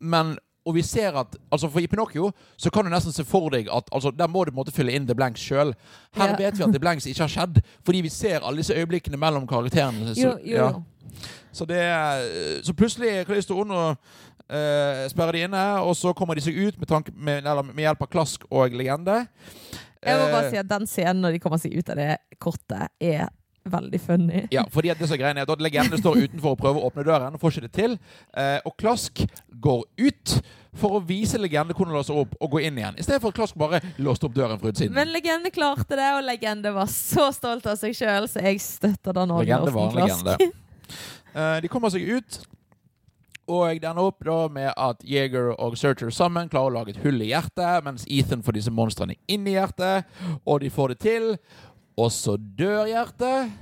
men 0.00 0.36
og 0.66 0.74
vi 0.76 0.82
ser 0.86 1.16
at, 1.18 1.36
altså 1.50 1.68
For 1.68 1.80
i 1.82 1.86
Pinocchio 1.90 2.30
så 2.56 2.70
kan 2.70 2.84
du 2.86 2.90
nesten 2.92 3.12
se 3.12 3.24
for 3.26 3.48
deg 3.50 3.66
at 3.72 3.88
altså, 3.92 4.10
der 4.14 4.28
må 4.30 4.44
du 4.44 4.50
på 4.52 4.54
en 4.56 4.60
måte 4.64 4.74
fylle 4.74 4.92
inn 4.94 5.06
the 5.08 5.14
blanks 5.18 5.40
sjøl. 5.42 5.72
Her 6.14 6.28
Ja. 6.32 6.36
vet 6.38 6.58
vi 6.58 6.64
at 6.64 6.72
the 6.72 6.78
blanks 6.80 7.06
ikke 7.06 7.24
har 7.26 7.32
skjedd, 7.32 7.62
fordi 7.84 8.00
vi 8.06 8.08
ser 8.08 8.40
alle 8.46 8.62
disse 8.62 8.74
øyeblikkene 8.74 9.16
mellom 9.18 9.46
karakterene. 9.46 10.14
Så, 10.14 10.20
Jo, 10.22 10.36
jo, 10.44 10.56
ja. 10.56 10.72
så, 11.52 11.64
det, 11.66 11.80
så 12.66 12.74
plutselig 12.74 13.26
Kalisto 13.26 13.58
ond 13.60 13.72
og 13.72 13.96
eh, 14.48 15.08
sperrer 15.10 15.32
de 15.32 15.44
inne, 15.48 15.64
og 15.82 15.96
så 15.96 16.12
kommer 16.14 16.34
de 16.38 16.44
seg 16.44 16.54
ut 16.68 16.78
med, 16.78 16.88
tanke, 16.88 17.12
med, 17.16 17.42
med 17.74 17.82
hjelp 17.84 18.02
av 18.06 18.12
klask 18.12 18.44
og 18.50 18.70
legende. 18.76 19.26
Jeg 20.02 20.18
må 20.18 20.30
bare 20.32 20.46
Eh, 20.46 20.50
si 20.50 20.58
at 20.58 20.66
den 20.70 20.86
scenen 20.90 21.22
når 21.22 21.36
de 21.36 21.38
kommer 21.42 21.58
seg 21.62 21.74
ut 21.78 21.90
av 21.90 21.96
det 22.00 22.16
kortet, 22.42 22.88
er 23.00 23.28
veldig 23.64 24.00
funny. 24.00 24.46
Ja, 24.54 24.64
fordi 24.70 24.90
at 24.92 24.98
det 24.98 25.08
som 25.10 25.20
er 25.20 25.42
at 25.42 25.62
Legenden 25.62 26.00
står 26.00 26.24
utenfor 26.26 26.56
og 26.56 26.60
prøver 26.62 26.80
å 26.80 26.90
åpne 26.90 27.04
døren, 27.06 27.38
får 27.40 27.56
ikke 27.56 27.66
det 27.68 27.72
til. 27.76 27.96
Eh, 28.36 28.58
og 28.66 28.76
Klask 28.80 29.24
går 29.62 29.84
ut 30.02 30.36
for 30.78 30.96
å 30.96 31.02
vise 31.04 31.40
Legende 31.40 31.76
hvordan 31.76 31.92
det 31.92 32.00
låser 32.00 32.20
opp, 32.22 32.36
og 32.40 32.54
gå 32.54 32.62
inn 32.66 32.80
igjen. 32.80 32.96
I 32.98 33.04
stedet 33.04 33.20
for 33.22 33.34
at 33.34 33.40
Klask 33.40 33.58
bare 33.60 33.82
låste 34.02 34.28
opp 34.28 34.36
døren 34.36 34.60
fra 34.60 34.72
utsiden. 34.72 34.94
Men 34.96 35.12
Legende 35.12 35.52
klarte 35.54 35.98
det, 35.98 36.08
og 36.16 36.24
Legende 36.26 36.72
var 36.74 36.88
så 36.92 37.28
stolt 37.36 37.68
av 37.68 37.78
seg 37.80 37.96
sjøl, 37.96 38.28
så 38.30 38.44
jeg 38.44 38.62
støtter 38.64 39.20
den 39.20 39.36
Legende 39.36 39.74
var 39.74 39.92
Klask. 39.94 40.24
legende. 40.24 40.52
Eh, 41.32 41.58
de 41.64 41.68
kommer 41.72 41.88
seg 41.88 42.04
ut, 42.04 42.42
og 43.52 43.80
det 43.80 43.88
ender 43.88 44.06
opp 44.06 44.22
da 44.24 44.36
med 44.52 44.70
at 44.70 45.00
Jeger 45.08 45.50
og 45.56 45.74
Searcher 45.80 46.12
sammen 46.14 46.50
klarer 46.52 46.70
å 46.70 46.74
lage 46.76 46.94
et 46.94 47.02
hull 47.02 47.20
i 47.24 47.32
hjertet, 47.32 47.82
mens 47.86 48.04
Ethan 48.06 48.44
får 48.44 48.58
disse 48.58 48.72
monstrene 48.74 49.16
inn 49.32 49.48
i 49.50 49.56
hjertet, 49.56 50.08
og 50.44 50.62
de 50.62 50.70
får 50.72 50.94
det 50.94 50.98
til. 51.02 51.26
Og 51.98 52.08
så 52.14 52.38
dør 52.38 52.86
hjertet, 52.88 53.52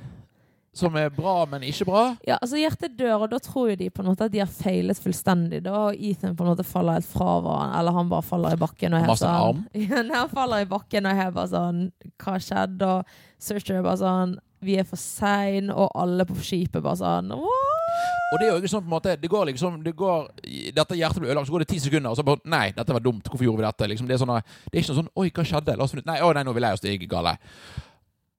som 0.80 0.94
er 0.96 1.08
bra, 1.10 1.42
men 1.50 1.64
ikke 1.66 1.84
bra. 1.88 2.02
Ja, 2.26 2.36
altså 2.38 2.60
Hjertet 2.60 2.94
dør, 2.98 3.24
og 3.24 3.32
da 3.32 3.40
tror 3.42 3.72
jo 3.72 3.78
de 3.80 3.88
på 3.90 4.04
en 4.04 4.10
måte 4.12 4.28
at 4.28 4.32
de 4.32 4.38
har 4.38 4.50
feilet 4.50 5.00
fullstendig. 5.02 5.64
Da 5.64 5.88
Ethan 5.92 6.36
på 6.38 6.46
en 6.46 6.52
måte 6.52 6.66
faller 6.66 7.00
helt 7.00 7.10
fra 7.10 7.40
hverandre, 7.42 7.80
eller 7.80 7.96
han 7.98 8.12
bare 8.12 8.26
faller 8.28 8.54
i 8.54 8.60
bakken. 8.60 8.94
Og 8.94 9.00
er 9.00 9.08
helt 9.08 9.22
sånn. 9.22 9.64
Ja, 9.90 10.04
han 10.14 10.30
faller 10.30 10.62
i 10.62 10.70
bakken 10.70 11.10
og 11.10 11.24
er 11.24 11.34
bare 11.34 11.50
sånn 11.50 11.82
Hva 12.22 12.36
skjedde? 12.38 12.86
Og 12.86 13.42
Searcher 13.42 13.80
er 13.80 13.84
bare 13.84 14.00
sånn 14.00 14.38
Vi 14.62 14.78
er 14.78 14.86
for 14.86 15.00
sein, 15.00 15.72
og 15.74 15.90
alle 15.98 16.26
på 16.28 16.38
skipet 16.38 16.84
bare 16.84 17.00
sånn 17.02 17.34
«What?» 17.34 17.76
Og 18.30 18.38
det 18.38 18.46
er 18.46 18.52
jo 18.52 18.60
ikke 18.60 18.70
sånn 18.70 18.84
på 18.84 18.90
en 18.92 18.94
måte 18.94 19.16
Det 19.18 19.28
går 19.32 19.48
liksom 19.50 19.80
det 19.82 19.96
går, 19.98 20.28
Dette 20.76 20.98
hjertet 20.98 21.18
blir 21.18 21.32
ødelagt, 21.32 21.48
så 21.50 21.56
går 21.56 21.64
det 21.64 21.70
ti 21.72 21.80
sekunder, 21.82 22.12
og 22.12 22.20
så 22.20 22.24
bare 22.26 22.44
Nei, 22.46 22.66
dette 22.76 22.94
var 22.94 23.02
dumt. 23.02 23.26
Hvorfor 23.26 23.48
gjorde 23.48 23.64
vi 23.64 23.66
dette? 23.66 23.90
Liksom, 23.90 24.06
det, 24.06 24.14
er 24.14 24.22
sånn, 24.22 24.36
det 24.70 24.76
er 24.76 24.84
ikke 24.84 24.98
sånn 25.02 25.14
Oi, 25.18 25.30
hva 25.34 25.46
skjedde? 25.50 25.74
La 25.80 25.86
oss 25.88 25.96
finne 25.96 26.06
Nei, 26.06 26.20
å, 26.22 26.30
nei, 26.36 26.46
nå 26.46 26.54
er 26.54 26.60
vi 26.60 26.62
lei 26.68 26.74
oss. 26.76 26.84
Det 26.84 26.94
gikk 26.94 27.08
gale. 27.10 27.34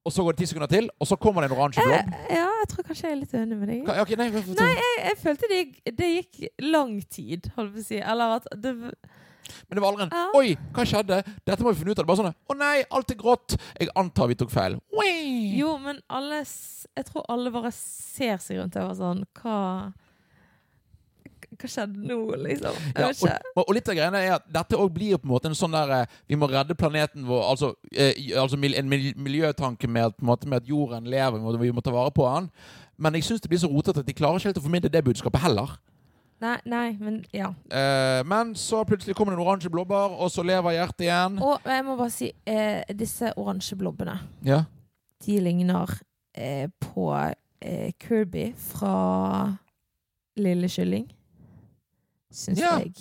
Og 0.02 0.14
så 0.14 0.24
går 0.26 0.34
det 0.34 0.42
ti 0.42 0.50
sekunder 0.50 0.70
til, 0.72 0.88
og 0.98 1.08
så 1.08 1.16
kommer 1.22 1.44
det 1.44 1.52
en 1.52 1.58
oransje 1.60 1.84
blobb. 1.86 2.14
Ja, 2.34 2.48
jeg 2.64 2.70
tror 2.72 2.86
kanskje 2.88 3.06
jeg 3.06 3.14
er 3.14 3.20
litt 3.20 3.34
enig 3.38 3.58
med 3.60 3.70
deg. 3.70 3.82
Ka 3.86 3.98
ok, 4.02 4.14
nei, 4.18 4.30
Nei, 4.34 4.70
jeg, 4.80 4.94
jeg 5.06 5.18
følte 5.22 5.50
det 5.52 5.60
gikk, 5.60 5.76
det 6.00 6.08
gikk 6.16 6.40
lang 6.66 6.96
tid, 7.06 7.52
holdt 7.58 7.76
på 7.76 7.84
å 7.84 7.86
si. 7.86 8.00
Eller 8.02 8.38
at 8.40 8.48
det 8.64 8.74
Men 8.82 9.78
det 9.78 9.84
var 9.84 9.92
aldri 9.92 10.08
en 10.08 10.16
Ja. 10.16 10.24
Oi, 10.40 10.56
hva 10.74 10.86
skjedde? 10.90 11.22
Dette 11.46 11.62
må 11.62 11.74
vi 11.74 11.82
finne 11.84 11.94
ut 11.94 12.00
av. 12.00 12.06
Det 12.06 12.10
bare 12.10 12.22
sånn 12.24 12.34
Å 12.34 12.58
nei, 12.58 12.76
alt 12.90 13.14
er 13.14 13.20
grått. 13.22 13.58
Jeg 13.78 13.94
antar 14.02 14.32
vi 14.32 14.40
tok 14.42 14.54
feil. 14.54 14.80
Oi. 14.98 15.14
Jo, 15.60 15.76
men 15.82 16.02
alle 16.10 16.42
Jeg 16.42 17.06
tror 17.12 17.28
alle 17.30 17.54
bare 17.54 17.74
ser 17.76 18.42
seg 18.42 18.58
rundt 18.62 18.80
og 18.82 18.90
er 18.90 18.98
sånn 18.98 19.26
Hva 19.38 19.60
Hva 21.60 21.68
skjedde 21.68 22.00
nå, 22.08 22.18
liksom? 22.46 22.78
Ja, 22.96 23.10
og, 23.12 23.64
og 23.68 23.74
litt 23.76 23.90
av 23.92 23.98
greiene 23.98 24.22
er 24.24 24.36
at 24.38 24.46
dette 24.48 24.78
òg 24.80 24.94
blir 24.96 25.18
på 25.20 25.28
en 25.28 25.34
måte 25.34 25.50
en 25.52 25.58
sånn 25.58 25.74
der 25.76 25.92
eh, 25.98 26.14
Vi 26.32 26.38
må 26.40 26.48
redde 26.48 26.78
planeten 26.80 27.26
vår. 27.28 27.44
Altså, 27.52 27.74
eh, 27.92 28.14
altså 28.40 28.56
en 28.62 28.90
miljøtanke 28.92 29.90
med 29.92 30.16
måte, 30.24 30.48
med 30.48 30.64
at 30.64 30.70
jorden 30.72 31.10
lever, 31.12 31.40
må, 31.44 31.52
vi 31.60 31.74
må 31.76 31.84
ta 31.84 31.92
vare 31.92 32.14
på 32.16 32.28
den. 32.30 32.48
Men 33.02 33.18
jeg 33.18 33.28
syns 33.28 33.42
det 33.44 33.50
blir 33.52 33.60
så 33.62 33.70
rotete 33.72 34.00
at 34.04 34.08
de 34.08 34.16
klarer 34.16 34.40
ikke 34.40 34.52
helt 34.54 34.62
å 34.62 34.66
formidle 34.68 34.94
det 34.94 35.04
budskapet 35.04 35.44
heller. 35.44 35.76
Nei, 36.42 36.56
nei, 36.66 36.88
men 36.98 37.20
ja. 37.36 37.52
Eh, 37.70 38.24
men 38.26 38.56
så 38.58 38.82
plutselig 38.90 39.14
kommer 39.18 39.36
det 39.36 39.42
en 39.42 39.46
oransje 39.46 39.70
blåbær, 39.70 40.16
og 40.24 40.32
så 40.34 40.42
lever 40.46 40.74
hjertet 40.80 41.06
igjen. 41.06 41.36
Og 41.46 41.68
jeg 41.70 41.84
må 41.86 41.98
bare 42.00 42.14
si, 42.16 42.32
eh, 42.50 42.82
disse 42.98 43.30
oransje 43.38 43.78
blobbene, 43.78 44.16
Ja. 44.48 44.64
de 45.26 45.38
ligner 45.40 45.92
eh, 46.34 46.66
på 46.82 47.12
eh, 47.62 47.92
Kirby 48.02 48.54
fra 48.58 49.58
Lille 50.38 50.70
Kylling. 50.72 51.12
Syns 52.32 52.60
Ja. 52.62 52.78
jeg. 52.80 52.94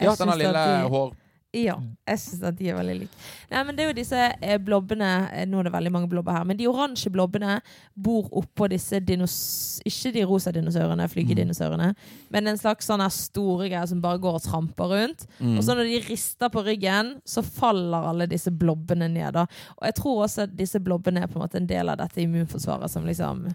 ja, 0.00 0.10
Jeg 0.12 0.18
denne 0.18 0.36
lille 0.38 0.52
de- 0.66 0.88
hår... 0.92 1.16
Ja, 1.56 1.78
jeg 2.06 2.18
syns 2.20 2.42
at 2.44 2.58
de 2.58 2.66
er 2.68 2.76
veldig 2.76 2.94
like. 3.00 3.16
Nei, 3.50 3.62
men 3.64 3.74
det 3.74 3.82
er 3.82 3.86
jo 3.88 3.94
disse 3.96 4.18
eh, 4.44 4.58
blobbene 4.60 5.06
eh, 5.32 5.46
Nå 5.48 5.62
er 5.62 5.64
det 5.64 5.72
veldig 5.72 5.92
mange 5.94 6.10
blobber 6.12 6.36
her, 6.36 6.44
men 6.44 6.58
de 6.58 6.66
oransje 6.68 7.08
blobbene 7.10 7.54
bor 7.96 8.28
oppå 8.36 8.68
disse 8.68 9.00
dinos... 9.00 9.80
Ikke 9.88 10.12
de 10.12 10.26
rosa 10.28 10.52
dinosaurene, 10.52 11.06
flygedinosaurene, 11.08 11.94
men 12.34 12.46
en 12.52 12.60
slags 12.60 12.84
sånn 12.90 13.00
her 13.00 13.08
store 13.16 13.70
greier 13.70 13.88
som 13.88 14.02
bare 14.04 14.20
går 14.20 14.36
og 14.36 14.44
tramper 14.44 14.92
rundt. 14.92 15.24
Mm. 15.40 15.56
Og 15.56 15.64
så 15.64 15.72
når 15.78 15.88
de 15.88 16.02
rister 16.10 16.52
på 16.52 16.62
ryggen, 16.68 17.14
så 17.24 17.42
faller 17.42 18.10
alle 18.12 18.28
disse 18.28 18.52
blobbene 18.52 19.08
ned. 19.08 19.32
Da. 19.40 19.46
Og 19.80 19.88
jeg 19.88 19.96
tror 20.02 20.24
også 20.26 20.44
at 20.44 20.54
disse 20.60 20.78
blobbene 20.84 21.24
er 21.24 21.32
på 21.32 21.40
en 21.40 21.46
måte 21.46 21.56
en 21.62 21.66
del 21.72 21.88
av 21.88 21.96
dette 22.04 22.20
immunforsvaret 22.28 22.92
som 22.92 23.08
liksom 23.08 23.46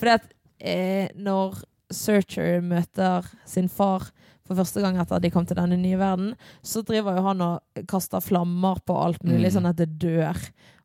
Fordi 0.00 0.16
at 0.16 0.24
eh, 0.58 1.08
når 1.20 1.60
Searcher 1.92 2.62
møter 2.64 3.28
sin 3.46 3.68
far 3.68 4.08
for 4.46 4.54
første 4.58 4.80
gang 4.84 4.96
etter 5.02 5.16
at 5.18 5.22
de 5.22 5.30
kom 5.34 5.46
til 5.46 5.58
denne 5.58 5.76
nye 5.80 5.98
verden, 5.98 6.34
så 6.62 6.82
driver 6.86 7.16
jo 7.18 7.26
han 7.26 7.40
og 7.42 7.84
kaster 7.90 8.22
flammer 8.24 8.80
på 8.86 8.96
alt 9.04 9.22
mulig, 9.26 9.50
Mm. 9.50 9.54
sånn 9.58 9.68
at 9.70 9.76
det 9.76 9.98
dør. 9.98 10.36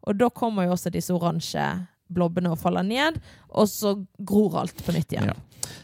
Og 0.07 0.17
da 0.17 0.29
kommer 0.29 0.65
jo 0.65 0.73
også 0.73 0.91
disse 0.91 1.13
oransje 1.13 1.87
blobbene 2.11 2.51
og 2.51 2.59
faller 2.59 2.83
ned, 2.83 3.21
og 3.49 3.67
så 3.71 3.93
gror 4.19 4.57
alt 4.59 4.75
på 4.83 4.91
nytt 4.91 5.13
igjen. 5.13 5.31
Ja. 5.31 5.33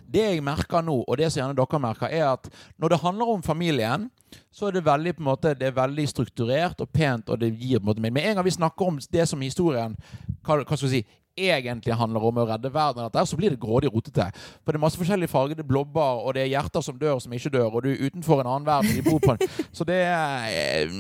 Det 0.10 0.24
jeg 0.24 0.44
merker 0.44 0.82
nå, 0.84 1.04
og 1.08 1.18
det 1.18 1.30
som 1.32 1.42
gjerne 1.44 1.56
dere 1.56 1.80
merker, 1.80 2.10
er 2.12 2.34
at 2.34 2.50
når 2.80 2.90
det 2.90 3.00
handler 3.00 3.30
om 3.32 3.42
familien, 3.46 4.10
så 4.52 4.68
er 4.68 4.72
det 4.76 4.84
veldig 4.84 5.14
på 5.16 5.22
en 5.24 5.30
måte, 5.30 5.54
det 5.56 5.68
er 5.70 5.72
veldig 5.78 6.08
strukturert 6.10 6.82
og 6.84 6.92
pent, 6.92 7.30
og 7.30 7.40
det 7.40 7.54
gir 7.60 7.80
på 7.80 7.86
en 7.88 7.94
måte 7.94 8.02
Med 8.12 8.26
en 8.26 8.36
gang 8.36 8.44
vi 8.46 8.52
snakker 8.52 8.88
om 8.88 8.98
det 9.12 9.28
som 9.30 9.40
historien 9.42 9.96
hva, 10.44 10.64
hva 10.66 10.76
skal 10.78 10.90
vi 10.90 10.98
si, 10.98 11.06
egentlig 11.38 11.96
handler 11.98 12.26
om 12.30 12.40
å 12.42 12.46
redde 12.50 12.72
verden, 12.74 13.06
dette, 13.06 13.26
så 13.30 13.38
blir 13.40 13.54
det 13.54 13.62
grådig 13.62 13.92
rotete. 13.94 14.30
For 14.64 14.74
det 14.74 14.80
er 14.80 14.84
masse 14.84 15.00
forskjellige 15.00 15.32
fargede 15.32 15.66
blobber, 15.68 16.24
og 16.24 16.36
det 16.36 16.46
er 16.46 16.52
hjerter 16.56 16.86
som 16.86 16.98
dør, 17.00 17.20
som 17.24 17.34
ikke 17.38 17.54
dør, 17.54 17.70
og 17.70 17.86
du 17.86 17.92
er 17.92 18.02
utenfor 18.08 18.42
en 18.42 18.52
annen 18.52 18.68
verden 18.68 18.98
de 18.98 19.06
bor 19.06 19.22
på. 19.24 19.38
Så 19.78 19.86
det 19.88 20.00
er 20.08 20.48
eh, 20.52 20.98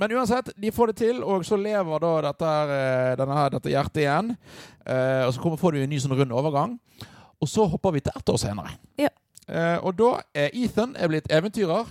Men 0.00 0.16
uansett, 0.16 0.52
de 0.56 0.72
får 0.74 0.92
det 0.92 0.96
til, 1.00 1.22
og 1.24 1.44
så 1.46 1.56
lever 1.60 2.04
da 2.04 2.12
dette, 2.30 2.52
eh, 2.76 3.14
denne 3.20 3.46
dette 3.56 3.72
hjertet 3.72 4.02
igjen. 4.04 4.34
Eh, 4.86 5.24
og 5.26 5.34
så 5.34 5.42
kommer, 5.42 5.60
får 5.60 5.76
du 5.76 5.82
en 5.82 5.90
ny 5.92 5.98
sånn 6.00 6.16
rund 6.16 6.32
overgang. 6.32 6.76
Og 7.40 7.48
så 7.48 7.64
hopper 7.68 7.94
vi 7.96 8.02
til 8.04 8.16
ett 8.16 8.32
år 8.32 8.38
senere. 8.40 8.76
Ja. 9.00 9.10
Eh, 9.48 9.78
og 9.82 9.96
da 9.98 10.12
er 10.36 10.54
Ethan 10.54 10.94
er 10.96 11.10
blitt 11.10 11.30
eventyrer. 11.32 11.88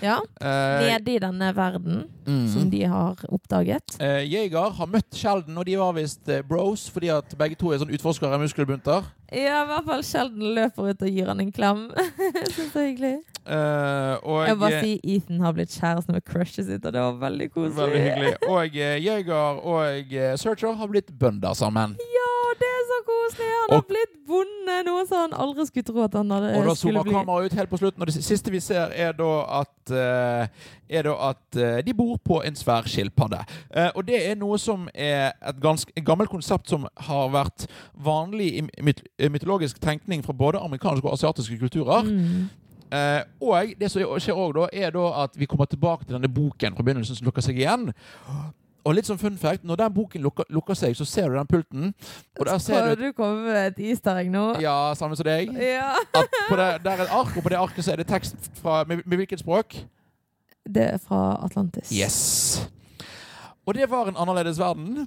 Ja. 0.00 0.18
Eh, 0.40 0.86
Nede 0.86 1.14
i 1.14 1.20
denne 1.22 1.50
verden 1.56 2.04
mm. 2.26 2.46
som 2.52 2.68
de 2.72 2.82
har 2.88 3.20
oppdaget. 3.28 3.96
Uh, 4.00 4.20
Jeger 4.24 4.76
har 4.76 4.90
møtt 4.90 5.16
Sheldon, 5.16 5.58
og 5.58 5.66
de 5.68 5.78
var 5.80 5.96
visst 5.98 6.28
eh, 6.28 6.44
bros 6.46 6.86
fordi 6.92 7.12
at 7.14 7.34
begge 7.38 7.58
to 7.60 7.72
er 7.72 7.82
sånn 7.82 7.92
utforskere 7.94 8.36
av 8.36 8.44
muskelbunter. 8.44 9.08
Ja, 9.30 9.62
i 9.62 9.68
hvert 9.70 9.86
fall 9.86 10.06
Sheldon 10.06 10.54
løper 10.56 10.90
ut 10.90 11.04
og 11.06 11.18
gir 11.18 11.30
han 11.30 11.42
en 11.42 11.52
klem. 11.54 11.88
Syns 12.50 12.72
det 12.74 12.80
er 12.80 12.88
hyggelig. 12.88 13.16
Uh, 13.40 14.20
og 14.28 14.42
Jeg 14.44 14.52
vil 14.52 14.60
bare 14.60 14.76
eh, 14.76 14.82
si 14.84 15.14
Ethan 15.16 15.40
har 15.40 15.54
blitt 15.56 15.72
kjæreste 15.72 16.12
med 16.12 16.24
crushet 16.28 16.66
sitt, 16.66 16.84
og 16.84 16.92
det 16.92 17.00
var 17.00 17.14
veldig 17.22 17.46
koselig. 17.54 18.02
Veldig. 18.04 18.32
Og 18.50 18.76
eh, 18.76 18.98
Jeger 19.00 19.62
og 19.64 20.12
eh, 20.12 20.34
Searcher 20.38 20.76
har 20.76 20.90
blitt 20.92 21.08
bønder 21.18 21.56
sammen. 21.56 21.96
Ja, 22.14 22.19
det 22.58 22.68
er 22.68 22.82
så 22.88 22.98
koselig! 23.06 23.48
Han 23.60 23.74
har 23.74 23.86
blitt 23.88 24.14
bonde, 24.28 24.76
noe 24.86 25.06
som 25.08 25.24
han 25.24 25.34
aldri 25.44 25.66
skulle 25.68 25.86
tro 25.86 26.04
at 26.04 26.14
han 26.18 26.30
hadde, 26.34 26.52
Og 26.58 26.68
da 26.68 26.74
zoomer 26.78 27.08
kameraet 27.08 27.50
ut 27.50 27.56
helt 27.60 27.72
på 27.72 27.80
slutten, 27.80 28.02
og 28.02 28.10
det 28.10 28.24
siste 28.24 28.52
vi 28.52 28.60
ser, 28.64 28.94
er 28.94 29.12
da 29.16 29.30
at 29.60 29.94
eh, 29.94 30.68
er 30.90 31.06
da 31.06 31.16
at 31.30 31.58
eh, 31.58 31.80
de 31.86 31.94
bor 31.96 32.16
på 32.24 32.40
en 32.46 32.56
svær 32.58 32.88
skilpadde. 32.90 33.42
Eh, 33.70 33.90
og 33.94 34.06
det 34.08 34.22
er 34.26 34.38
noe 34.40 34.58
som 34.58 34.88
er 34.94 35.32
et 35.34 35.60
ganske 35.62 36.04
gammelt 36.06 36.32
konsept 36.32 36.70
som 36.70 36.88
har 37.08 37.34
vært 37.34 37.66
vanlig 37.94 38.52
i 38.58 38.64
myt 38.82 39.04
mytologisk 39.30 39.80
tenkning 39.82 40.24
fra 40.26 40.32
både 40.36 40.62
amerikanske 40.62 41.06
og 41.06 41.14
asiatiske 41.14 41.58
kulturer. 41.60 42.02
Mm. 42.06 42.48
Uh, 42.90 43.22
og 43.46 43.70
det 43.78 43.86
som 43.86 44.02
skjer 44.02 44.34
også 44.34 44.50
da, 44.56 44.64
er 44.74 44.90
da 44.90 45.04
at 45.22 45.36
vi 45.38 45.46
kommer 45.46 45.68
tilbake 45.70 46.08
til 46.08 46.16
denne 46.16 46.30
boken 46.32 46.74
fra 46.74 46.82
begynnelsen 46.82 47.20
som 47.20 47.28
lukker 47.28 47.44
seg 47.44 47.60
igjen. 47.60 47.92
Og 48.84 48.94
litt 48.96 49.08
sånn 49.08 49.18
fun 49.20 49.36
fact, 49.38 49.64
Når 49.64 49.76
den 49.76 49.92
boken 49.94 50.22
lukker, 50.24 50.44
lukker 50.48 50.74
seg, 50.78 50.94
så 50.96 51.04
ser 51.04 51.28
du 51.28 51.36
den 51.36 51.46
pulten. 51.50 51.94
Og 52.38 52.46
der 52.46 52.58
ser 52.58 52.78
Prøver 52.80 52.96
du 52.96 53.04
du 53.04 53.12
komme 53.16 53.44
med 53.44 53.58
et 53.72 53.80
easter 53.90 54.16
egg 54.22 54.30
nå? 54.32 54.44
Ja, 54.62 54.94
samme 54.96 55.16
som 55.18 55.28
deg. 55.28 55.52
Ja. 55.60 55.94
At 56.16 56.36
på 56.48 56.56
det, 56.56 56.68
der 56.84 56.90
er 56.96 57.04
et 57.04 57.12
ark, 57.12 57.34
og 57.36 57.42
på 57.44 57.52
det 57.52 57.58
arket 57.60 57.84
så 57.84 57.92
er 57.92 58.00
det 58.02 58.08
tekst 58.08 58.36
fra, 58.62 58.84
med, 58.88 59.02
med 59.04 59.20
hvilket 59.20 59.42
språk? 59.44 59.76
Det 60.64 60.86
er 60.94 61.02
fra 61.02 61.38
Atlantis. 61.44 61.92
Yes. 61.92 62.68
Og 63.66 63.74
det 63.76 63.90
var 63.90 64.08
en 64.08 64.16
annerledes 64.16 64.58
verden. 64.60 65.06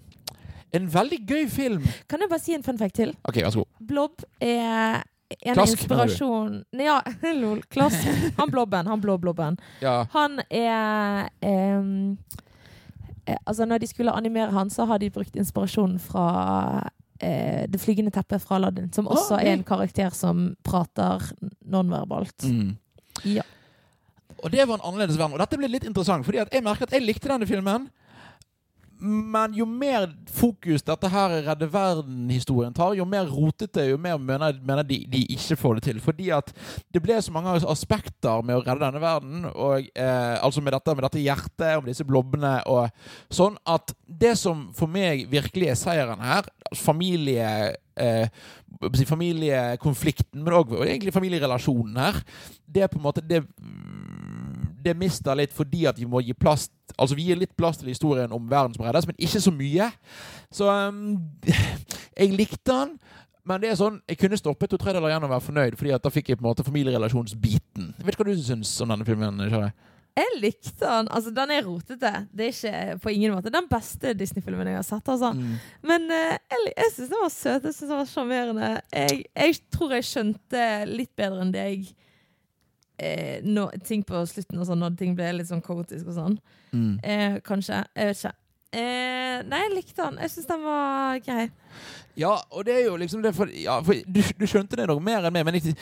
En 0.74 0.94
veldig 0.94 1.20
gøy 1.30 1.50
film. 1.50 1.84
Kan 2.10 2.22
jeg 2.22 2.30
bare 2.30 2.42
si 2.42 2.54
en 2.56 2.64
fun 2.66 2.78
fact 2.78 2.96
til? 2.98 3.16
OK, 3.30 3.42
vær 3.42 3.50
så 3.54 3.62
god. 3.64 3.88
Blob 3.88 4.24
er 4.42 5.04
en 5.42 5.56
Klask, 5.58 5.80
inspirasjon 5.80 6.64
Ja, 6.78 7.00
lol. 7.42 7.62
Klask. 7.74 8.06
Han 8.38 8.52
blobben. 8.52 8.88
Han 8.90 9.02
blå 9.02 9.18
blobben. 9.22 9.58
Ja. 9.82 10.04
Han 10.14 10.40
er 10.50 11.30
eh, 11.42 11.92
Altså, 13.26 13.66
når 13.66 13.80
de 13.80 13.88
skulle 13.88 14.12
animere 14.12 14.52
han, 14.52 14.70
så 14.70 14.86
har 14.86 15.00
de 15.00 15.12
brukt 15.14 15.36
inspirasjonen 15.40 16.00
fra 16.02 16.90
eh, 17.20 17.64
Det 17.72 17.80
flygende 17.82 18.12
teppet 18.12 18.44
fra 18.44 18.58
Aladdin, 18.60 18.92
som 18.94 19.08
også 19.08 19.38
ok. 19.38 19.44
er 19.44 19.54
en 19.54 19.64
karakter 19.64 20.10
som 20.16 20.56
prater 20.64 21.24
nonverbalt. 21.64 22.44
Mm. 22.44 22.76
Ja. 23.24 23.46
Og 24.44 24.52
det 24.52 24.68
var 24.68 24.76
en 24.76 24.88
annerledes 24.90 25.18
verden. 25.18 25.38
Og 25.38 25.40
dette 25.40 25.60
ble 25.60 25.72
litt 25.72 25.88
interessant, 25.88 26.26
fordi 26.28 26.44
jeg 26.44 26.64
merker 26.66 26.90
at 26.90 26.98
jeg 26.98 27.06
likte 27.06 27.32
denne 27.32 27.48
filmen. 27.48 27.88
Men 29.04 29.52
jo 29.58 29.66
mer 29.68 30.06
fokus 30.32 30.86
dette 30.88 31.10
her 31.12 31.34
Redde 31.44 31.68
verden-historien 31.68 32.74
tar, 32.76 32.94
jo 32.96 33.04
mer 33.10 33.28
rotete, 33.28 33.84
jo 33.90 33.98
mer 34.00 34.16
mener, 34.22 34.56
mener 34.64 34.88
de, 34.88 35.02
de 35.12 35.26
ikke 35.36 35.58
får 35.60 35.80
det 35.80 35.86
til. 35.90 36.00
Fordi 36.04 36.30
at 36.36 36.54
det 36.94 37.02
ble 37.04 37.18
så 37.20 37.34
mange 37.36 37.58
aspekter 37.74 38.46
med 38.48 38.56
å 38.56 38.64
redde 38.64 38.86
denne 38.86 39.04
verden, 39.04 39.50
og, 39.52 39.90
eh, 39.92 40.38
altså 40.40 40.64
med 40.64 40.78
dette, 40.78 40.96
med 40.96 41.08
dette 41.08 41.24
hjertet 41.24 41.76
og 41.76 41.84
med 41.84 41.92
disse 41.92 42.08
blobbene 42.08 42.56
og 42.72 42.88
sånn, 43.34 43.60
at 43.68 43.92
det 44.08 44.38
som 44.40 44.70
for 44.78 44.92
meg 44.92 45.28
virkelig 45.32 45.74
er 45.74 45.80
seieren 45.80 46.24
her, 46.24 46.48
familie 46.80 47.50
eh, 48.00 48.28
familiekonflikten, 49.08 50.42
men 50.44 50.56
òg 50.58 50.78
egentlig 50.86 51.14
familierelasjonen 51.16 52.00
her, 52.00 52.24
det 52.66 52.86
er 52.86 52.92
på 52.92 53.00
en 53.00 53.06
måte 53.06 53.24
det 53.26 53.44
det 54.84 54.96
mister 55.00 55.38
litt 55.38 55.54
fordi 55.56 55.86
at 55.90 56.00
vi 56.00 56.08
må 56.10 56.24
gi 56.24 56.36
plass 56.38 56.70
Altså 57.00 57.16
vi 57.18 57.26
gir 57.26 57.40
litt 57.40 57.56
plass 57.58 57.80
til 57.80 57.90
historien 57.90 58.30
om 58.36 58.44
verden 58.52 58.76
som 58.76 58.84
reddes, 58.86 59.08
men 59.10 59.16
ikke 59.18 59.40
så 59.42 59.50
mye. 59.56 59.88
Så 60.54 60.68
um, 60.70 61.16
jeg 62.20 62.36
likte 62.36 62.70
den. 62.70 62.92
Men 63.50 63.64
det 63.64 63.72
er 63.72 63.80
sånn, 63.80 63.98
jeg 64.08 64.20
kunne 64.22 64.38
stoppet 64.38 64.70
to 64.70 64.78
tredjedeler 64.78 65.10
igjen 65.10 65.26
og 65.26 65.32
være 65.34 65.46
fornøyd, 65.48 65.80
Fordi 65.80 65.96
at 65.96 66.04
da 66.04 66.12
fikk 66.14 66.30
jeg 66.30 66.40
på 66.40 66.46
en 66.46 66.52
måte 66.52 66.66
familierelasjonsbiten. 66.68 67.90
Jeg 67.98 68.06
vet 68.06 68.14
ikke 68.14 68.28
hva 68.28 68.36
du 68.36 68.46
syns 68.46 68.76
om 68.84 68.94
denne 68.94 69.08
filmen? 69.08 69.42
Kjære? 69.42 69.72
Jeg 70.14 70.38
likte 70.38 70.78
den. 70.84 71.10
Altså, 71.10 71.34
den 71.34 71.52
er 71.56 71.66
rotete. 71.66 72.12
Det 72.30 72.46
er 72.46 72.54
ikke 72.54 72.98
på 73.02 73.14
ingen 73.16 73.34
måte 73.34 73.54
den 73.54 73.68
beste 73.72 74.14
Disney-filmen 74.14 74.70
jeg 74.70 74.78
har 74.78 74.86
sett. 74.86 75.10
Altså. 75.10 75.34
Mm. 75.34 75.56
Men 75.90 76.06
uh, 76.14 76.36
jeg, 76.38 76.70
jeg 76.70 76.94
syns 76.94 77.10
den 77.10 77.24
var 77.24 77.34
søt. 77.34 77.66
Jeg 77.66 77.74
synes 77.74 77.90
den 77.90 77.98
var 77.98 78.12
sjarmerende. 78.12 78.72
Jeg, 78.94 79.24
jeg 79.34 79.60
tror 79.74 79.98
jeg 79.98 80.10
skjønte 80.12 80.68
litt 80.92 81.12
bedre 81.18 81.42
enn 81.48 81.56
deg 81.56 81.90
eh, 83.00 83.42
nå- 83.44 83.72
ting 83.84 84.04
på 84.04 84.26
slutten, 84.28 84.60
og 84.60 84.68
sånn, 84.68 84.80
når 84.84 84.98
ting 84.98 85.16
ble 85.16 85.32
litt 85.40 85.48
sånn 85.50 85.64
kaotisk 85.66 86.08
og 86.08 86.14
sånn. 86.18 86.40
Mm. 86.74 87.00
Eh, 87.04 87.40
kanskje. 87.46 87.84
Jeg 87.96 88.12
vet 88.14 88.18
ikke. 88.24 88.36
Eh, 88.74 89.44
nei, 89.46 89.60
jeg 89.68 89.74
likte 89.76 90.02
den. 90.02 90.16
Jeg 90.24 90.32
syns 90.34 90.48
den 90.50 90.64
var 90.66 91.20
grei. 91.22 91.44
Ja, 92.18 92.32
og 92.54 92.66
det 92.66 92.74
er 92.76 92.84
jo 92.88 92.96
liksom 92.98 93.24
for, 93.34 93.50
ja, 93.54 93.80
for 93.86 93.94
du, 94.06 94.20
du 94.38 94.46
skjønte 94.50 94.78
det 94.78 94.88
nok 94.90 95.02
mer 95.02 95.26
enn 95.26 95.34
meg. 95.34 95.46
Men 95.46 95.58
jeg, 95.60 95.76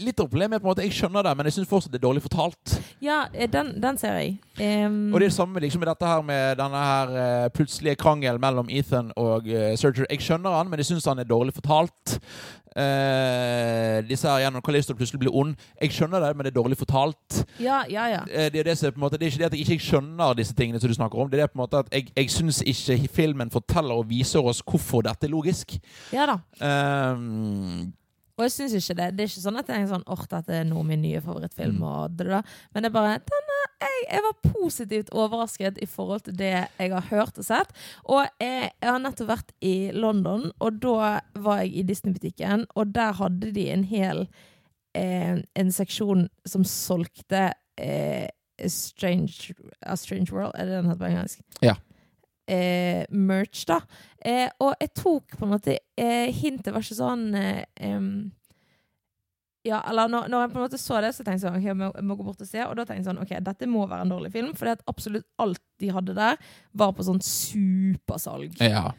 litt 0.00 0.20
av 0.20 0.28
problemet 0.32 0.56
er 0.56 0.62
på 0.62 0.68
en 0.68 0.70
måte 0.72 0.84
jeg 0.84 0.96
skjønner 0.96 1.24
det, 1.24 1.32
men 1.36 1.48
jeg 1.48 1.56
syns 1.58 1.68
fortsatt 1.68 1.92
det 1.92 2.00
er 2.00 2.06
dårlig 2.06 2.22
fortalt. 2.24 2.74
Ja, 3.04 3.26
eh, 3.32 3.48
den, 3.52 3.74
den 3.80 4.00
ser 4.00 4.16
jeg. 4.20 4.38
Um, 4.56 5.12
Og 5.12 5.20
det 5.20 5.26
er 5.26 5.28
det 5.28 5.36
samme 5.36 5.60
liksom, 5.64 5.80
med 5.84 5.88
dette 5.92 6.08
her 6.08 6.24
med 6.28 6.56
denne 6.60 6.82
her 6.86 7.14
eh, 7.24 7.48
plutselige 7.52 7.96
krangel 8.00 8.40
mellom 8.40 8.68
Ethan 8.72 9.12
og 9.16 9.48
uh, 9.48 9.72
Serger. 9.80 10.08
Jeg 10.08 10.24
skjønner 10.24 10.56
han, 10.56 10.72
men 10.72 10.80
jeg 10.80 10.88
syns 10.92 11.08
han 11.08 11.20
er 11.20 11.28
dårlig 11.28 11.52
fortalt. 11.56 12.16
Eh, 12.72 13.98
disse 14.08 14.28
her 14.28 14.44
gjennom 14.46 14.62
Kalisto 14.64 14.94
plutselig 14.96 15.20
blir 15.20 15.34
ond. 15.36 15.54
Jeg 15.80 15.92
skjønner 15.92 16.22
det, 16.24 16.32
men 16.36 16.46
det 16.46 16.52
er 16.52 16.58
dårlig 16.60 16.78
fortalt. 16.80 17.42
ja, 17.60 17.82
ja, 17.90 18.06
ja. 18.08 18.22
Eh, 18.30 18.48
det, 18.52 18.60
er 18.62 18.70
det, 18.70 18.78
som 18.78 18.92
på 18.92 19.00
en 19.00 19.06
måte, 19.06 19.18
det 19.20 19.26
er 19.26 19.32
ikke 19.34 19.42
det 19.44 19.50
at 19.50 19.56
jeg 19.58 19.68
ikke 19.68 19.88
skjønner 19.90 20.36
disse 20.38 20.54
tingene 20.56 20.80
som 20.80 20.88
du 20.88 20.94
snakker 20.96 21.18
om. 21.20 21.30
Det 21.30 21.40
er 21.40 21.44
det 21.46 21.52
på 21.52 21.58
en 21.60 21.64
måte 21.64 21.82
at 21.84 21.92
jeg, 21.92 22.08
jeg 22.16 22.30
syns 22.32 22.62
ikke 22.62 23.08
filmen 23.12 23.50
forteller 23.52 23.94
og 24.00 24.08
viser 24.10 24.40
oss 24.44 24.62
hvorfor 24.64 25.04
dette 25.04 25.28
er 25.28 25.34
logisk. 25.34 25.76
Ja 26.12 26.26
da. 26.32 26.38
Um, 27.12 27.92
Og 28.38 28.46
jeg 28.46 28.52
syns 28.54 28.74
ikke 28.78 28.96
det. 29.02 29.10
Det 29.16 29.24
er 29.26 29.28
ikke 29.30 29.44
sånn 29.44 29.60
at 29.60 29.68
jeg 29.68 29.82
er 29.84 29.90
sånn 29.90 30.06
Åh, 30.08 30.22
dette 30.30 30.54
er 30.56 30.64
noe 30.64 30.82
min 30.88 31.02
nye 31.04 31.20
favorittfilm. 31.20 31.76
Mm. 31.76 31.84
Og 31.84 32.16
det, 32.16 32.30
da. 32.32 32.40
Men 32.72 32.82
det 32.86 32.88
er 32.88 32.94
bare 32.96 33.18
jeg, 33.82 34.02
jeg 34.08 34.24
var 34.26 34.52
positivt 34.52 35.12
overrasket 35.14 35.78
i 35.82 35.88
forhold 35.90 36.24
til 36.26 36.36
det 36.38 36.52
jeg 36.54 36.92
har 36.92 37.08
hørt 37.10 37.38
og 37.40 37.46
sett. 37.46 37.72
Og 38.04 38.24
jeg, 38.40 38.70
jeg 38.70 38.88
har 38.88 39.02
nettopp 39.02 39.32
vært 39.32 39.54
i 39.64 39.76
London, 39.94 40.48
og 40.62 40.80
da 40.82 41.18
var 41.44 41.62
jeg 41.62 41.74
i 41.76 41.86
Disney-butikken, 41.88 42.66
og 42.74 42.94
der 42.94 43.16
hadde 43.20 43.52
de 43.54 43.68
en 43.72 43.86
hel 43.88 44.26
eh, 44.98 45.40
En 45.58 45.72
seksjon 45.72 46.28
som 46.48 46.66
solgte 46.68 47.50
eh, 47.80 48.28
Strange, 48.68 49.54
A 49.82 49.96
Strange 49.96 50.30
World, 50.32 50.54
er 50.54 50.68
det 50.68 50.76
den 50.76 50.90
heter 50.90 51.00
på 51.00 51.10
engelsk? 51.10 51.40
Ja. 51.64 51.76
Eh, 52.46 53.04
merch, 53.10 53.64
da. 53.70 53.80
Eh, 54.18 54.48
og 54.60 54.74
jeg 54.80 54.92
tok 54.98 55.38
på 55.38 55.46
en 55.46 55.54
måte 55.54 55.78
eh, 55.96 56.28
Hintet 56.34 56.74
var 56.74 56.84
ikke 56.84 56.98
sånn 56.98 57.28
eh, 57.38 57.62
Ja, 59.66 59.78
eller 59.86 60.10
når, 60.10 60.26
når 60.30 60.42
jeg 60.42 60.50
på 60.50 60.58
en 60.58 60.64
måte 60.64 60.80
så 60.80 60.98
det, 61.04 61.12
så 61.14 61.22
tenkte 61.22 61.38
jeg 61.38 61.44
sånn, 61.44 61.58
ok, 61.60 61.66
jeg 61.68 61.78
må, 61.78 61.90
jeg 61.94 62.06
må 62.08 62.16
gå 62.18 62.26
bort 62.26 62.42
og 62.42 62.48
se. 62.48 62.64
Og 62.66 62.74
da 62.78 62.86
tenkte 62.86 62.98
jeg 62.98 63.08
sånn, 63.10 63.22
ok, 63.22 63.36
dette 63.46 63.68
må 63.70 63.84
være 63.86 64.06
en 64.06 64.14
dårlig 64.16 64.32
film, 64.34 64.50
for 64.58 64.72
absolutt 64.90 65.28
alt 65.42 65.62
de 65.82 65.92
hadde 65.94 66.16
der, 66.18 66.42
var 66.82 66.94
på 66.96 67.06
sånn 67.06 67.22
supersalg. 67.26 68.58
ja. 68.62 68.90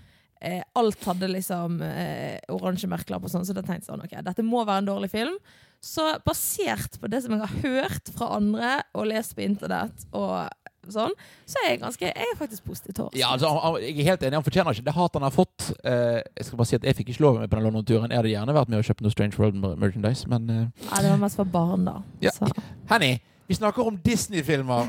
Eh, 0.43 0.59
alt 0.75 1.05
hadde 1.07 1.29
liksom 1.31 1.77
eh, 1.87 2.35
oransje 2.51 2.89
merkelapper 2.91 3.29
og 3.29 3.31
sånn, 3.31 3.45
så 3.47 3.53
da 3.55 3.61
tenkte 3.63 3.85
jeg 3.85 3.93
sånn, 3.93 4.01
ok, 4.03 4.17
dette 4.27 4.43
må 4.43 4.65
være 4.67 4.83
en 4.83 4.89
dårlig 4.89 5.07
film. 5.13 5.37
Så 5.83 6.03
basert 6.27 6.97
på 6.99 7.07
det 7.11 7.21
som 7.23 7.31
jeg 7.31 7.43
har 7.43 7.61
hørt 7.63 8.11
fra 8.11 8.27
andre 8.35 8.73
og 8.91 9.07
lest 9.07 9.37
på 9.37 9.45
internett 9.45 10.03
og 10.11 10.51
sånn, 10.91 11.13
så 11.45 11.55
er 11.63 11.69
jeg 11.69 11.79
ganske, 11.81 12.05
jeg 12.09 12.27
er 12.33 12.37
faktisk 12.37 12.65
positiv 12.67 12.93
til. 12.97 13.09
Ja, 13.19 13.31
altså, 13.33 13.47
han- 13.61 13.81
jeg 13.81 13.99
er 13.99 14.09
helt 14.11 14.21
enig. 14.23 14.33
Han 14.33 14.43
fortjener 14.43 14.73
ikke 14.75 14.85
det 14.85 14.93
hatet 14.93 15.13
han 15.21 15.27
har 15.29 15.31
fått. 15.31 15.71
Eh, 15.83 16.21
jeg 16.37 16.45
skal 16.45 16.57
bare 16.57 16.67
si 16.67 16.75
at 16.75 16.83
jeg 16.83 16.95
fikk 16.95 17.09
ikke 17.13 17.21
lov 17.21 17.39
med 17.39 17.49
på 17.49 17.55
den 17.55 17.63
London-turen. 17.63 18.09
Jeg 18.09 18.17
hadde 18.17 18.33
gjerne 18.33 18.53
vært 18.53 18.69
med 18.69 18.79
og 18.79 18.83
kjøpt 18.89 19.01
noe 19.01 19.11
Strange 19.11 19.37
World 19.39 19.55
merchandise, 19.79 20.27
men 20.27 20.49
eh, 20.49 20.65
Ja, 20.89 21.01
det 21.01 21.09
var 21.11 21.17
mest 21.17 21.35
for 21.35 21.45
barn, 21.45 21.85
da. 21.85 22.01
Ja. 22.21 22.31
Så. 22.31 22.51
Henny, 22.89 23.19
vi 23.47 23.55
snakker 23.55 23.85
om 23.87 23.97
Disney-filmer. 23.97 24.87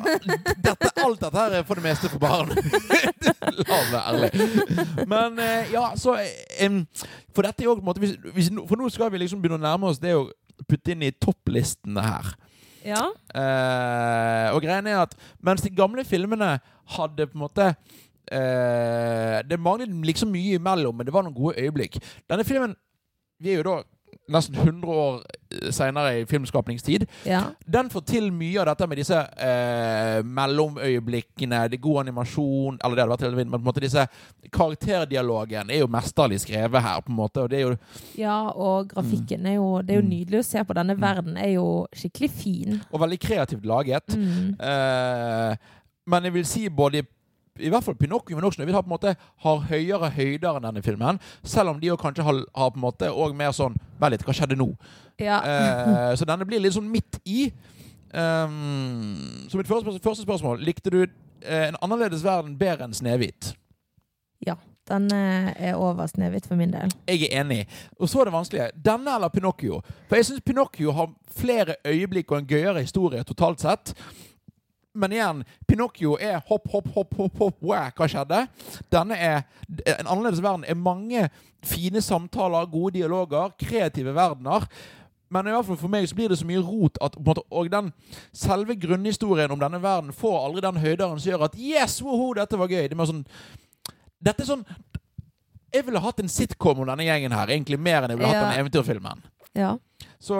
Dette, 0.62 0.90
alt 1.04 1.20
dette 1.20 1.36
her 1.36 1.50
er 1.58 1.62
for 1.64 1.74
det 1.74 1.84
meste 1.84 2.08
for 2.08 2.18
barn. 2.22 2.48
La 3.58 3.76
oss 3.80 3.90
være 3.92 4.04
ærlig. 4.14 5.08
Men 5.10 5.38
eh, 5.38 5.72
ja, 5.72 5.90
så 5.96 6.14
um, 6.64 6.86
For 7.34 7.42
dette 7.42 7.62
er 7.62 7.68
jo 7.68 7.74
på 7.74 7.82
en 7.82 7.88
måte 7.88 8.00
hvis, 8.02 8.14
hvis, 8.34 8.48
For 8.68 8.76
nå 8.80 8.88
skal 8.94 9.10
vi 9.12 9.18
liksom 9.18 9.42
begynne 9.42 9.58
å 9.58 9.64
nærme 9.66 9.90
oss 9.90 9.98
det 10.02 10.14
å 10.16 10.28
putte 10.70 10.94
inn 10.94 11.02
i 11.02 11.10
topplistene 11.12 12.00
her. 12.04 12.30
Ja. 12.84 13.04
Eh, 13.32 14.46
og 14.54 14.60
greien 14.62 14.88
er 14.90 15.00
at 15.02 15.14
mens 15.44 15.64
de 15.64 15.72
gamle 15.72 16.04
filmene 16.04 16.58
hadde 16.96 17.26
på 17.30 17.38
en 17.38 17.44
måte 17.46 17.70
eh, 18.28 19.38
Det 19.48 19.58
manglet 19.60 19.92
liksom 20.04 20.32
mye 20.34 20.58
imellom, 20.58 20.96
men 20.96 21.08
det 21.08 21.14
var 21.14 21.24
noen 21.24 21.36
gode 21.36 21.60
øyeblikk. 21.60 21.96
Denne 22.30 22.44
filmen 22.44 22.76
Vi 23.40 23.54
er 23.54 23.62
jo 23.62 23.68
da 23.70 23.78
nesten 24.30 24.56
100 24.60 24.86
år 24.88 25.24
seinere 25.74 26.20
i 26.20 26.24
filmskapningstid. 26.30 27.06
Ja. 27.28 27.42
Den 27.66 27.90
får 27.92 28.04
til 28.08 28.30
mye 28.32 28.60
av 28.62 28.66
dette 28.72 28.88
med 28.90 29.00
disse 29.00 29.18
eh, 29.38 30.20
mellomøyeblikkene, 30.24 31.68
det 31.72 31.80
god 31.80 32.00
animasjon 32.04 32.78
Eller 32.84 32.96
det 32.96 33.04
hadde 33.04 33.30
vært 33.30 33.36
men 33.38 33.50
på 33.54 33.60
en 33.60 33.66
måte 33.68 33.84
disse 33.84 34.06
karakterdialogen 34.54 35.70
er 35.70 35.82
jo 35.82 35.88
mesterlig 35.90 36.40
skrevet 36.44 36.82
her, 36.84 37.00
på 37.04 37.12
en 37.12 37.18
måte. 37.18 37.44
Og 37.44 37.50
det 37.52 37.62
jo 37.64 37.74
ja, 38.18 38.36
og 38.50 38.88
grafikken 38.94 39.46
er 39.46 39.56
jo 39.58 39.68
Det 39.82 39.94
er 39.96 40.00
jo 40.00 40.04
Mm. 40.04 40.10
nydelig 40.10 40.38
å 40.40 40.44
se 40.44 40.64
på. 40.64 40.74
Denne 40.74 40.94
verden 41.00 41.36
er 41.36 41.52
jo 41.54 41.86
skikkelig 41.94 42.30
fin. 42.30 42.80
og 42.92 43.00
veldig 43.00 43.18
kreativt 43.20 43.64
laget. 43.64 44.16
Mm. 44.16 44.56
Eh, 44.60 45.56
men 46.06 46.22
jeg 46.24 46.32
vil 46.34 46.44
si 46.44 46.68
både 46.68 47.02
i- 47.58 47.70
hvert 47.70 47.84
fall 47.84 47.94
Pinocchio, 47.94 48.36
men 48.36 48.44
også 48.44 48.58
Snøhvit 48.60 48.74
har 48.74 48.82
på 48.82 48.90
en 48.90 48.96
måte 48.96 49.16
har 49.44 49.58
høyere 49.70 50.10
høyder 50.10 50.56
enn 50.56 50.62
denne 50.68 50.82
filmen. 50.82 51.20
Selv 51.44 51.70
om 51.70 51.80
de 51.80 51.88
kanskje 51.96 52.24
har, 52.24 52.44
har 52.54 52.70
på 52.70 52.76
en 52.80 52.86
måte 52.86 53.10
òg 53.10 53.34
mer 53.34 53.52
sånn 53.52 53.76
Vær 54.00 54.10
litt, 54.10 54.24
hva 54.26 54.34
skjedde 54.34 54.56
nå? 54.58 54.74
Ja. 55.18 55.38
Eh, 55.40 56.14
så 56.16 56.26
denne 56.26 56.44
blir 56.44 56.60
litt 56.60 56.74
sånn 56.74 56.90
midt 56.90 57.20
i. 57.24 57.52
Um, 58.14 59.46
så 59.50 59.56
mitt 59.58 59.66
første, 59.66 59.90
første 59.98 60.22
spørsmål 60.22 60.60
Likte 60.62 60.90
du 60.90 61.00
eh, 61.02 61.64
En 61.66 61.74
annerledes 61.82 62.22
verden 62.22 62.54
bedre 62.56 62.86
enn 62.86 62.94
Snehvit? 62.94 63.54
Den 64.88 65.08
eh, 65.12 65.70
er 65.70 65.78
over 65.80 66.06
Snehvit 66.06 66.46
for 66.46 66.60
min 66.60 66.72
del. 66.74 66.90
Jeg 67.08 67.30
er 67.30 67.40
enig. 67.40 67.62
Og 67.98 68.08
så 68.10 68.20
er 68.20 68.28
det 68.28 68.34
vanskelige. 68.34 68.66
Denne 68.84 69.14
eller 69.16 69.32
Pinocchio? 69.32 69.80
For 70.10 70.20
jeg 70.20 70.26
syns 70.28 70.44
Pinocchio 70.44 70.92
har 70.92 71.08
flere 71.32 71.78
øyeblikk 71.88 72.32
og 72.32 72.42
en 72.42 72.50
gøyere 72.50 72.82
historie 72.84 73.24
totalt 73.24 73.64
sett. 73.64 73.94
Men 74.94 75.12
igjen, 75.12 75.42
Pinocchio 75.66 76.14
er 76.22 76.38
hopp, 76.48 76.68
hopp, 76.70 76.88
hopp, 76.94 77.14
hopp, 77.18 77.38
hopp, 77.40 77.56
wow, 77.64 77.88
hva 77.98 78.06
skjedde? 78.10 78.44
Denne 78.94 79.16
er 79.18 79.40
En 79.98 80.06
annerledes 80.06 80.42
verden 80.44 80.66
er 80.68 80.78
mange 80.78 81.24
fine 81.64 82.02
samtaler, 82.04 82.68
gode 82.70 82.98
dialoger, 82.98 83.54
kreative 83.58 84.14
verdener. 84.14 84.68
Men 85.34 85.48
i 85.48 85.54
hvert 85.54 85.66
fall 85.66 85.78
for 85.80 85.90
meg 85.90 86.06
så 86.06 86.14
blir 86.14 86.30
det 86.30 86.38
så 86.38 86.46
mye 86.46 86.62
rot 86.62 86.98
at 87.02 87.16
måte, 87.18 87.42
Og 87.50 87.70
den 87.72 87.90
selve 88.36 88.76
grunnhistorien 88.78 89.50
om 89.50 89.58
denne 89.58 89.80
verden 89.82 90.12
får 90.14 90.36
aldri 90.44 90.62
den 90.66 90.82
høyderen 90.84 91.18
som 91.18 91.30
gjør 91.32 91.46
at 91.48 91.56
Yes, 91.58 91.98
woho, 92.04 92.32
dette 92.38 92.60
var 92.60 92.70
gøy. 92.70 92.86
Det 92.86 92.98
er 92.98 93.10
sånn 93.10 93.24
Dette 94.24 94.44
er 94.44 94.50
sånn 94.52 94.66
Jeg 95.74 95.88
ville 95.88 96.04
hatt 96.04 96.22
en 96.22 96.30
sitcom 96.30 96.84
om 96.84 96.86
denne 96.86 97.08
gjengen 97.08 97.34
her, 97.34 97.50
egentlig 97.50 97.80
mer 97.82 98.04
enn 98.04 98.14
jeg 98.14 98.20
ville 98.20 98.30
hatt 98.30 98.44
denne 98.44 98.54
den 98.54 98.62
eventyrfilmen. 98.62 99.24
Ja. 99.58 99.72
Så 100.22 100.38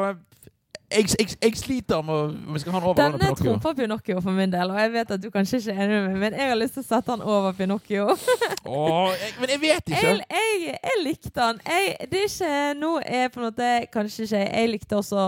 jeg, 0.93 1.07
jeg, 1.19 1.29
jeg 1.43 1.57
sliter 1.57 2.03
med 2.05 2.15
å- 2.15 2.47
om 2.49 2.55
vi 2.55 2.61
skal 2.61 2.73
ha 2.73 2.81
han 2.81 2.89
over 2.89 3.01
eller 3.01 3.19
Denne 3.19 3.35
Pinocchio. 3.35 3.45
trumfer 3.53 3.75
Pinocchio 3.75 4.21
for 4.21 4.31
min 4.37 4.51
del, 4.53 4.71
og 4.71 4.79
jeg 4.79 4.93
vet 4.93 5.11
at 5.11 5.21
du 5.23 5.31
kanskje 5.31 5.59
ikke 5.61 5.73
er 5.75 5.85
enig 5.85 5.97
med 6.03 6.11
meg, 6.11 6.19
men 6.21 6.37
jeg 6.39 6.49
har 6.51 6.57
lyst 6.61 6.75
til 6.75 6.83
å 6.85 6.87
sette 6.87 7.11
han 7.15 7.23
over 7.23 7.53
Pinocchio. 7.57 8.05
Åh, 8.67 9.11
jeg, 9.21 9.33
men 9.41 9.49
jeg 9.55 9.61
vet 9.61 9.91
ikke. 9.91 10.03
Jeg, 10.07 10.21
jeg, 10.31 10.77
jeg 10.85 11.01
likte 11.05 11.41
han. 11.41 11.59
Det 11.65 12.21
er 12.21 12.29
ikke 12.29 12.53
Nå 12.81 12.93
er 13.05 13.29
på 13.29 13.41
en 13.41 13.47
måte 13.51 13.67
Kanskje 13.93 14.25
ikke 14.25 14.41
Jeg 14.41 14.71
likte 14.73 14.97
også 14.97 15.25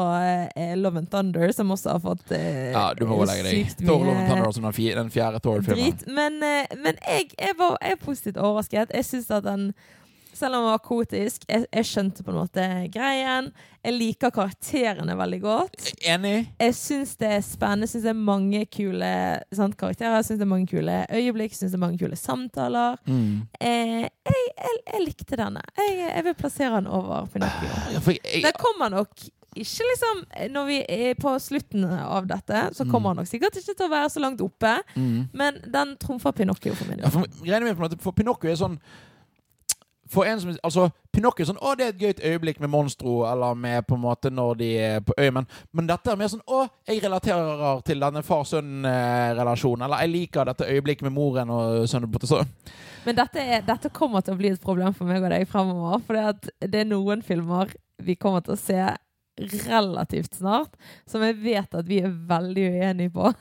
eh, 0.57 0.72
Love 0.80 0.98
and 1.02 1.11
Thunder, 1.12 1.52
som 1.52 1.70
også 1.74 1.90
har 1.96 2.00
fått 2.00 2.32
eh, 2.32 2.70
Ja, 2.72 2.86
du 2.96 3.04
må 3.11 3.18
legge 3.28 3.44
deg. 3.44 3.66
sykt 3.68 3.84
Thor 3.84 4.00
Love 4.04 4.16
and 4.22 4.30
Thunder 4.30 4.52
den, 4.57 4.72
fjerde, 4.72 5.02
den 5.02 5.11
fjerde 5.12 5.42
Thor-filmen. 5.44 6.00
Men, 6.16 6.40
eh, 6.42 6.76
men 6.80 6.96
jeg, 7.07 7.28
var, 7.59 7.76
jeg 7.82 7.92
er 7.98 8.00
positivt 8.04 8.36
overrasket. 8.40 8.94
Jeg 8.96 9.04
syns 9.04 9.30
at 9.30 9.44
den 9.44 9.68
selv 10.37 10.57
om 10.57 10.66
han 10.66 10.74
var 10.74 10.82
kotisk, 10.84 11.47
jeg, 11.49 11.64
jeg 11.72 11.89
skjønte 11.89 12.24
på 12.24 12.32
en 12.32 12.39
måte 12.39 12.66
greien. 12.93 13.51
Jeg 13.87 13.95
liker 13.95 14.32
karakterene 14.34 15.14
veldig 15.18 15.39
godt. 15.45 15.76
Enig? 16.05 16.34
Jeg 16.61 16.74
syns 16.76 17.14
det 17.20 17.30
er 17.39 17.45
spennende. 17.47 17.89
Syns 17.91 18.05
det 18.07 18.12
er 18.12 18.18
mange 18.18 18.64
kule 18.72 19.12
sant, 19.55 19.78
karakterer. 19.78 20.24
Syns 20.26 20.41
det 20.41 20.47
er 20.47 20.51
mange 20.51 20.68
kule 20.70 20.99
øyeblikk. 21.14 21.55
Syns 21.57 21.72
det 21.72 21.78
er 21.78 21.84
mange 21.87 22.01
kule 22.03 22.18
samtaler. 22.18 22.99
Mm. 23.07 23.47
Eh, 23.61 24.05
jeg, 24.05 24.43
jeg, 24.51 24.76
jeg 24.93 25.07
likte 25.07 25.41
denne. 25.41 25.64
Jeg, 25.78 26.26
vil 26.26 26.37
plassere 26.39 26.74
den 26.80 26.91
over 26.91 27.30
Pinocchio. 27.32 27.72
Det 28.03 28.45
Den 28.45 28.61
kommer 28.61 28.93
nok 28.93 29.26
ikke 29.57 29.84
liksom 29.89 30.18
Når 30.53 30.64
vi 30.68 30.78
er 30.84 31.14
på 31.16 31.30
slutten 31.41 31.84
av 31.89 32.26
dette, 32.28 32.68
så 32.76 32.84
kommer 32.84 33.14
han 33.14 33.22
nok 33.22 33.30
sikkert 33.30 33.57
ikke 33.57 33.72
til 33.72 33.87
å 33.87 33.93
være 33.95 34.11
så 34.12 34.20
langt 34.20 34.43
oppe. 34.45 34.74
mm. 34.95 35.28
Men 35.32 35.62
den 35.72 35.97
trumfer 36.03 36.34
Pinocchio 36.37 36.74
for 36.76 36.91
min 36.91 37.01
ja, 37.01 37.09
for, 37.09 37.97
for 38.03 38.12
Pinocchio 38.12 38.53
er 38.53 38.59
sånn 38.61 38.76
for 40.09 40.24
en 40.24 40.40
som, 40.40 40.52
altså, 40.62 40.88
Pinocchio 41.12 41.42
er 41.42 41.48
sånn 41.50 41.61
'Å, 41.61 41.76
det 41.76 41.84
er 41.84 41.88
et 41.88 42.02
gøyt 42.02 42.24
øyeblikk 42.24 42.61
med 42.61 42.70
Monstro', 42.70 43.24
eller 43.32 43.54
med 43.54 43.86
på 43.86 43.94
en 43.94 44.00
måte 44.00 44.30
når 44.30 44.59
de 44.59 44.68
er 44.78 45.00
på 45.00 45.14
øya. 45.18 45.32
Men, 45.32 45.46
men 45.72 45.86
dette 45.86 46.11
er 46.11 46.16
mer 46.16 46.28
sånn 46.28 46.44
'Å, 46.46 46.68
jeg 46.88 47.02
relaterer 47.02 47.80
til 47.84 48.00
denne 48.00 48.22
far-sønn-relasjonen'. 48.22 49.84
Eller 49.84 49.96
'jeg 49.96 50.11
liker 50.11 50.44
dette 50.44 50.68
øyeblikket 50.68 51.02
med 51.02 51.12
moren 51.12 51.50
og 51.50 51.88
sønnen'. 51.88 52.26
Så. 52.26 52.44
Men 53.04 53.16
dette, 53.16 53.40
er, 53.40 53.61
dette 53.61 53.90
kommer 53.90 54.20
til 54.20 54.34
å 54.34 54.38
bli 54.38 54.48
et 54.48 54.61
problem 54.61 54.94
for 54.94 55.04
meg 55.07 55.22
og 55.22 55.30
deg 55.30 55.48
fremover. 55.48 56.00
For 56.07 56.14
det 56.61 56.80
er 56.80 56.84
noen 56.84 57.22
filmer 57.22 57.72
vi 57.98 58.14
kommer 58.14 58.40
til 58.40 58.54
å 58.54 58.61
se 58.61 58.96
relativt 59.66 60.39
snart, 60.39 60.76
som 61.07 61.22
jeg 61.24 61.37
vet 61.43 61.74
at 61.76 61.89
vi 61.89 62.01
er 62.05 62.12
veldig 62.28 62.70
uenige 62.72 63.11
på. 63.11 63.32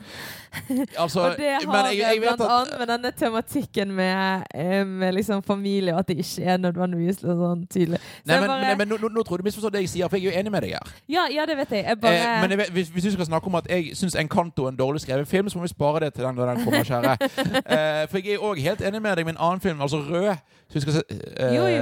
Altså, 0.98 1.20
Og 1.20 1.34
det 1.38 1.50
har 1.52 1.66
men 1.68 1.89
jeg, 1.91 1.98
jeg 2.00 2.22
vet 2.22 2.30
blant 2.30 2.41
at 2.41 2.52
annet 2.56 2.78
med 2.80 2.88
denne 2.88 3.10
tematikken 3.20 3.89
med, 3.91 4.46
eh, 4.56 4.86
med 4.88 5.14
liksom 5.18 5.43
familie, 5.43 5.93
og 5.93 6.00
at 6.00 6.08
det 6.08 6.18
ikke 6.24 6.46
er 6.48 6.62
nødvendigvis 6.64 7.20
sånn 7.20 7.66
tydelig. 7.68 8.00
Så 8.00 8.30
Nei, 8.32 8.39
men, 8.39 8.48
bare, 8.48 8.62
men, 8.64 8.78
men 8.80 8.93
nå, 8.93 9.10
nå, 9.12 9.26
tror 9.28 9.43
du 9.43 9.50
misforstår 9.50 9.74
det 9.76 9.84
jeg 9.84 9.91
sier, 9.98 10.08
for 10.08 10.16
jeg 10.16 10.30
er 10.30 10.32
jo 10.32 10.39
enig 10.39 10.54
med 10.56 10.64
deg 10.64 10.78
her. 10.78 10.96
ja, 11.12 11.28
ja, 11.32 11.43
det 11.50 11.58
vet 11.60 11.76
jeg. 11.76 11.84
Jeg 11.89 12.00
bare 12.00 12.26
Eh, 12.26 12.41
men 12.41 12.58
vet, 12.58 12.70
hvis, 12.70 12.88
hvis 12.89 13.04
du 13.04 13.12
skal 13.12 13.26
snakke 13.26 13.48
om 13.48 13.56
at 13.56 13.68
jeg 13.70 13.91
syns 13.98 14.16
Encanto 14.16 14.66
er 14.66 14.74
en 14.74 14.80
dårlig 14.80 15.02
skrevet 15.02 15.28
film, 15.28 15.50
så 15.50 15.58
må 15.58 15.62
vi 15.68 15.74
spare 15.74 16.06
det 16.06 16.14
til 16.14 16.24
den 16.24 16.36
når 16.36 16.54
den 16.54 16.64
kommer, 16.64 16.84
kjære. 16.84 17.18
eh, 17.76 18.04
for 18.10 18.18
jeg 18.20 18.38
er 18.38 18.43
òg 18.43 18.62
helt 18.62 18.82
enig 18.82 19.02
med 19.02 19.18
deg 19.18 19.28
med 19.28 19.36
en 19.36 19.41
annen 19.48 19.64
film, 19.64 19.82
altså 19.82 20.02
Rød. 20.06 20.36
Se, 20.74 21.02
eh, 21.10 21.56
Jo, 21.56 21.68
jo. 21.70 21.82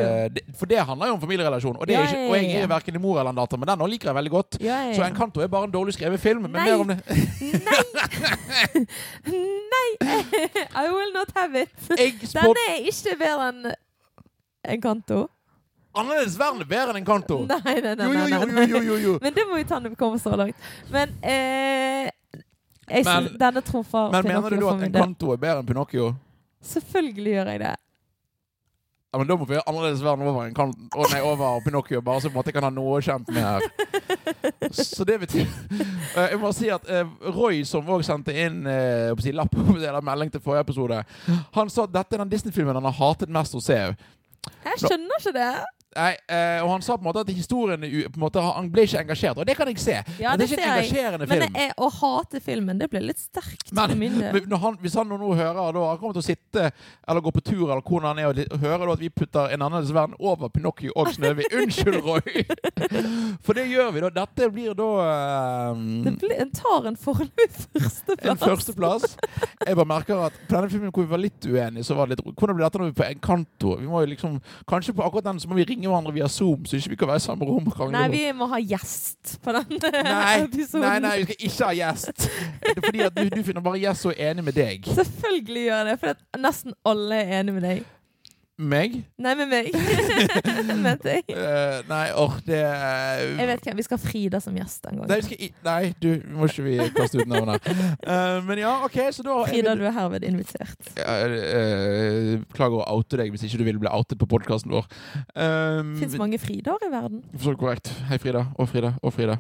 For 0.60 0.66
det 0.70 0.80
handler 0.80 1.08
jo 1.08 1.14
om 1.14 1.22
familierelasjon. 1.22 1.78
Og, 1.80 1.88
det 1.88 1.94
Ja, 1.94 2.02
ikke, 2.04 2.30
og 2.30 2.36
jeg 2.36 2.64
er 2.64 2.68
verken 2.68 3.02
mor 3.02 3.20
eller 3.20 3.32
en 3.32 3.40
datter, 3.40 3.58
men 3.58 3.68
den 3.68 3.82
òg 3.82 3.90
liker 3.90 4.03
jeg 4.10 4.16
veldig 4.16 4.32
godt. 4.32 4.58
ja, 4.62 4.78
ja, 4.88 4.94
Så 4.96 5.02
ja. 5.02 5.08
Encanto 5.10 5.42
er 5.44 5.48
bare 5.48 5.64
en 5.70 5.72
dårlig 5.74 5.94
skrevet 5.96 6.20
film. 6.20 6.42
Men 6.42 6.52
Nei. 6.52 6.64
mer 6.66 6.80
om 6.80 6.88
det. 6.88 6.98
Nei! 7.68 8.86
Nei! 9.74 9.90
I 10.84 10.90
will 10.90 11.14
not 11.14 11.32
have 11.36 11.56
it. 11.62 11.70
Den 11.88 11.98
er 12.68 12.80
ikke 12.90 13.16
bedre 13.20 13.48
enn 13.50 13.72
Encanto. 14.74 15.28
annerledes 15.94 16.38
verden 16.40 16.62
er 16.64 16.66
bedre 16.70 16.94
enn 16.94 17.02
Encanto. 17.04 17.40
Nei, 17.46 17.60
nei, 17.84 17.96
nei. 17.96 18.08
Nei, 18.08 18.66
nei. 18.68 19.00
jo. 19.04 19.18
Men 19.22 19.34
det 19.36 19.44
må 19.50 19.60
vi 19.60 19.66
ta 19.70 19.80
når 19.80 19.94
vi 19.94 20.00
kommer 20.00 20.18
så 20.22 20.36
langt. 20.40 20.56
Men 20.92 21.12
eh, 21.22 22.10
jeg 22.90 23.06
synes, 23.06 23.32
Men- 23.32 23.40
denne 23.40 23.62
trumfer 23.62 24.12
Men 24.12 24.24
mener 24.28 24.50
du 24.60 24.68
at 24.70 24.76
en. 24.82 24.88
Encanto 24.90 25.32
er 25.34 25.38
bedre 25.44 25.60
enn 25.62 25.68
Pinocchio? 25.70 26.14
Selvfølgelig 26.64 27.34
gjør 27.38 27.52
jeg 27.52 27.60
det. 27.60 27.76
Ja, 29.14 29.20
men 29.22 29.28
Da 29.30 29.36
må 29.38 29.46
vi 29.46 29.54
gjøre 29.54 29.68
annerledes 29.70 30.02
verden 30.02 30.26
over, 30.28 30.48
Encanto, 30.50 30.88
oh, 30.98 31.12
over 31.30 31.60
Pinocchio, 31.62 32.02
bare 32.02 32.22
så 32.24 32.32
på 32.32 32.34
en 32.34 32.40
måte 32.40 32.54
kan 32.56 32.66
ha 32.66 32.72
noe 32.74 32.96
å 32.98 33.04
kjempe 33.06 33.36
med 33.36 33.46
her. 33.46 34.74
Så 34.74 35.06
det 35.06 35.20
betyr 35.22 35.46
Eh, 36.14 36.28
Jeg 36.34 36.38
må 36.42 36.52
si 36.54 36.68
at 36.70 36.84
eh, 36.92 37.08
Roy, 37.34 37.64
som 37.66 37.88
òg 37.90 38.04
sendte 38.06 38.34
inn 38.38 38.60
å 38.68 39.16
si, 39.22 39.32
lapp 39.34 39.54
eller 39.58 40.04
melding 40.06 40.30
til 40.34 40.42
forrige 40.44 40.66
episode, 40.68 41.00
han 41.56 41.72
sa 41.74 41.86
at 41.88 41.94
dette 41.96 42.18
er 42.18 42.22
den 42.22 42.30
Disney-filmen 42.34 42.76
han 42.78 42.86
har 42.86 42.98
hatet 43.00 43.32
mest 43.34 43.56
å 43.58 43.62
se. 43.64 43.80
Jeg 44.68 44.82
skjønner 44.84 45.22
ikke 45.22 45.34
det. 45.38 45.48
Nei, 45.96 46.12
eh, 46.28 46.60
og 46.64 46.70
han 46.72 46.82
sa 46.82 46.96
på 46.98 47.04
en 47.04 47.08
måte 47.10 47.22
at 47.24 47.30
historien 47.36 47.80
på 47.82 48.16
en 48.18 48.24
måte, 48.24 48.42
Han 48.44 48.70
ble 48.74 48.86
ikke 48.88 49.02
engasjert, 49.04 49.38
og 49.38 49.46
det 49.46 49.56
kan 49.58 49.68
jeg 49.70 49.80
se. 49.80 49.98
Ja, 50.20 50.32
men 50.34 50.40
det 50.40 50.48
er 50.48 50.54
ikke 50.54 50.62
en 50.62 50.64
jeg. 50.64 50.84
engasjerende 50.84 51.28
Men 51.30 51.42
film. 51.44 51.56
jeg, 51.60 51.74
å 51.78 51.90
hate 52.00 52.40
filmen, 52.42 52.78
det 52.82 52.90
ble 52.90 53.00
litt 53.04 53.20
sterkt 53.22 53.72
Men- 53.74 53.90
del. 54.00 54.34
Men 54.50 54.60
han, 54.60 54.78
hvis 54.82 54.96
han 54.96 55.08
nå 55.10 55.18
hører 55.36 55.74
da, 55.74 55.84
Han 55.94 55.98
kommer 56.02 56.14
til 56.18 56.24
å 56.24 56.26
sitte 56.26 56.72
eller 57.08 57.22
gå 57.22 57.32
på 57.34 57.44
tur 57.44 57.64
eller 57.72 57.82
hvor 57.82 58.02
han 58.02 58.20
er 58.20 58.28
og 58.32 58.60
hører 58.62 58.86
da 58.88 58.94
at 58.94 59.00
vi 59.00 59.10
putter 59.10 59.52
en 59.54 59.62
annerledes 59.62 59.94
verden 59.94 60.16
over 60.20 60.50
Pinocchio 60.50 60.92
og 60.96 61.08
Snøhvit. 61.14 61.52
Unnskyld, 61.60 62.02
Roy! 62.04 62.44
For 63.44 63.54
det 63.58 63.68
gjør 63.70 63.92
vi, 63.96 64.02
da. 64.04 64.10
Dette 64.24 64.50
blir 64.54 64.74
da 64.78 64.88
Det 66.04 66.14
eh, 66.14 66.18
ble, 66.22 66.38
en 66.44 66.52
tar 66.56 66.88
en 66.90 66.98
foreløpig 67.00 67.50
en 67.74 67.84
førsteplass. 67.84 68.44
førsteplass. 68.44 69.18
Jeg 69.68 69.76
bare 69.80 69.90
merker 69.90 70.26
at 70.28 70.38
på 70.48 70.56
denne 70.56 70.70
filmen 70.72 70.92
hvor 70.94 71.06
vi 71.06 71.12
var 71.14 71.22
litt 71.24 71.48
uenige, 71.48 71.86
så 71.88 71.98
var 71.98 72.08
det 72.10 72.18
litt 72.20 72.34
Hvordan 72.38 72.58
blir 72.58 72.66
dette 72.68 72.82
når 72.82 72.90
vi 72.90 72.94
er 72.94 73.00
på 73.02 73.08
Encanto? 73.12 73.76
Vi 73.80 73.90
må 73.90 74.02
jo 74.04 74.12
liksom, 74.14 74.38
kanskje 74.70 74.96
på 74.98 75.06
akkurat 75.06 75.28
den 75.32 75.40
så 75.44 75.50
må 75.52 75.58
vi 75.60 75.66
ringe 75.70 75.83
hverandre 75.92 76.14
via 76.16 76.28
Zoom, 76.32 76.66
så 76.66 76.78
ikke 76.78 76.94
vi 76.94 76.98
kan 77.02 77.10
være 77.12 77.22
i 77.22 77.26
samme 77.26 77.48
rom. 77.50 77.68
Nei, 77.94 78.04
vi 78.14 78.22
må 78.38 78.48
ha 78.52 78.60
gjest 78.62 79.38
på 79.44 79.54
den 79.58 79.80
Nei, 79.82 80.36
episoden. 80.46 80.86
nei, 80.86 81.00
nei, 81.04 81.16
vi 81.24 81.26
skal 81.34 81.48
ikke 81.50 81.66
ha 81.66 81.74
gjest. 81.80 82.28
Fordi 82.86 83.04
at 83.08 83.18
du, 83.18 83.24
du 83.34 83.42
finner 83.44 83.66
bare 83.66 83.82
gjest 83.84 84.06
som 84.08 84.14
er 84.16 84.32
enig 84.32 84.46
med 84.50 84.58
deg. 84.58 84.88
Selvfølgelig 85.00 85.66
gjør 85.68 85.76
jeg 85.82 85.90
det, 85.92 85.98
for 86.06 86.42
nesten 86.48 86.78
alle 86.94 87.20
er 87.24 87.36
enig 87.42 87.58
med 87.60 87.68
deg. 87.70 87.84
Meg? 88.62 89.00
Nei, 89.18 89.32
med 89.34 89.48
meg. 89.50 89.70
Mente 90.86 91.10
jeg. 91.10 91.24
Uh, 91.34 91.80
nei, 91.90 92.04
åh, 92.22 92.34
det 92.46 92.60
Jeg 92.60 93.48
vet 93.50 93.64
ikke, 93.64 93.74
Vi 93.80 93.86
skal 93.88 93.98
ha 93.98 94.04
Frida 94.04 94.42
som 94.44 94.58
gjest 94.60 94.86
en 94.92 95.00
gang. 95.00 95.08
Nei, 95.10 95.18
skal, 95.26 95.40
i- 95.42 95.50
nei, 95.66 95.80
du, 95.98 96.10
må 96.38 96.46
ikke 96.46 96.66
vi 96.68 96.76
kaste 96.94 97.18
ut 97.18 97.32
navnet. 97.32 97.66
Uh, 98.06 98.44
men 98.46 98.62
ja, 98.62 98.76
OK, 98.86 99.00
så 99.16 99.26
da 99.26 99.40
er 99.42 99.50
Frida, 99.50 99.74
du 99.80 99.82
er 99.90 99.96
herved 99.96 100.28
invitert. 100.28 100.92
Uh, 101.00 101.34
eh, 101.34 102.28
Beklager 102.46 102.84
å 102.84 103.00
oute 103.00 103.18
deg 103.24 103.32
hvis 103.34 103.48
ikke 103.48 103.64
du 103.64 103.66
vil 103.72 103.80
bli 103.82 103.90
outet 103.90 104.22
på 104.22 104.30
podkasten 104.30 104.76
vår. 104.76 104.86
Um, 105.34 105.96
Det 105.96 106.04
fins 106.04 106.20
mange 106.22 106.38
Fridaer 106.44 106.86
i 106.86 106.92
verden. 106.94 107.26
Så 107.42 107.56
korrekt. 107.58 107.90
Hei, 108.12 108.22
Frida. 108.22 108.46
Og 108.62 108.70
Frida. 108.70 108.94
Og 109.02 109.16
Frida. 109.18 109.40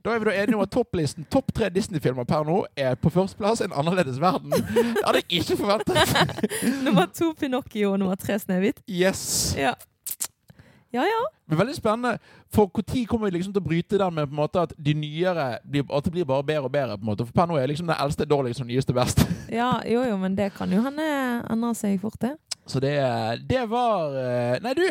Da 0.00 0.16
er 0.16 0.24
vi 0.24 0.30
da 0.30 0.36
enige 0.40 0.56
om 0.56 0.64
at 0.64 0.72
topplisten 0.72 1.28
topp 1.28 1.52
tre 1.60 1.68
Disney-filmer 1.74 2.24
per 2.28 2.48
nå 2.48 2.62
er 2.80 2.96
på 2.96 3.12
førsteplass 3.12 3.60
En 3.68 3.76
annerledes 3.76 4.16
verden. 4.24 4.56
Det 4.56 5.04
hadde 5.04 5.20
jeg 5.20 5.44
ikke 5.44 5.60
forventet. 5.60 6.34
Nummer 6.86 7.12
to 7.12 7.34
Pinocchio 7.36 7.92
og 7.92 8.00
nummer 8.00 8.16
tre 8.16 8.40
Snehvit. 8.54 8.82
Yes. 8.88 9.54
Ja. 9.58 9.74
ja 10.92 11.02
ja. 11.02 11.22
Men 11.46 11.58
veldig 11.58 11.74
spennende. 11.74 12.18
For 12.54 12.70
når 12.70 13.06
kommer 13.06 13.26
vi 13.26 13.36
liksom 13.36 13.52
til 13.52 13.62
å 13.62 13.66
bryte 13.66 13.98
den 13.98 14.14
med 14.14 14.28
på 14.28 14.36
en 14.36 14.38
måte 14.38 14.62
at 14.62 14.74
de 14.78 14.94
nyere 14.94 15.58
blir, 15.66 15.82
at 15.90 16.04
det 16.04 16.12
blir 16.14 16.28
bare 16.28 16.44
bedre 16.46 16.68
og 16.68 16.72
bedre? 16.72 16.98
på 16.98 17.02
en 17.02 17.10
måte 17.10 17.26
For 17.26 17.34
per 17.34 17.50
nå 17.50 17.58
er 17.58 17.66
liksom 17.66 17.90
den 17.90 17.98
eldste 17.98 18.24
dårligst 18.24 18.62
og 18.62 18.70
nyeste 18.70 18.94
best. 18.94 19.24
Ja, 19.54 19.80
jo 19.86 20.02
jo, 20.02 20.16
men 20.18 20.36
det 20.38 20.52
kan 20.54 20.70
jo 20.72 20.82
hende 20.82 21.04
endre 21.50 21.74
seg 21.78 21.98
fort, 22.00 22.20
det. 22.20 22.36
Så 22.66 22.80
det, 22.80 22.94
det 23.50 23.66
var 23.70 24.14
eh, 24.16 24.62
Nei, 24.62 24.72
du! 24.78 24.86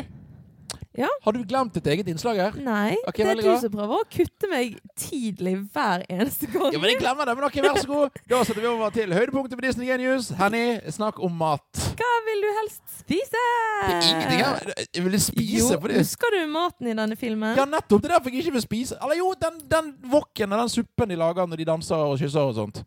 Ja. 0.93 1.07
Har 1.25 1.33
du 1.33 1.39
glemt 1.49 1.73
ditt 1.73 1.87
eget 1.89 2.07
innslag 2.11 2.37
her? 2.37 2.57
Nei, 2.61 2.95
Okay, 3.09 3.25
det 3.25 3.31
er 3.31 3.41
du 3.41 3.61
som 3.63 3.71
prøver 3.73 4.01
å 4.03 4.05
kutte 4.13 4.49
meg 4.51 4.75
tidlig 4.99 5.55
hver 5.73 6.03
eneste 6.05 6.45
gang. 6.53 6.67
Ja, 6.75 6.77
men 6.83 6.91
jeg 6.91 6.99
glemmer 7.01 7.25
det. 7.25 7.33
Men 7.39 7.47
ok, 7.47 7.55
vær 7.65 7.79
så 7.81 7.87
god. 7.89 8.19
Da 8.29 8.41
setter 8.45 8.61
vi 8.61 8.69
over 8.69 8.93
til 8.93 9.15
høydepunktet 9.17 9.57
med 9.57 9.65
Disney 9.65 9.87
Genius. 9.89 10.27
Henny, 10.37 10.77
snakk 10.93 11.17
om 11.25 11.33
mat. 11.39 11.65
Hva 11.97 12.11
vil 12.27 12.43
du 12.45 12.49
helst 12.59 12.83
spise? 12.99 13.41
Ingenting 13.89 14.43
her. 14.43 14.69
Jeg 14.93 15.05
ville 15.07 15.21
spise 15.25 15.63
jo, 15.63 15.79
for 15.81 15.89
det. 15.89 16.03
Husker 16.03 16.35
du 16.37 16.43
maten 16.53 16.91
i 16.91 16.93
denne 17.01 17.17
filmen? 17.17 17.55
Ja, 17.57 17.65
nettopp. 17.65 18.03
Det 18.05 18.11
er 18.11 18.15
derfor 18.19 18.29
jeg 18.35 18.43
ikke 18.45 18.53
vil 18.59 18.65
spise. 18.67 18.99
Eller 19.01 19.17
jo, 19.17 19.31
den, 19.41 19.57
den 19.73 19.89
wokken 20.13 20.53
og 20.53 20.61
den 20.61 20.73
suppen 20.75 21.09
de 21.09 21.17
lager 21.19 21.49
når 21.49 21.63
de 21.63 21.67
danser 21.71 22.05
og 22.11 22.19
kysser 22.21 22.45
og 22.51 22.53
sånt. 22.59 22.83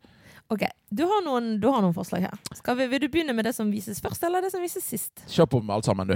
Ok, 0.47 0.63
du 0.95 1.03
har, 1.11 1.19
noen, 1.27 1.57
du 1.59 1.67
har 1.67 1.83
noen 1.83 1.91
forslag 1.95 2.23
her. 2.29 2.39
Skal 2.55 2.79
vi, 2.79 2.87
vil 2.87 3.03
du 3.03 3.09
begynne 3.11 3.35
med 3.35 3.49
det 3.49 3.51
som 3.57 3.67
vises 3.67 3.99
først, 3.99 4.23
eller 4.23 4.47
det 4.47 4.53
som 4.55 4.63
vises 4.63 4.85
sist? 4.87 5.25
Kjør 5.27 5.49
på 5.57 5.59
med 5.59 5.75
alt 5.75 5.89
sammen, 5.91 6.07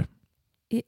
I- 0.72 0.86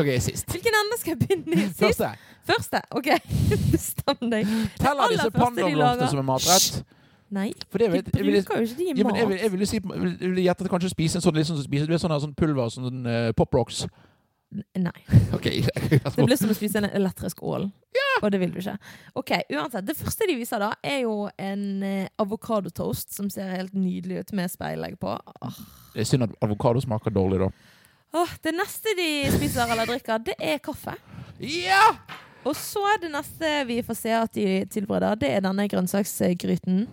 OK, 0.00 0.10
sist. 0.24 0.48
Hvilken 0.50 0.76
ende 0.82 0.98
skal 1.00 1.14
jeg 1.14 1.20
begynne 1.24 1.58
i? 1.58 1.66
Sist? 1.80 1.82
Første. 1.82 2.10
Første? 2.50 2.82
Ok, 2.90 3.10
bestem 3.74 4.32
deg. 4.32 4.54
Teller 4.80 5.12
disse 5.12 5.28
første 5.28 5.38
pandablomstene 5.38 6.10
som 6.14 6.22
en 6.22 6.28
matrett? 6.32 6.82
Nei, 7.30 7.52
For 7.70 7.78
det 7.78 7.86
de 7.86 7.92
vet, 7.92 8.06
bruker 8.10 8.56
jo 8.58 8.66
ikke 8.66 8.76
de 8.76 8.84
i 8.88 8.94
ja, 8.98 9.04
men 9.06 9.14
jeg, 9.14 9.26
mat. 9.26 9.28
vil, 9.30 9.38
jeg 9.38 9.50
ville 9.52 9.66
si 9.70 9.76
jeg 9.78 10.00
vil, 10.00 10.14
vil 10.18 10.40
gjette 10.42 10.64
at 10.66 10.70
kanskje 10.72 10.88
spise 10.90 11.20
en 11.20 11.22
sånn 11.22 11.36
liksom 11.38 11.60
som 11.60 11.66
spiser 11.68 11.86
Du 11.86 11.92
vet 11.94 12.02
sånn, 12.02 12.10
her 12.10 12.24
sånn 12.24 12.34
pulver, 12.34 12.72
sånn 12.74 13.04
uh, 13.06 13.28
pop 13.38 13.54
rocks. 13.54 13.84
Nei. 14.74 14.96
OK. 15.36 15.46
Det 15.46 16.24
blir 16.24 16.38
som 16.40 16.50
å 16.50 16.56
spise 16.58 16.80
en 16.82 16.88
elektrisk 16.90 17.42
ål. 17.46 17.68
Og 18.20 18.32
det 18.32 18.40
vil 18.42 18.50
du 18.52 18.58
ikke. 18.60 18.74
Ok, 19.16 19.30
uansett. 19.54 19.86
Det 19.86 19.96
første 19.96 20.26
de 20.28 20.36
viser 20.40 20.60
da, 20.62 20.72
er 20.82 21.04
jo 21.04 21.28
en 21.40 21.62
eh, 21.86 22.08
avokadotoast 22.20 23.14
som 23.14 23.30
ser 23.32 23.54
helt 23.54 23.76
nydelig 23.78 24.24
ut 24.24 24.32
med 24.36 24.50
speilegg 24.52 24.98
på. 25.00 25.14
Oh. 25.14 25.60
Det 25.94 26.02
er 26.02 26.08
synd 26.10 26.26
at 26.26 26.34
avokado 26.44 26.82
smaker 26.82 27.14
dårlig, 27.14 27.40
da. 27.46 27.69
Åh, 28.12 28.32
det 28.42 28.52
neste 28.56 28.94
de 28.98 29.08
spiser 29.36 29.70
eller 29.70 29.86
drikker, 29.86 30.18
det 30.26 30.34
er 30.38 30.58
kaffe. 30.62 30.96
Ja! 31.38 31.84
Og 32.44 32.56
så 32.56 32.80
er 32.94 33.02
det 33.02 33.10
neste 33.12 33.50
vi 33.68 33.82
får 33.84 33.98
se 33.98 34.14
at 34.16 34.32
de 34.34 34.46
tilbereder, 34.72 35.18
det 35.20 35.30
er 35.36 35.44
denne 35.44 35.66
grønnsaksgryten. 35.68 36.86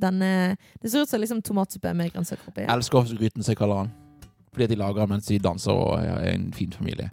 Denne, 0.00 0.56
det 0.80 0.90
ser 0.90 1.04
ut 1.04 1.10
som 1.10 1.20
liksom 1.20 1.42
tomatsuppe 1.44 1.92
med 1.94 2.12
grønnsaker 2.14 2.48
oppi. 2.48 2.64
Elskovsgryten, 2.70 3.42
som 3.42 3.52
jeg 3.52 3.60
kaller 3.60 3.82
den. 3.82 3.92
Fordi 4.52 4.66
de 4.70 4.78
lager 4.80 5.02
den 5.02 5.12
mens 5.14 5.28
de 5.28 5.38
danser 5.42 5.72
og 5.72 5.98
er 6.00 6.32
en 6.32 6.52
fin 6.56 6.72
familie. 6.72 7.10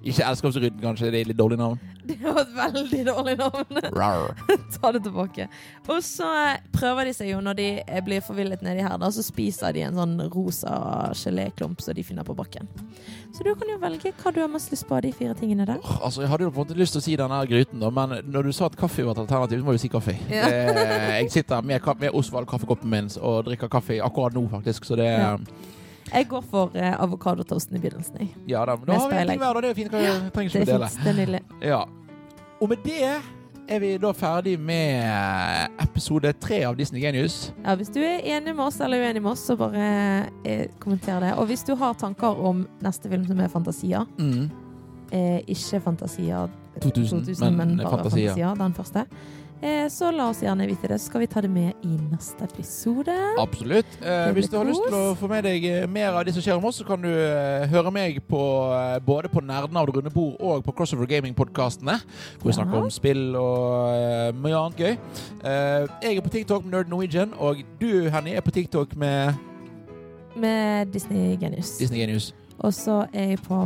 Ikke 0.00 0.24
Elskapsrydden, 0.24 0.80
kanskje. 0.80 1.10
Det 1.12 1.18
er 1.18 1.26
et 1.26 1.28
litt 1.34 1.38
dårlig 1.38 1.58
navn. 1.60 1.80
Det 2.10 2.16
var 2.24 2.40
et 2.40 2.54
veldig 2.56 3.00
dårlig 3.06 3.34
navn. 3.38 3.80
Ta 4.80 4.90
det 4.96 5.02
tilbake. 5.04 5.44
Og 5.92 5.98
så 6.02 6.26
prøver 6.72 7.10
de 7.10 7.12
seg 7.14 7.28
jo, 7.30 7.40
når 7.44 7.58
de 7.58 7.66
blir 8.06 8.22
forvillet 8.24 8.64
nedi 8.64 8.82
her, 8.82 8.96
da, 8.98 9.10
så 9.12 9.22
spiser 9.22 9.76
de 9.76 9.84
en 9.86 9.98
sånn 10.00 10.16
rosa 10.32 10.72
geléklump 11.14 11.84
som 11.84 11.94
de 11.94 12.04
finner 12.06 12.26
på 12.26 12.34
bakken. 12.38 12.66
Så 13.36 13.44
du 13.46 13.52
kan 13.54 13.68
jo 13.70 13.76
velge 13.82 14.10
hva 14.22 14.32
du 14.34 14.40
har 14.42 14.50
mest 14.50 14.72
lyst 14.72 14.88
på 14.88 14.96
av 14.96 15.04
de 15.04 15.12
fire 15.14 15.36
tingene 15.38 15.68
der. 15.68 15.78
Oh, 15.84 16.00
Altså, 16.08 16.24
Jeg 16.24 16.32
hadde 16.32 16.48
jo 16.48 16.50
på 16.54 16.62
en 16.62 16.66
måte 16.66 16.78
lyst 16.80 16.96
til 16.96 17.02
å 17.02 17.06
si 17.06 17.16
denne 17.20 17.36
her 17.42 17.50
gryten, 17.52 17.82
da, 17.84 17.90
men 17.94 18.16
når 18.32 18.48
du 18.48 18.52
sa 18.56 18.66
at 18.70 18.78
kaffe 18.80 19.04
var 19.06 19.14
et 19.14 19.22
alternativ, 19.26 19.60
så 19.60 19.68
må 19.68 19.76
vi 19.76 19.82
si 19.84 19.92
kaffe. 19.92 20.16
Ja. 20.32 20.48
Eh, 20.48 21.18
jeg 21.20 21.30
sitter 21.36 21.62
med, 21.62 21.84
med 22.00 22.16
Osvald 22.16 22.48
kaffekoppen 22.50 22.90
min 22.90 23.12
og 23.20 23.44
drikker 23.46 23.70
kaffe 23.70 24.00
akkurat 24.02 24.34
nå, 24.34 24.48
faktisk. 24.50 24.88
Så 24.88 24.98
det 24.98 25.12
Ja. 25.12 25.36
Jeg 26.12 26.28
går 26.28 26.42
for 26.50 26.70
eh, 26.74 26.94
avokadotoasten 27.02 27.76
i 27.76 27.80
begynnelsen. 27.80 28.16
jeg. 28.18 28.28
Ja 28.50 28.64
da, 28.66 28.76
men 28.76 28.86
da 28.86 28.98
har 28.98 29.10
vi 29.10 29.16
en 29.16 29.28
ting 29.28 29.40
hver, 29.42 29.54
da. 29.54 29.60
Det 29.60 29.70
er 29.70 29.74
fint. 29.74 29.92
Ja, 29.92 30.14
trenger 30.34 30.50
Det 30.50 30.64
ikke 30.66 31.12
å 31.12 31.16
dele. 31.16 31.40
Ja. 31.62 31.84
Og 32.60 32.68
med 32.68 32.82
det 32.84 32.98
er 33.70 33.78
vi 33.80 33.92
da 34.02 34.10
ferdig 34.12 34.56
med 34.58 35.70
episode 35.80 36.32
tre 36.42 36.64
av 36.66 36.74
Disney 36.76 37.00
Genius. 37.04 37.52
Ja, 37.64 37.76
hvis 37.78 37.88
du 37.94 38.00
er 38.02 38.20
enig 38.24 38.54
med 38.56 38.64
oss 38.66 38.80
eller 38.82 38.98
uenig 39.04 39.22
med 39.22 39.30
oss, 39.32 39.44
så 39.46 39.54
bare 39.56 39.84
eh, 40.44 40.66
kommenter 40.82 41.20
det. 41.22 41.34
Og 41.38 41.46
hvis 41.46 41.62
du 41.68 41.76
har 41.78 41.94
tanker 41.94 42.40
om 42.50 42.64
neste 42.82 43.08
film 43.12 43.26
som 43.28 43.38
er 43.40 43.48
Fantasier, 43.52 44.06
Mm. 44.18 44.50
eh, 45.12 45.38
ikke 45.46 45.80
Fantasier 45.86 46.48
2000, 46.80 47.24
2000, 47.26 47.56
men, 47.56 47.76
men 47.76 47.76
bare 47.84 47.90
Fantasier. 48.02 48.34
Fantasier, 48.34 48.54
den 48.58 48.74
første, 48.74 48.98
eh, 49.00 49.39
så 49.92 50.08
la 50.14 50.28
oss 50.30 50.40
gjerne 50.40 50.64
vite 50.66 50.88
det. 50.88 50.96
Så 51.00 51.10
skal 51.10 51.20
vi 51.20 51.26
ta 51.28 51.40
det 51.44 51.50
med 51.52 51.74
i 51.84 51.96
neste 52.10 52.44
episode. 52.46 53.12
Absolutt. 53.38 53.86
Eh, 54.00 54.30
hvis 54.32 54.48
du 54.48 54.56
har 54.56 54.64
lyst 54.64 54.80
til 54.86 54.94
å 54.96 55.14
få 55.20 55.28
med 55.28 55.44
deg 55.44 55.64
eh, 55.68 55.86
mer 55.90 56.16
av 56.16 56.24
det 56.24 56.32
som 56.32 56.40
skjer 56.44 56.56
om 56.56 56.64
oss, 56.64 56.78
så 56.80 56.86
kan 56.88 57.02
du 57.04 57.08
eh, 57.10 57.66
høre 57.68 57.92
meg 57.92 58.22
på, 58.30 58.40
eh, 58.72 58.96
både 59.04 59.28
på 59.28 59.42
Nerdene 59.44 59.76
av 59.82 59.86
det 59.90 59.96
runde 59.98 60.12
bord 60.14 60.36
og 60.40 60.64
på 60.64 60.72
Crossover 60.78 61.06
Gaming-podkastene. 61.10 61.98
Hvor 62.40 62.48
vi 62.48 62.54
Ja. 62.54 62.58
snakker 62.62 62.80
om 62.86 62.90
spill 62.90 63.36
og 63.36 63.92
eh, 63.98 64.32
mye 64.32 64.56
annet 64.64 64.80
gøy. 64.80 64.96
Eh, 65.44 65.86
jeg 66.06 66.16
er 66.16 66.24
på 66.24 66.32
TikTok 66.38 66.64
med 66.64 66.72
Nerd 66.78 66.88
Norwegian, 66.88 67.34
og 67.38 67.60
du, 67.80 68.08
Henny, 68.08 68.32
er 68.34 68.40
på 68.40 68.50
TikTok 68.56 68.96
med 68.96 69.34
Med 70.36 70.86
Disney 70.94 71.36
Genius. 71.36 71.76
Disney 71.78 71.98
Genius. 72.00 72.32
Og 72.60 72.72
så 72.76 73.02
er 73.12 73.34
jeg 73.34 73.38
på 73.44 73.56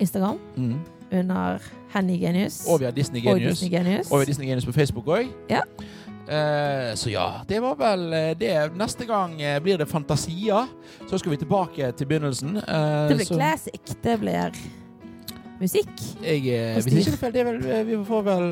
Instagram 0.00 0.38
Mm. 0.56 0.78
Under 1.12 1.58
Henny 1.94 2.18
Genius. 2.20 2.62
Og 2.68 2.80
vi 2.80 2.84
har 2.84 2.92
Disney 2.92 3.20
Og 3.26 3.38
Genius. 3.38 3.58
Disney 3.58 3.78
Genius. 3.78 4.10
Og 4.10 4.18
vi 4.18 4.24
har 4.24 4.26
Disney 4.26 4.48
Genius 4.48 4.66
på 4.66 4.72
Facebook 4.72 5.06
òg. 5.06 5.30
Ja. 5.50 5.60
Eh, 6.30 6.94
så 6.94 7.10
ja, 7.10 7.28
det 7.48 7.62
var 7.62 7.74
vel 7.78 8.12
eh, 8.12 8.34
det. 8.38 8.52
Neste 8.78 9.06
gang 9.08 9.40
eh, 9.42 9.58
blir 9.62 9.76
det 9.80 9.88
Fantasia. 9.88 10.66
Så 11.08 11.18
skal 11.18 11.30
vi 11.32 11.36
tilbake 11.36 11.92
til 11.92 12.06
begynnelsen. 12.06 12.56
Eh, 12.56 13.08
Det 13.08 13.16
blir 13.16 13.26
så 13.26 13.34
classic. 13.34 13.96
Det 14.04 14.20
blir 14.20 14.54
musikk. 15.60 15.88
jeg, 16.22 16.36
eh, 16.46 16.74
hvis 16.74 16.86
ikke 16.86 17.10
det 17.10 17.18
feil, 17.18 17.32
det 17.32 17.46
vel, 17.46 17.70
eh, 17.70 17.86
vi 17.86 18.04
får 18.04 18.22
vel 18.22 18.44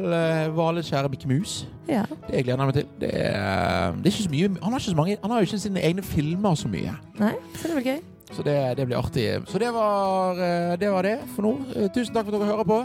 uh, 0.58 0.82
kjære 0.82 1.08
Mikke 1.08 1.28
Mus. 1.28 1.68
Ja. 1.88 2.02
Det 2.30 2.44
gleder 2.44 2.58
jeg 2.58 2.66
meg 2.66 2.74
til. 2.74 2.86
Det 3.00 3.10
det 3.10 3.24
er 3.24 3.92
ikke 4.04 4.22
så 4.22 4.30
mye 4.30 4.48
Han 4.62 4.72
har 4.72 4.78
ikke 4.78 4.90
så 4.90 4.96
mange 4.96 5.16
Han 5.22 5.30
har 5.30 5.38
jo 5.38 5.46
ikke 5.46 5.58
sine 5.58 5.80
egne 5.80 6.02
filmer 6.02 6.54
så 6.54 6.68
mye. 6.68 6.92
Nei, 7.18 7.32
så 7.56 7.68
det 7.68 7.76
blir 7.76 7.92
gøy. 7.92 8.00
Så 8.32 8.42
det, 8.44 8.74
det 8.76 8.84
blir 8.86 8.98
artig. 8.98 9.24
Så 9.48 9.58
det 9.58 9.70
var, 9.74 10.36
eh, 10.38 10.76
det 10.78 10.90
var 10.92 11.02
det 11.02 11.16
for 11.34 11.42
nå. 11.46 11.52
Eh, 11.74 11.88
Tusen 11.94 12.14
takk 12.14 12.28
for 12.28 12.36
at 12.36 12.42
dere 12.42 12.50
hører 12.52 12.68
på. 12.68 12.78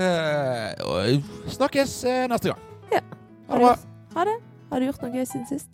Eh, 0.00 0.70
og 0.88 1.52
snakkes 1.52 1.92
neste 2.32 2.52
gang. 2.52 2.62
Ja. 2.92 3.02
Ha 3.50 3.58
det 3.58 3.64
bra. 3.66 3.74
Ha 4.16 4.24
det. 4.30 4.36
Har 4.70 4.80
du 4.80 4.86
gjort 4.88 5.02
noe 5.04 5.12
gøy 5.14 5.26
siden 5.28 5.46
sist? 5.48 5.68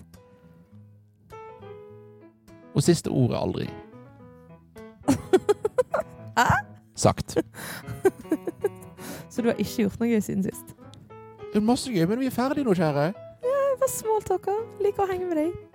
Og 2.74 2.82
siste 2.82 3.10
ordet 3.14 3.38
aldri. 3.38 3.68
Hæ? 6.38 6.48
Sagt. 6.98 7.36
Så 9.30 9.42
du 9.42 9.48
har 9.50 9.58
ikke 9.58 9.86
gjort 9.86 10.00
noe 10.02 10.10
gøy 10.10 10.22
siden 10.22 10.42
sist? 10.46 10.74
Masse 11.62 11.90
gøy, 11.94 12.02
men 12.10 12.18
vi 12.18 12.26
er 12.26 12.34
ferdige 12.34 12.66
nå, 12.66 12.74
kjære. 12.74 13.12
Jeg 13.46 13.78
var 13.78 13.90
smalltalker. 13.94 14.58
Liker 14.82 15.06
å 15.06 15.10
henge 15.10 15.28
med 15.30 15.38
deg. 15.38 15.73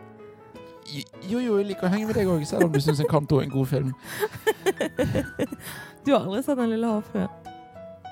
Jo, 0.90 1.40
jo, 1.40 1.58
jeg 1.60 1.68
liker 1.70 1.88
å 1.88 1.92
henge 1.94 2.08
med 2.10 2.18
deg 2.18 2.30
òg, 2.32 2.44
selv 2.50 2.66
om 2.66 2.74
du 2.74 2.80
syns 2.82 3.02
Encanto 3.04 3.40
er 3.40 3.48
en 3.48 3.54
god 3.54 3.70
film. 3.70 3.94
Du 6.06 6.14
har 6.16 6.24
aldri 6.24 6.40
sett 6.44 6.58
Den 6.58 6.70
lille 6.72 6.88
havfruen? 6.88 7.28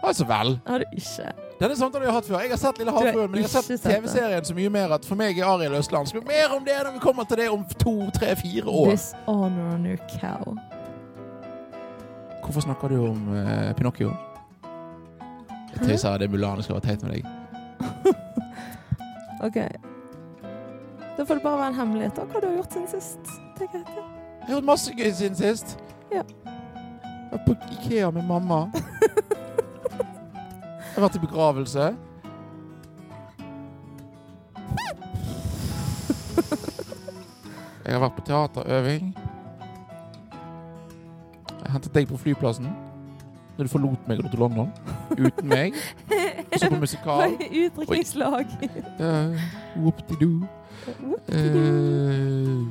Altså 0.04 0.26
vel. 0.30 0.60
Har 0.68 0.84
du 0.84 0.86
ikke? 0.94 1.32
Denne 1.58 1.76
samtalen 1.76 2.06
har 2.06 2.12
jeg 2.12 2.16
hatt 2.18 2.28
før. 2.28 2.42
Jeg 2.44 2.52
har 2.52 2.60
sett 2.62 2.78
Lille 2.78 2.94
har 2.94 3.08
havfruen, 3.08 3.32
men 3.32 3.42
jeg 3.42 3.50
har 3.50 3.64
sett. 3.66 3.82
TV-serien 3.82 4.46
så 4.46 4.54
mye 4.58 4.70
mer 4.70 4.94
at 5.00 5.08
for 5.08 5.18
meg 5.18 5.40
er 5.40 5.48
Ariel 5.50 5.74
Østland. 5.80 6.12
Skal 6.12 6.22
vi 6.22 6.28
mer 6.30 6.54
om 6.54 6.66
det 6.68 6.76
når 6.86 6.94
vi 7.00 7.02
kommer 7.02 7.26
til 7.26 7.42
det 7.42 7.48
om 7.50 7.64
to, 7.82 7.96
tre, 8.14 8.36
fire 8.38 8.68
år? 8.70 8.92
Dishonor 8.94 9.74
on 9.74 9.88
your 9.90 9.98
cow. 10.20 10.54
Hvorfor 12.44 12.68
snakker 12.68 12.94
du 12.94 13.02
om 13.08 13.26
eh, 13.36 13.74
Pinocchio? 13.76 14.14
Jeg 15.74 15.82
tøyser 15.82 16.22
det 16.22 16.30
er 16.30 16.32
Mulan 16.32 16.58
Det 16.62 16.64
skal 16.68 16.78
være 16.78 16.86
teit 16.86 17.04
med 17.04 17.12
deg. 17.18 17.26
OK. 19.48 19.58
Da 21.18 21.26
får 21.26 21.36
det 21.36 21.44
bare 21.44 21.58
være 21.58 21.68
en 21.68 21.76
hemmelighet 21.76 22.16
da, 22.16 22.26
hva 22.30 22.40
du 22.42 22.46
har 22.48 22.56
gjort 22.60 22.74
siden 22.74 22.88
sist. 22.92 23.30
Det 23.58 23.66
er 23.66 23.72
greit, 23.72 23.88
ja. 23.98 24.04
Jeg 24.38 24.48
har 24.48 24.54
gjort 24.54 24.68
masse 24.68 24.94
gøy 24.94 25.12
siden 25.12 25.36
sist. 25.36 25.78
Ja. 26.12 26.22
Jeg 26.46 27.32
var 27.32 27.40
på 27.48 27.56
Ikea 27.72 28.12
med 28.12 28.24
mamma. 28.24 28.60
Jeg 30.78 30.94
har 30.96 31.02
vært 31.02 31.16
i 31.16 31.20
begravelse. 31.20 31.88
Jeg 37.86 37.94
har 37.96 38.00
vært 38.04 38.16
på 38.18 38.26
teaterøving. 38.28 39.12
Jeg 41.64 41.72
hentet 41.72 41.94
deg 41.96 42.08
på 42.10 42.18
flyplassen. 42.22 42.70
Når 43.58 43.66
du 43.66 43.74
forlot 43.74 44.08
meg 44.10 44.20
og 44.20 44.28
dro 44.28 44.30
til 44.30 44.40
London. 44.40 44.72
Uten 45.18 45.50
meg. 45.50 45.78
Og 46.52 46.60
så 46.60 46.70
på 46.70 46.80
musikal. 46.82 47.38
Utdrikningslag. 47.64 48.58
Uh, 49.00 49.38
Whoop-de-doo. 49.78 50.46
Uh, 50.88 52.64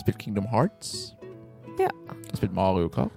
spilt 0.00 0.18
Kingdom 0.18 0.46
Hearts. 0.52 1.14
Ja. 1.80 1.88
Spilt 2.34 2.52
Mario 2.54 2.88
Kart. 2.92 3.10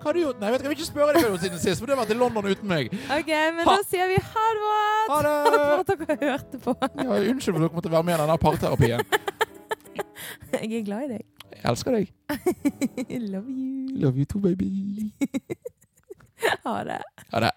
Hva 0.00 0.10
har 0.10 0.16
du 0.16 0.20
gjort? 0.22 0.40
Nei, 0.40 0.50
vet 0.52 0.60
du, 0.60 0.64
jeg 0.66 0.70
vil 0.72 0.78
ikke 0.78 0.88
spørre 0.90 1.12
deg 1.16 1.24
hva 1.28 1.38
siden 1.40 1.60
sist, 1.60 1.80
for 1.80 1.88
du 1.88 1.92
har 1.94 2.00
vært 2.02 2.12
i 2.14 2.16
London 2.18 2.46
uten 2.48 2.68
meg. 2.68 2.90
OK, 3.12 3.30
men 3.30 3.64
Ha. 3.66 3.74
da 3.76 3.84
sier 3.88 4.08
vi 4.10 4.16
ha 4.20 4.44
det 4.56 4.62
bra! 4.64 4.84
Ha 5.10 5.18
det! 5.26 5.34
for 5.56 5.80
at 5.80 5.90
dere 5.90 6.16
hørte 6.30 6.60
på. 6.64 6.74
Ja, 7.00 7.18
unnskyld 7.32 7.54
for 7.54 7.60
at 7.60 7.64
dere 7.66 7.76
måtte 7.78 7.92
være 7.92 8.06
med 8.08 8.14
i 8.14 8.20
denne 8.22 8.36
parterapien. 8.44 9.04
Jeg 10.50 10.72
er 10.80 10.84
glad 10.88 11.04
i 11.04 11.10
deg. 11.14 11.24
Jeg 11.56 11.64
elsker 11.72 11.96
deg. 11.96 12.12
Love 13.32 13.48
you. 13.52 13.96
Love 14.04 14.16
you 14.20 14.28
too, 14.28 14.40
baby. 14.44 14.68
Ha 16.64 16.78
det. 16.88 17.02
Ha 17.34 17.40
det. 17.44 17.50